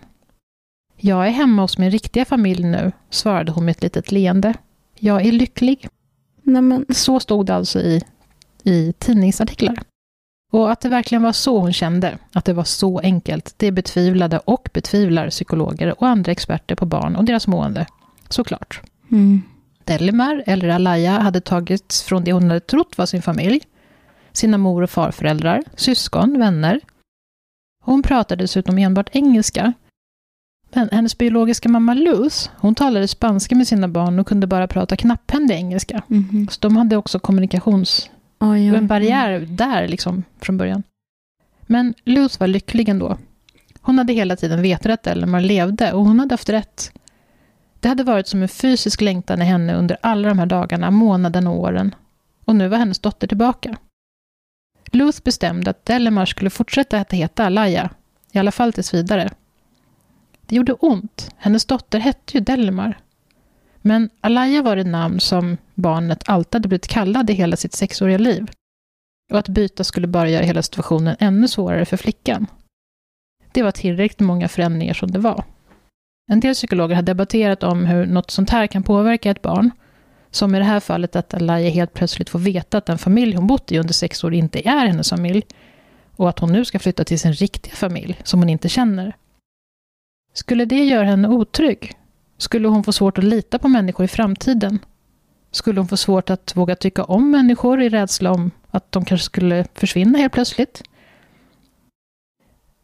Jag 0.96 1.26
är 1.26 1.30
hemma 1.30 1.62
hos 1.62 1.78
min 1.78 1.90
riktiga 1.90 2.24
familj 2.24 2.64
nu, 2.64 2.92
svarade 3.11 3.52
hon 3.52 3.64
med 3.64 3.72
ett 3.72 3.82
litet 3.82 4.12
leende. 4.12 4.54
Jag 4.98 5.26
är 5.26 5.32
lycklig. 5.32 5.88
Nej, 6.42 6.62
men, 6.62 6.87
Så 6.88 7.20
stod 7.20 7.46
det 7.46 7.54
alltså 7.54 7.80
i, 7.80 8.02
i 8.62 8.92
tidningsartiklar. 8.98 9.78
Och 10.52 10.72
att 10.72 10.80
det 10.80 10.88
verkligen 10.88 11.22
var 11.22 11.32
så 11.32 11.58
hon 11.58 11.72
kände, 11.72 12.18
att 12.32 12.44
det 12.44 12.52
var 12.52 12.64
så 12.64 12.98
enkelt, 12.98 13.54
det 13.56 13.72
betvivlade 13.72 14.38
och 14.38 14.68
betvivlar 14.72 15.30
psykologer 15.30 16.00
och 16.00 16.08
andra 16.08 16.32
experter 16.32 16.74
på 16.74 16.86
barn 16.86 17.16
och 17.16 17.24
deras 17.24 17.46
mående. 17.46 17.86
Såklart. 18.28 18.80
mm. 19.11 19.42
Delimar, 19.89 20.45
eller 20.47 20.68
Alaya, 20.68 21.18
hade 21.18 21.41
tagits 21.41 22.03
från 22.03 22.24
det 22.24 22.32
hon 22.32 22.49
hade 22.49 22.61
trott 22.61 22.99
var 22.99 23.07
sin 23.07 23.22
familj, 23.22 23.61
sina 24.32 24.59
mor 24.59 24.82
och 24.82 24.91
farföräldrar, 24.91 25.64
syskon, 25.76 26.39
vänner. 26.39 26.80
Hon 27.84 28.03
pratade 28.03 28.45
dessutom 28.45 28.78
enbart 28.78 29.09
engelska. 29.12 29.72
Men 30.70 30.89
hennes 30.93 31.18
biologiska 31.18 31.68
mamma 31.68 31.95
Luz, 31.95 32.51
hon 32.57 32.74
talade 32.74 33.09
spanska 33.09 33.55
med 33.55 33.68
sina 33.68 33.89
barn 33.89 34.18
och 34.18 34.26
kunde 34.26 34.47
bara 34.47 34.66
prata 34.68 34.97
knapphändig 34.97 35.55
engelska. 35.55 36.03
Mhm. 36.07 36.49
Så 36.51 36.59
de 36.61 36.76
hade 36.76 36.97
också 36.97 37.18
kommunikations... 37.18 38.11
Oj, 38.41 38.49
var 38.49 38.74
oj. 38.74 38.78
en 38.78 38.86
barriär 38.86 39.41
där 39.41 39.89
liksom 39.89 40.24
från 40.41 40.57
början. 40.57 40.82
Men 41.66 41.95
Luz 42.05 42.41
var 42.41 42.47
lycklig 42.47 42.89
ändå. 42.89 43.18
Hon 43.80 43.99
hade 43.99 44.12
hela 44.12 44.36
tiden 44.36 44.62
vetat 44.62 44.93
att 44.93 45.03
Delimar 45.03 45.41
levde 45.41 45.93
och 45.93 46.05
hon 46.05 46.20
hade 46.20 46.32
haft 46.32 46.49
rätt. 46.49 46.93
Det 47.81 47.89
hade 47.89 48.05
varit 48.05 48.26
som 48.26 48.43
en 48.43 48.49
fysisk 48.49 49.01
längtan 49.01 49.43
i 49.43 49.45
henne 49.45 49.74
under 49.74 49.97
alla 50.01 50.29
de 50.29 50.39
här 50.39 50.47
dagarna, 50.47 50.91
månaderna 50.91 51.51
och 51.51 51.59
åren. 51.59 51.95
Och 52.45 52.57
nu 52.57 52.68
var 52.68 52.79
hennes 52.79 52.99
dotter 52.99 53.26
tillbaka. 53.26 53.76
Luth 54.93 55.22
bestämde 55.22 55.70
att 55.70 55.85
Delimar 55.85 56.26
skulle 56.26 56.51
fortsätta 56.51 56.99
att 56.99 57.12
heta 57.12 57.45
Alaya, 57.45 57.91
i 58.33 58.39
alla 58.39 58.53
fall 58.53 58.72
tills 58.72 58.95
vidare. 58.95 59.31
Det 60.47 60.57
gjorde 60.57 60.72
ont. 60.72 61.35
Hennes 61.37 61.64
dotter 61.64 61.99
hette 61.99 62.39
ju 62.39 62.41
Delimar. 62.41 62.99
Men 63.83 64.11
Alaya 64.20 64.62
var 64.62 64.76
det 64.76 64.85
namn 64.85 65.20
som 65.20 65.57
barnet 65.74 66.29
alltid 66.29 66.55
hade 66.55 66.68
blivit 66.68 66.89
kallad 66.89 67.31
i 67.31 67.33
hela 67.33 67.57
sitt 67.57 67.72
sexåriga 67.72 68.18
liv. 68.18 68.51
Och 69.33 69.39
att 69.39 69.49
byta 69.49 69.85
skulle 69.85 70.07
bara 70.07 70.29
göra 70.29 70.45
hela 70.45 70.62
situationen 70.62 71.16
ännu 71.18 71.49
svårare 71.49 71.85
för 71.85 71.97
flickan. 71.97 72.47
Det 73.53 73.62
var 73.62 73.72
tillräckligt 73.72 74.20
många 74.20 74.49
förändringar 74.49 74.95
som 74.95 75.11
det 75.11 75.18
var. 75.18 75.45
En 76.31 76.41
del 76.41 76.55
psykologer 76.55 76.95
har 76.95 77.03
debatterat 77.03 77.62
om 77.62 77.85
hur 77.85 78.07
något 78.07 78.31
sånt 78.31 78.51
här 78.51 78.66
kan 78.66 78.83
påverka 78.83 79.31
ett 79.31 79.43
barn. 79.43 79.70
Som 80.31 80.55
i 80.55 80.59
det 80.59 80.64
här 80.64 80.81
fallet 80.81 81.16
att 81.16 81.35
Alaya 81.35 81.70
helt 81.70 81.95
plötsligt 81.95 82.31
får 82.31 82.39
veta 82.39 82.79
att 82.79 82.87
den 82.87 82.99
familj 82.99 83.37
hon 83.37 83.47
bott 83.47 83.72
i 83.72 83.79
under 83.79 83.95
sex 83.95 84.24
år 84.24 84.35
inte 84.35 84.68
är 84.68 84.87
hennes 84.87 85.11
familj. 85.11 85.43
Och 86.16 86.29
att 86.29 86.39
hon 86.39 86.53
nu 86.53 86.64
ska 86.64 86.79
flytta 86.79 87.05
till 87.05 87.18
sin 87.18 87.33
riktiga 87.33 87.74
familj, 87.74 88.20
som 88.24 88.41
hon 88.41 88.49
inte 88.49 88.68
känner. 88.68 89.16
Skulle 90.33 90.64
det 90.64 90.85
göra 90.85 91.05
henne 91.05 91.29
otrygg? 91.29 91.93
Skulle 92.39 92.68
hon 92.68 92.85
få 92.85 92.93
svårt 92.93 93.18
att 93.18 93.24
lita 93.24 93.59
på 93.59 93.68
människor 93.68 94.05
i 94.05 94.09
framtiden? 94.09 94.79
Skulle 95.51 95.81
hon 95.81 95.89
få 95.89 95.97
svårt 95.97 96.31
att 96.31 96.57
våga 96.57 96.76
tycka 96.76 97.05
om 97.05 97.31
människor 97.31 97.83
i 97.83 97.89
rädsla 97.89 98.33
om 98.33 98.51
att 98.70 98.93
de 98.93 99.05
kanske 99.05 99.24
skulle 99.24 99.66
försvinna 99.74 100.18
helt 100.18 100.33
plötsligt? 100.33 100.83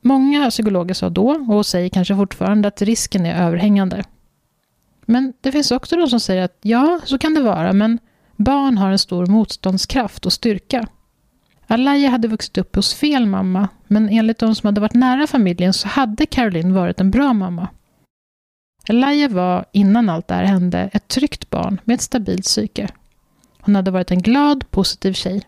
Många 0.07 0.51
psykologer 0.51 0.95
sa 0.95 1.11
då, 1.11 1.29
och 1.49 1.67
säger 1.67 1.89
kanske 1.89 2.17
fortfarande, 2.17 2.69
att 2.69 2.83
risken 2.83 3.27
är 3.27 3.47
överhängande. 3.47 4.05
Men 5.07 5.33
det 5.41 5.53
finns 5.53 5.71
också 5.71 5.97
de 5.97 6.09
som 6.09 6.21
säger 6.21 6.43
att 6.43 6.59
ja, 6.63 7.01
så 7.05 7.19
kan 7.19 7.35
det 7.35 7.41
vara, 7.41 7.73
men 7.73 7.99
barn 8.37 8.79
har 8.79 8.91
en 8.91 8.99
stor 8.99 9.27
motståndskraft 9.27 10.27
och 10.27 10.33
styrka. 10.33 10.87
Alaya 11.67 12.11
hade 12.11 12.29
vuxit 12.29 12.59
upp 12.59 12.77
hos 12.77 12.95
fel 12.95 13.27
mamma, 13.27 13.69
men 13.87 14.09
enligt 14.09 14.39
de 14.39 14.55
som 14.55 14.67
hade 14.67 14.81
varit 14.81 14.95
nära 14.95 15.27
familjen 15.27 15.73
så 15.73 15.89
hade 15.89 16.27
Caroline 16.27 16.75
varit 16.75 17.01
en 17.01 17.11
bra 17.11 17.33
mamma. 17.33 17.69
Alaya 18.89 19.29
var, 19.29 19.65
innan 19.73 20.09
allt 20.09 20.29
det 20.29 20.35
här 20.35 20.45
hände, 20.45 20.91
ett 20.93 21.09
tryggt 21.09 21.51
barn 21.51 21.81
med 21.85 21.95
ett 21.95 22.03
stabilt 22.03 22.45
psyke. 22.45 22.89
Hon 23.61 23.77
hade 23.77 23.91
varit 23.91 24.11
en 24.11 24.23
glad, 24.23 24.71
positiv 24.71 25.13
tjej. 25.13 25.43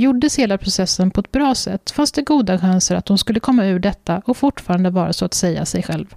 Gjordes 0.00 0.38
hela 0.38 0.58
processen 0.58 1.10
på 1.10 1.20
ett 1.20 1.32
bra 1.32 1.54
sätt 1.54 1.90
fanns 1.90 2.12
det 2.12 2.22
goda 2.22 2.58
chanser 2.58 2.96
att 2.96 3.08
hon 3.08 3.18
skulle 3.18 3.40
komma 3.40 3.64
ur 3.66 3.78
detta 3.78 4.22
och 4.24 4.36
fortfarande 4.36 4.90
vara 4.90 5.12
så 5.12 5.24
att 5.24 5.34
säga 5.34 5.64
sig 5.64 5.82
själv. 5.82 6.14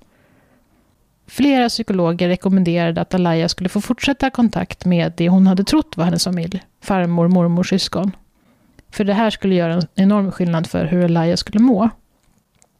Flera 1.27 1.69
psykologer 1.69 2.27
rekommenderade 2.27 3.01
att 3.01 3.13
Alaya 3.13 3.49
skulle 3.49 3.69
få 3.69 3.81
fortsätta 3.81 4.29
kontakt 4.29 4.85
med 4.85 5.13
det 5.17 5.29
hon 5.29 5.47
hade 5.47 5.63
trott 5.63 5.97
var 5.97 6.05
hennes 6.05 6.23
familj, 6.23 6.63
farmor, 6.81 7.27
mormor, 7.27 7.63
syskon. 7.63 8.11
För 8.91 9.03
det 9.03 9.13
här 9.13 9.29
skulle 9.29 9.55
göra 9.55 9.73
en 9.73 9.87
enorm 9.95 10.31
skillnad 10.31 10.67
för 10.67 10.85
hur 10.85 11.05
Alaya 11.05 11.37
skulle 11.37 11.59
må. 11.59 11.89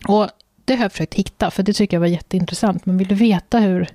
Och 0.08 0.28
det 0.66 0.76
har 0.76 0.84
jag 0.84 0.92
försökt 0.92 1.14
hitta, 1.14 1.52
för 1.52 1.64
det 1.64 1.74
tycker 1.74 1.98
jag 1.98 2.02
var 2.02 2.08
jätteintressant. 2.08 2.86
Men 2.86 2.98
vill 2.98 3.08
du 3.08 3.16
veta 3.16 3.60
hur... 3.60 3.88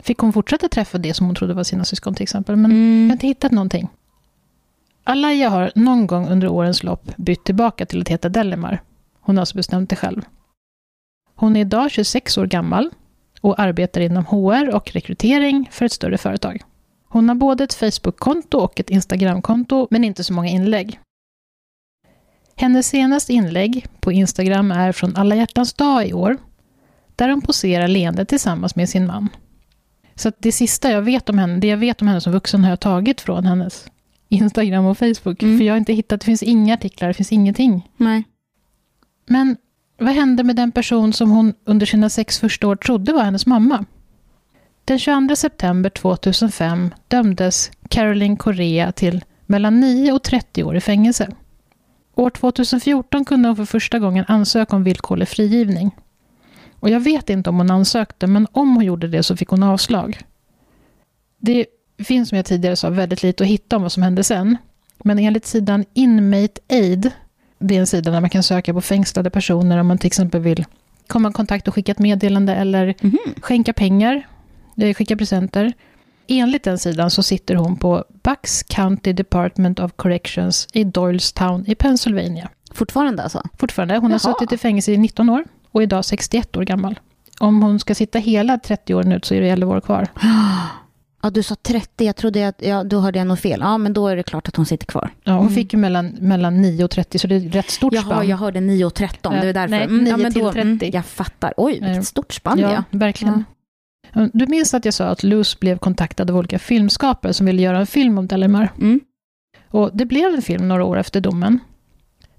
Fick 0.00 0.18
hon 0.18 0.32
fortsätta 0.32 0.68
träffa 0.68 0.98
det 0.98 1.14
som 1.14 1.26
hon 1.26 1.34
trodde 1.34 1.54
var 1.54 1.64
sina 1.64 1.84
syskon 1.84 2.14
till 2.14 2.22
exempel? 2.22 2.56
Men 2.56 2.70
mm. 2.70 3.02
jag 3.02 3.08
har 3.08 3.12
inte 3.12 3.26
hittat 3.26 3.52
någonting. 3.52 3.88
Alaya 5.04 5.48
har 5.48 5.72
någon 5.74 6.06
gång 6.06 6.28
under 6.28 6.48
årens 6.48 6.82
lopp 6.82 7.16
bytt 7.16 7.44
tillbaka 7.44 7.86
till 7.86 8.00
att 8.00 8.08
heta 8.08 8.28
Delimar. 8.28 8.82
Hon 9.20 9.36
har 9.36 9.42
alltså 9.42 9.56
bestämt 9.56 9.90
det 9.90 9.96
själv. 9.96 10.22
Hon 11.34 11.56
är 11.56 11.60
idag 11.60 11.90
26 11.90 12.38
år 12.38 12.46
gammal 12.46 12.90
och 13.40 13.60
arbetar 13.60 14.00
inom 14.00 14.24
HR 14.24 14.74
och 14.74 14.92
rekrytering 14.92 15.68
för 15.72 15.84
ett 15.84 15.92
större 15.92 16.18
företag. 16.18 16.62
Hon 17.08 17.28
har 17.28 17.36
både 17.36 17.64
ett 17.64 17.74
Facebook-konto 17.74 18.58
och 18.58 18.80
ett 18.80 18.90
Instagram-konto, 18.90 19.86
men 19.90 20.04
inte 20.04 20.24
så 20.24 20.32
många 20.32 20.48
inlägg. 20.48 21.00
Hennes 22.56 22.86
senaste 22.86 23.32
inlägg 23.32 23.86
på 24.00 24.12
Instagram 24.12 24.70
är 24.70 24.92
från 24.92 25.16
Alla 25.16 25.34
hjärtans 25.34 25.72
dag 25.72 26.06
i 26.06 26.12
år, 26.12 26.36
där 27.16 27.28
hon 27.28 27.40
poserar 27.40 27.88
leende 27.88 28.24
tillsammans 28.24 28.76
med 28.76 28.88
sin 28.88 29.06
man. 29.06 29.28
Så 30.14 30.32
det 30.38 30.52
sista 30.52 30.90
jag 30.90 31.02
vet 31.02 31.28
om 31.28 31.38
henne, 31.38 31.58
det 31.58 31.66
jag 31.66 31.76
vet 31.76 32.02
om 32.02 32.08
henne 32.08 32.20
som 32.20 32.32
vuxen 32.32 32.64
har 32.64 32.70
jag 32.70 32.80
tagit 32.80 33.20
från 33.20 33.46
hennes 33.46 33.86
Instagram 34.32 34.86
och 34.86 34.98
Facebook. 34.98 35.42
Mm. 35.42 35.58
För 35.58 35.64
jag 35.64 35.72
har 35.72 35.78
inte 35.78 35.92
hittat, 35.92 36.20
det 36.20 36.24
finns 36.24 36.42
inga 36.42 36.74
artiklar, 36.74 37.08
det 37.08 37.14
finns 37.14 37.32
ingenting. 37.32 37.90
Nej. 37.96 38.24
Men 39.26 39.56
vad 39.98 40.14
hände 40.14 40.44
med 40.44 40.56
den 40.56 40.72
person 40.72 41.12
som 41.12 41.30
hon 41.30 41.54
under 41.64 41.86
sina 41.86 42.10
sex 42.10 42.38
första 42.38 42.68
år 42.68 42.76
trodde 42.76 43.12
var 43.12 43.22
hennes 43.22 43.46
mamma? 43.46 43.84
Den 44.84 44.98
22 44.98 45.36
september 45.36 45.90
2005 45.90 46.94
dömdes 47.08 47.70
Caroline 47.88 48.36
Correa 48.36 48.92
till 48.92 49.24
mellan 49.46 49.80
9 49.80 50.12
och 50.12 50.22
30 50.22 50.64
år 50.64 50.76
i 50.76 50.80
fängelse. 50.80 51.28
År 52.14 52.30
2014 52.30 53.24
kunde 53.24 53.48
hon 53.48 53.56
för 53.56 53.64
första 53.64 53.98
gången 53.98 54.24
ansöka 54.28 54.76
om 54.76 54.84
villkorlig 54.84 55.28
frigivning. 55.28 55.90
Och 56.80 56.90
jag 56.90 57.00
vet 57.00 57.30
inte 57.30 57.50
om 57.50 57.56
hon 57.56 57.70
ansökte, 57.70 58.26
men 58.26 58.46
om 58.52 58.74
hon 58.74 58.84
gjorde 58.84 59.08
det 59.08 59.22
så 59.22 59.36
fick 59.36 59.48
hon 59.48 59.62
avslag. 59.62 60.18
Det 61.38 61.66
finns 62.04 62.28
som 62.28 62.36
jag 62.36 62.44
tidigare 62.46 62.76
sa 62.76 62.90
väldigt 62.90 63.22
lite 63.22 63.44
att 63.44 63.50
hitta 63.50 63.76
om 63.76 63.82
vad 63.82 63.92
som 63.92 64.02
hände 64.02 64.24
sen. 64.24 64.56
Men 65.04 65.18
enligt 65.18 65.46
sidan 65.46 65.84
Inmate 65.94 66.60
Aid, 66.70 67.10
det 67.58 67.76
är 67.76 67.80
en 67.80 67.86
sida 67.86 68.10
där 68.10 68.20
man 68.20 68.30
kan 68.30 68.42
söka 68.42 68.74
på 68.74 68.80
fängslade 68.80 69.30
personer 69.30 69.78
om 69.78 69.86
man 69.86 69.98
till 69.98 70.06
exempel 70.06 70.40
vill 70.40 70.64
komma 71.06 71.30
i 71.30 71.32
kontakt 71.32 71.68
och 71.68 71.74
skicka 71.74 71.92
ett 71.92 71.98
meddelande 71.98 72.54
eller 72.54 72.82
mm 72.82 72.94
-hmm. 73.00 73.40
skänka 73.40 73.72
pengar, 73.72 74.26
eller 74.76 74.94
skicka 74.94 75.16
presenter. 75.16 75.72
Enligt 76.26 76.64
den 76.64 76.78
sidan 76.78 77.10
så 77.10 77.22
sitter 77.22 77.54
hon 77.54 77.76
på 77.76 78.04
Bucks 78.08 78.62
County 78.62 79.12
Department 79.12 79.80
of 79.80 79.92
Corrections 79.96 80.68
i 80.72 80.84
Doylestown 80.84 81.64
i 81.66 81.74
Pennsylvania. 81.74 82.48
Fortfarande 82.74 83.22
alltså? 83.22 83.42
Fortfarande. 83.58 83.94
Hon 83.94 84.10
Jaha. 84.10 84.20
har 84.22 84.32
suttit 84.32 84.52
i 84.52 84.58
fängelse 84.58 84.92
i 84.92 84.96
19 84.96 85.28
år 85.28 85.44
och 85.70 85.80
är 85.80 85.82
idag 85.82 86.04
61 86.04 86.56
år 86.56 86.62
gammal. 86.62 87.00
Om 87.38 87.62
hon 87.62 87.78
ska 87.78 87.94
sitta 87.94 88.18
hela 88.18 88.58
30 88.58 88.94
åren 88.94 89.12
ut 89.12 89.24
så 89.24 89.34
är 89.34 89.40
det 89.40 89.48
11 89.48 89.76
år 89.76 89.80
kvar. 89.80 90.08
Ja, 91.24 91.30
du 91.30 91.42
sa 91.42 91.54
30. 91.54 92.04
Jag 92.04 92.16
trodde 92.16 92.48
att, 92.48 92.62
ja, 92.62 92.84
då 92.84 93.00
hörde 93.00 93.18
jag 93.18 93.26
nog 93.26 93.38
fel. 93.38 93.60
Ja, 93.60 93.78
men 93.78 93.92
då 93.92 94.08
är 94.08 94.16
det 94.16 94.22
klart 94.22 94.48
att 94.48 94.56
hon 94.56 94.66
sitter 94.66 94.86
kvar. 94.86 95.10
Ja, 95.24 95.32
hon 95.32 95.40
mm. 95.40 95.54
fick 95.54 95.72
ju 95.72 95.78
mellan, 95.78 96.06
mellan 96.06 96.62
9 96.62 96.84
och 96.84 96.90
30, 96.90 97.18
så 97.18 97.26
det 97.26 97.34
är 97.34 97.46
ett 97.46 97.54
rätt 97.54 97.70
stort 97.70 97.92
Jaha, 97.92 98.02
spann. 98.02 98.28
jag 98.28 98.36
hörde 98.36 98.60
9 98.60 98.84
och 98.84 98.94
13, 98.94 99.32
det 99.32 99.48
är 99.48 99.52
därför. 99.52 99.76
Nej, 99.76 99.86
9 99.86 100.08
mm, 100.08 100.20
ja, 100.20 100.30
till 100.30 100.42
då, 100.42 100.52
30. 100.52 100.60
Mm, 100.60 100.90
jag 100.92 101.06
fattar. 101.06 101.54
Oj, 101.56 101.80
vilket 101.82 102.06
stort 102.06 102.32
spann 102.32 102.58
ja. 102.58 102.72
ja. 102.72 102.84
verkligen. 102.90 103.44
Ja. 104.12 104.28
Du 104.32 104.46
minns 104.46 104.74
att 104.74 104.84
jag 104.84 104.94
sa 104.94 105.06
att 105.06 105.22
Luz 105.22 105.60
blev 105.60 105.78
kontaktad 105.78 106.30
av 106.30 106.36
olika 106.36 106.58
filmskapare 106.58 107.34
som 107.34 107.46
ville 107.46 107.62
göra 107.62 107.78
en 107.78 107.86
film 107.86 108.18
om 108.18 108.26
Delimar? 108.26 108.72
Mm. 108.78 109.00
Och 109.68 109.90
det 109.92 110.06
blev 110.06 110.34
en 110.34 110.42
film 110.42 110.68
några 110.68 110.84
år 110.84 110.98
efter 110.98 111.20
domen. 111.20 111.58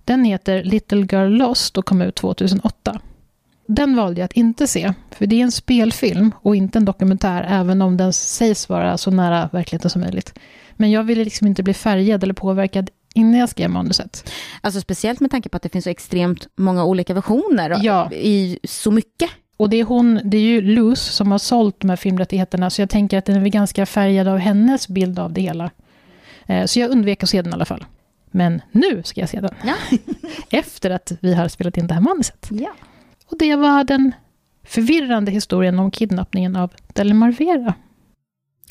Den 0.06 0.24
heter 0.24 0.64
Little 0.64 1.08
Girl 1.12 1.30
Lost 1.30 1.78
och 1.78 1.86
kom 1.86 2.02
ut 2.02 2.16
2008. 2.16 3.00
Den 3.66 3.96
valde 3.96 4.22
jag 4.22 4.26
att 4.26 4.34
inte 4.34 4.68
se, 4.68 4.94
för 5.12 5.26
det 5.26 5.36
är 5.36 5.44
en 5.44 5.52
spelfilm 5.52 6.32
och 6.42 6.56
inte 6.56 6.80
en 6.80 6.86
dokumentär, 6.86 7.46
även 7.50 7.82
om 7.82 7.98
den 7.98 8.14
sägs 8.14 8.70
vara 8.70 8.98
så 8.98 9.12
nära 9.12 9.50
verkligheten 9.52 9.90
som 9.90 10.02
möjligt. 10.02 10.40
Men 10.74 10.92
jag 10.92 11.04
ville 11.04 11.24
liksom 11.24 11.48
inte 11.48 11.64
bli 11.64 11.74
färgad 11.74 12.24
eller 12.24 12.34
påverkad 12.34 12.90
innan 13.16 13.40
jag 13.40 13.50
skrev 13.50 13.70
manuset. 13.70 14.32
Alltså 14.62 14.82
speciellt 14.82 15.20
med 15.20 15.32
tanke 15.32 15.50
på 15.50 15.58
att 15.58 15.64
det 15.64 15.70
finns 15.70 15.84
så 15.84 15.90
extremt 15.90 16.48
många 16.56 16.86
olika 16.86 17.14
versioner 17.14 17.80
ja. 17.82 18.12
i 18.12 18.60
så 18.64 18.92
mycket. 18.92 19.30
Och 19.58 19.70
det 19.70 19.78
är, 19.80 19.84
hon, 19.84 20.20
det 20.24 20.38
är 20.38 20.42
ju 20.42 20.62
Luz 20.62 21.02
som 21.02 21.32
har 21.32 21.40
sålt 21.40 21.80
de 21.80 21.90
här 21.90 21.96
filmrättigheterna, 21.96 22.70
så 22.70 22.82
jag 22.82 22.90
tänker 22.90 23.18
att 23.18 23.26
den 23.26 23.46
är 23.46 23.50
ganska 23.50 23.86
färgad 23.86 24.28
av 24.28 24.38
hennes 24.38 24.88
bild 24.88 25.20
av 25.20 25.34
det 25.34 25.42
hela. 25.42 25.72
Eh, 26.46 26.66
så 26.66 26.80
jag 26.80 26.92
undvek 26.92 27.24
att 27.24 27.30
se 27.30 27.42
den 27.42 27.52
i 27.52 27.54
alla 27.54 27.66
fall. 27.66 27.86
Men 28.32 28.62
nu 28.72 29.04
ska 29.04 29.22
jag 29.22 29.30
se 29.30 29.40
den. 29.40 29.56
Ja. 29.64 29.98
Efter 30.60 30.90
att 30.90 31.12
vi 31.20 31.34
har 31.34 31.48
spelat 31.48 31.78
in 31.78 31.88
det 31.88 31.94
här 31.94 32.02
manuset. 32.02 32.50
Ja. 32.52 32.74
Och 33.26 33.38
det 33.38 33.56
var 33.56 33.84
den 33.84 34.12
förvirrande 34.64 35.32
historien 35.32 35.80
om 35.80 35.92
kidnappningen 35.92 36.56
av 36.56 36.74
Delimar 36.94 37.32
Vera. 37.32 37.74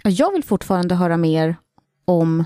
Jag 0.05 0.32
vill 0.32 0.44
fortfarande 0.44 0.94
höra 0.94 1.16
mer 1.16 1.57
om 2.05 2.44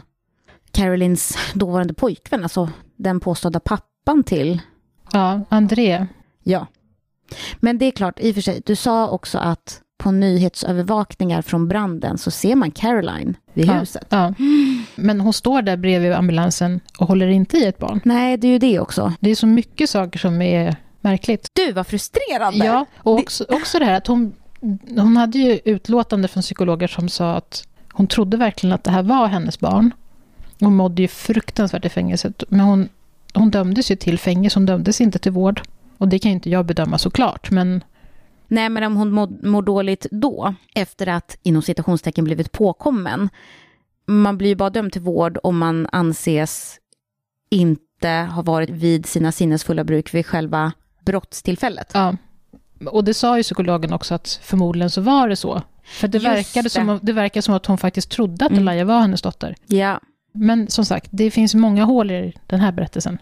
Carolins 0.71 1.39
dåvarande 1.55 1.95
pojkvän, 1.95 2.43
alltså 2.43 2.71
den 2.97 3.21
påstådda 3.21 3.61
pappan 3.61 4.23
till... 4.23 4.61
Ja, 5.13 5.41
André. 5.49 6.07
Ja. 6.43 6.67
Men 7.57 7.79
det 7.79 7.85
är 7.85 7.91
klart, 7.91 8.21
i 8.21 8.31
och 8.31 8.35
för 8.35 8.43
sig, 8.43 8.63
du 8.67 8.77
sa 8.77 9.09
också 9.09 9.39
att 9.39 9.83
på 9.99 10.11
nyhetsövervakningar 10.11 11.43
från 11.43 11.69
branden 11.69 12.19
så 12.19 12.31
ser 12.31 12.55
man 12.55 12.71
Caroline 12.71 13.37
vid 13.53 13.67
ja, 13.67 13.73
huset. 13.73 14.07
Ja. 14.09 14.35
Men 14.95 15.21
hon 15.21 15.33
står 15.33 15.63
där 15.63 15.77
bredvid 15.77 16.13
ambulansen 16.13 16.81
och 16.99 17.09
håller 17.09 17.27
inte 17.27 17.57
i 17.57 17.65
ett 17.65 17.79
barn. 17.79 18.01
Nej, 18.05 18.37
det 18.37 18.47
är 18.49 18.53
ju 18.53 18.59
det 18.59 18.81
också. 18.81 19.13
Det 19.21 19.31
är 19.31 19.35
så 19.35 19.47
mycket 19.47 19.91
saker 19.91 20.19
som 20.19 20.43
är 20.43 20.77
märkligt. 21.07 21.51
Du, 21.53 21.73
var 21.73 21.85
frustrerande! 21.85 22.67
Ja, 22.67 22.87
och 22.99 23.19
också, 23.19 23.47
också 23.49 23.79
det 23.79 23.85
här 23.85 23.95
att 23.95 24.07
hon, 24.07 24.35
hon 24.97 25.17
hade 25.17 25.39
ju 25.39 25.61
utlåtande 25.65 26.29
från 26.29 26.43
psykologer 26.43 26.87
som 26.89 27.09
sa 27.09 27.35
att 27.35 27.65
hon 27.93 28.07
trodde 28.07 28.37
verkligen 28.37 28.75
att 28.75 28.85
det 28.85 28.91
här 28.91 29.03
var 29.03 29.27
hennes 29.27 29.61
barn. 29.61 29.91
Hon 30.61 30.77
mådde 30.77 31.03
ju 31.03 31.09
fruktansvärt 31.09 31.85
i 31.85 31.89
fängelset, 31.89 32.43
men 32.49 32.61
hon, 32.61 32.89
hon 33.35 33.51
dömdes 33.51 33.91
ju 33.91 33.97
till 33.97 34.19
fängelse, 34.19 34.59
hon 34.59 34.67
dömdes 34.67 35.01
inte 35.01 35.19
till 35.19 35.33
vård. 35.33 35.61
Och 35.99 36.09
det 36.09 36.19
kan 36.19 36.31
ju 36.31 36.35
inte 36.35 36.51
jag 36.51 36.67
bedöma 36.67 36.99
såklart, 36.99 37.51
men... 37.51 37.85
Nej, 38.49 38.69
men 38.69 38.83
om 38.83 38.97
hon 38.97 39.13
mår, 39.13 39.47
mår 39.47 39.63
dåligt 39.63 40.07
då, 40.11 40.55
efter 40.75 41.07
att 41.07 41.39
inom 41.43 41.63
citationstecken 41.63 42.25
blivit 42.25 42.53
påkommen, 42.53 43.29
man 44.07 44.39
blir 44.39 44.49
ju 44.49 44.55
bara 44.55 44.71
dömd 44.71 44.93
till 44.93 45.03
vård 45.03 45.39
om 45.43 45.59
man 45.59 45.89
anses 45.93 46.79
inte 47.51 48.09
ha 48.09 48.43
varit 48.43 48.71
vid 48.71 49.07
sina 49.07 49.33
sinnesfulla 49.33 49.85
bruk 49.85 50.15
vid 50.15 50.27
själva 50.27 50.73
brottstillfället. 51.07 51.91
Ja. 51.95 52.17
Och 52.87 53.05
det 53.05 53.15
sa 53.15 53.37
ju 53.37 53.43
psykologen 53.43 53.93
också 53.93 54.15
att 54.15 54.41
förmodligen 54.43 54.91
så 54.91 55.01
var 55.01 55.29
det 55.29 55.37
så. 55.37 55.63
För 55.85 56.09
det, 56.09 56.19
verkade 56.19 56.63
det. 56.63 56.71
Som, 56.71 56.99
det 57.03 57.13
verkar 57.13 57.41
som 57.41 57.55
att 57.55 57.67
hon 57.67 57.79
faktiskt 57.79 58.11
trodde 58.11 58.45
att 58.45 58.53
mm. 58.53 58.69
Elia 58.69 58.85
var 58.85 59.01
hennes 59.01 59.23
dotter. 59.23 59.57
Ja. 59.67 60.01
Men 60.33 60.69
som 60.69 60.85
sagt, 60.85 61.09
det 61.11 61.31
finns 61.31 61.55
många 61.55 61.85
hål 61.85 62.11
i 62.11 62.33
den 62.47 62.61
här 62.61 62.73
berättelsen. 62.73 63.19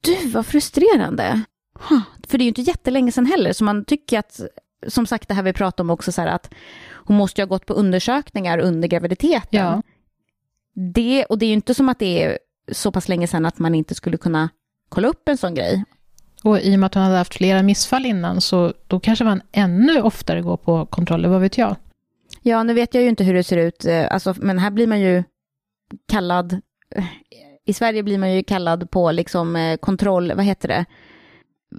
Du, 0.00 0.28
vad 0.28 0.46
frustrerande. 0.46 1.42
Huh. 1.88 2.00
För 2.28 2.38
det 2.38 2.42
är 2.42 2.44
ju 2.46 2.48
inte 2.48 2.62
jättelänge 2.62 3.12
sedan 3.12 3.26
heller, 3.26 3.52
så 3.52 3.64
man 3.64 3.84
tycker 3.84 4.18
att, 4.18 4.40
som 4.86 5.06
sagt 5.06 5.28
det 5.28 5.34
här 5.34 5.42
vi 5.42 5.52
pratade 5.52 5.82
om 5.82 5.90
också, 5.90 6.12
så 6.12 6.20
här 6.20 6.28
att 6.28 6.50
hon 6.92 7.16
måste 7.16 7.40
ju 7.40 7.44
ha 7.44 7.48
gått 7.48 7.66
på 7.66 7.74
undersökningar 7.74 8.58
under 8.58 8.88
graviditeten. 8.88 9.60
Ja. 9.64 9.82
Det, 10.74 11.24
och 11.24 11.38
det 11.38 11.46
är 11.46 11.48
ju 11.48 11.54
inte 11.54 11.74
som 11.74 11.88
att 11.88 11.98
det 11.98 12.24
är 12.24 12.38
så 12.72 12.92
pass 12.92 13.08
länge 13.08 13.26
sedan 13.26 13.46
att 13.46 13.58
man 13.58 13.74
inte 13.74 13.94
skulle 13.94 14.16
kunna 14.16 14.48
kolla 14.88 15.08
upp 15.08 15.28
en 15.28 15.36
sån 15.36 15.54
grej. 15.54 15.84
Och 16.42 16.60
i 16.60 16.74
och 16.74 16.78
med 16.78 16.86
att 16.86 16.94
hon 16.94 17.02
hade 17.02 17.16
haft 17.16 17.34
flera 17.34 17.62
missfall 17.62 18.06
innan, 18.06 18.40
så 18.40 18.72
då 18.86 19.00
kanske 19.00 19.24
man 19.24 19.42
ännu 19.52 20.02
oftare 20.02 20.42
går 20.42 20.56
på 20.56 20.86
kontroller, 20.86 21.28
vad 21.28 21.40
vet 21.40 21.58
jag? 21.58 21.76
Ja, 22.42 22.62
nu 22.62 22.74
vet 22.74 22.94
jag 22.94 23.02
ju 23.02 23.08
inte 23.08 23.24
hur 23.24 23.34
det 23.34 23.44
ser 23.44 23.56
ut, 23.56 23.84
eh, 23.84 24.06
alltså, 24.10 24.34
men 24.38 24.58
här 24.58 24.70
blir 24.70 24.86
man 24.86 25.00
ju 25.00 25.24
kallad, 26.08 26.60
i 27.64 27.72
Sverige 27.72 28.02
blir 28.02 28.18
man 28.18 28.34
ju 28.34 28.42
kallad 28.42 28.90
på 28.90 29.12
liksom 29.12 29.56
eh, 29.56 29.76
kontroll, 29.76 30.32
vad 30.36 30.44
heter 30.44 30.68
det, 30.68 30.84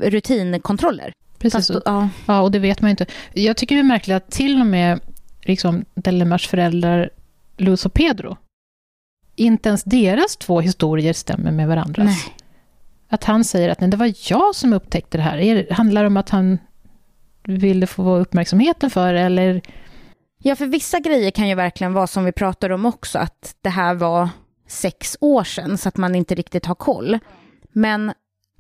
rutinkontroller. 0.10 1.14
Precis. 1.40 1.68
Fast, 1.68 1.82
ja. 1.86 2.10
Ja, 2.26 2.42
och 2.42 2.52
det 2.52 2.60
vet 2.60 2.82
man 2.82 2.90
ju 2.90 2.92
inte. 2.92 3.06
Jag 3.34 3.58
tycker 3.58 3.76
det 3.76 3.82
är 3.82 3.84
märkligt 3.84 4.18
att 4.18 4.32
till 4.32 4.62
och 4.62 4.68
med 4.68 5.00
liksom, 5.42 5.86
Delemars 5.96 6.48
föräldrar, 6.48 7.10
Luz 7.58 7.86
och 7.86 7.94
Pedro, 7.94 8.38
inte 9.36 9.70
ens 9.70 9.84
deras 9.84 10.38
två 10.38 10.62
historier 10.62 11.14
stämmer 11.14 11.52
med 11.52 11.68
varandras. 11.68 12.06
Nej. 12.06 12.37
Att 13.10 13.24
han 13.24 13.44
säger 13.44 13.70
att 13.70 13.82
nej, 13.82 13.90
det 13.90 13.98
var 13.98 14.14
jag 14.30 14.56
som 14.56 14.74
upptäckte 14.74 15.18
det 15.18 15.22
här. 15.24 15.38
Är, 15.38 15.74
handlar 15.74 16.02
det 16.02 16.08
om 16.08 16.18
att 16.18 16.30
han 16.30 16.58
ville 17.44 17.88
få 17.88 18.16
uppmärksamheten 18.18 18.90
för 18.90 19.14
det, 19.14 19.20
eller? 19.22 19.62
Ja, 20.44 20.56
för 20.56 20.66
vissa 20.66 21.00
grejer 21.00 21.32
kan 21.32 21.48
ju 21.48 21.56
verkligen 21.56 21.94
vara 21.94 22.08
som 22.08 22.26
vi 22.26 22.32
pratar 22.32 22.70
om 22.70 22.86
också, 22.86 23.20
att 23.20 23.56
det 23.62 23.70
här 23.70 23.94
var 23.96 24.30
sex 24.68 25.18
år 25.22 25.44
sedan, 25.44 25.78
så 25.78 25.90
att 25.90 25.98
man 25.98 26.16
inte 26.16 26.36
riktigt 26.36 26.66
har 26.66 26.76
koll. 26.76 27.20
Men 27.72 28.14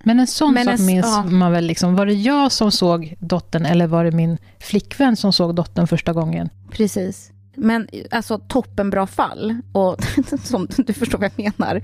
Men 0.03 0.19
en 0.19 0.27
sån 0.27 0.53
Men 0.53 0.65
sak 0.65 0.79
en- 0.79 0.85
minns 0.85 1.05
ja. 1.05 1.23
man 1.23 1.51
väl, 1.51 1.65
liksom, 1.65 1.95
var 1.95 2.05
det 2.05 2.13
jag 2.13 2.51
som 2.51 2.71
såg 2.71 3.15
dottern 3.19 3.65
eller 3.65 3.87
var 3.87 4.03
det 4.03 4.11
min 4.11 4.37
flickvän 4.59 5.15
som 5.15 5.33
såg 5.33 5.55
dottern 5.55 5.87
första 5.87 6.13
gången? 6.13 6.49
Precis. 6.71 7.31
Men 7.55 7.87
alltså 8.11 8.37
toppenbra 8.39 9.07
fall. 9.07 9.55
Och 9.73 9.97
som 10.43 10.67
du 10.77 10.93
förstår 10.93 11.17
vad 11.19 11.31
jag 11.37 11.53
menar. 11.57 11.81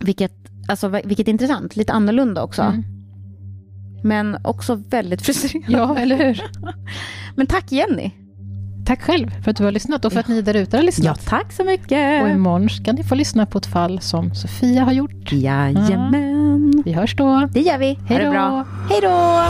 Vilket, 0.00 0.32
alltså, 0.70 0.88
vilket 0.88 1.28
intressant, 1.28 1.76
lite 1.76 1.92
annorlunda 1.92 2.42
också. 2.42 2.62
Mm. 2.62 2.84
Men 4.02 4.38
också 4.44 4.74
väldigt 4.74 5.22
frustrerande. 5.22 5.72
Ja, 5.72 5.98
eller 5.98 6.16
hur? 6.16 6.42
Men 7.36 7.46
tack 7.46 7.72
Jenny. 7.72 8.10
Tack 8.86 9.02
själv 9.02 9.30
för 9.42 9.50
att 9.50 9.56
du 9.56 9.64
har 9.64 9.70
lyssnat 9.72 10.04
och 10.04 10.12
för 10.12 10.20
att 10.20 10.28
ni 10.28 10.42
där 10.42 10.54
ute 10.54 10.76
har 10.76 10.84
lyssnat. 10.84 11.26
tack 11.26 11.52
så 11.52 11.64
mycket. 11.64 12.22
Och 12.22 12.28
imorgon 12.28 12.70
ska 12.70 12.92
ni 12.92 13.04
få 13.04 13.14
lyssna 13.14 13.46
på 13.46 13.58
ett 13.58 13.66
fall 13.66 14.00
som 14.00 14.34
Sofia 14.34 14.84
har 14.84 14.92
gjort. 14.92 15.32
Jajamän. 15.32 16.82
Vi 16.84 16.92
hörs 16.92 17.16
då. 17.16 17.48
Det 17.52 17.60
gör 17.60 17.78
vi. 17.78 17.98
Hej 18.08 18.24
då. 18.24 18.30
bra. 18.30 18.66
Hej 18.90 19.00
då. 19.02 19.44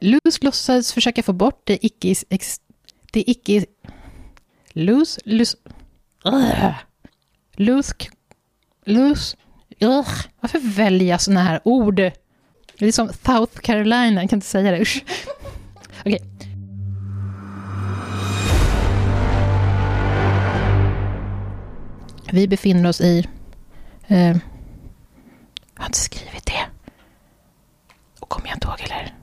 Luz 0.00 0.42
låtsades 0.42 0.92
försöka 0.92 1.22
få 1.22 1.32
bort 1.32 1.62
det 1.64 1.86
icke... 1.86 2.14
Ex, 2.28 2.60
det 3.12 3.30
icke... 3.30 3.64
Loose... 4.72 5.20
Loose... 5.24 5.56
Ugh. 6.24 6.74
Loose... 7.56 7.94
Loose... 8.84 9.36
Ugh. 9.80 10.26
Varför 10.40 10.58
välja 10.58 11.18
såna 11.18 11.42
här 11.42 11.60
ord? 11.64 11.96
Det 12.78 12.86
är 12.86 12.92
som 12.92 13.08
South 13.08 13.60
Carolina, 13.60 14.20
jag 14.20 14.30
kan 14.30 14.36
inte 14.36 14.46
säga 14.46 14.70
det. 14.70 14.80
Usch. 14.80 15.04
Okay. 16.04 16.18
Vi 22.32 22.48
befinner 22.48 22.88
oss 22.88 23.00
i... 23.00 23.28
Eh, 24.06 24.26
jag 24.26 24.40
har 25.74 25.86
inte 25.86 25.98
skrivit 25.98 26.46
det. 26.46 26.66
Och 28.20 28.28
kommer 28.28 28.48
jag 28.48 28.56
inte 28.56 28.66
ihåg 28.66 28.80
heller. 28.80 29.19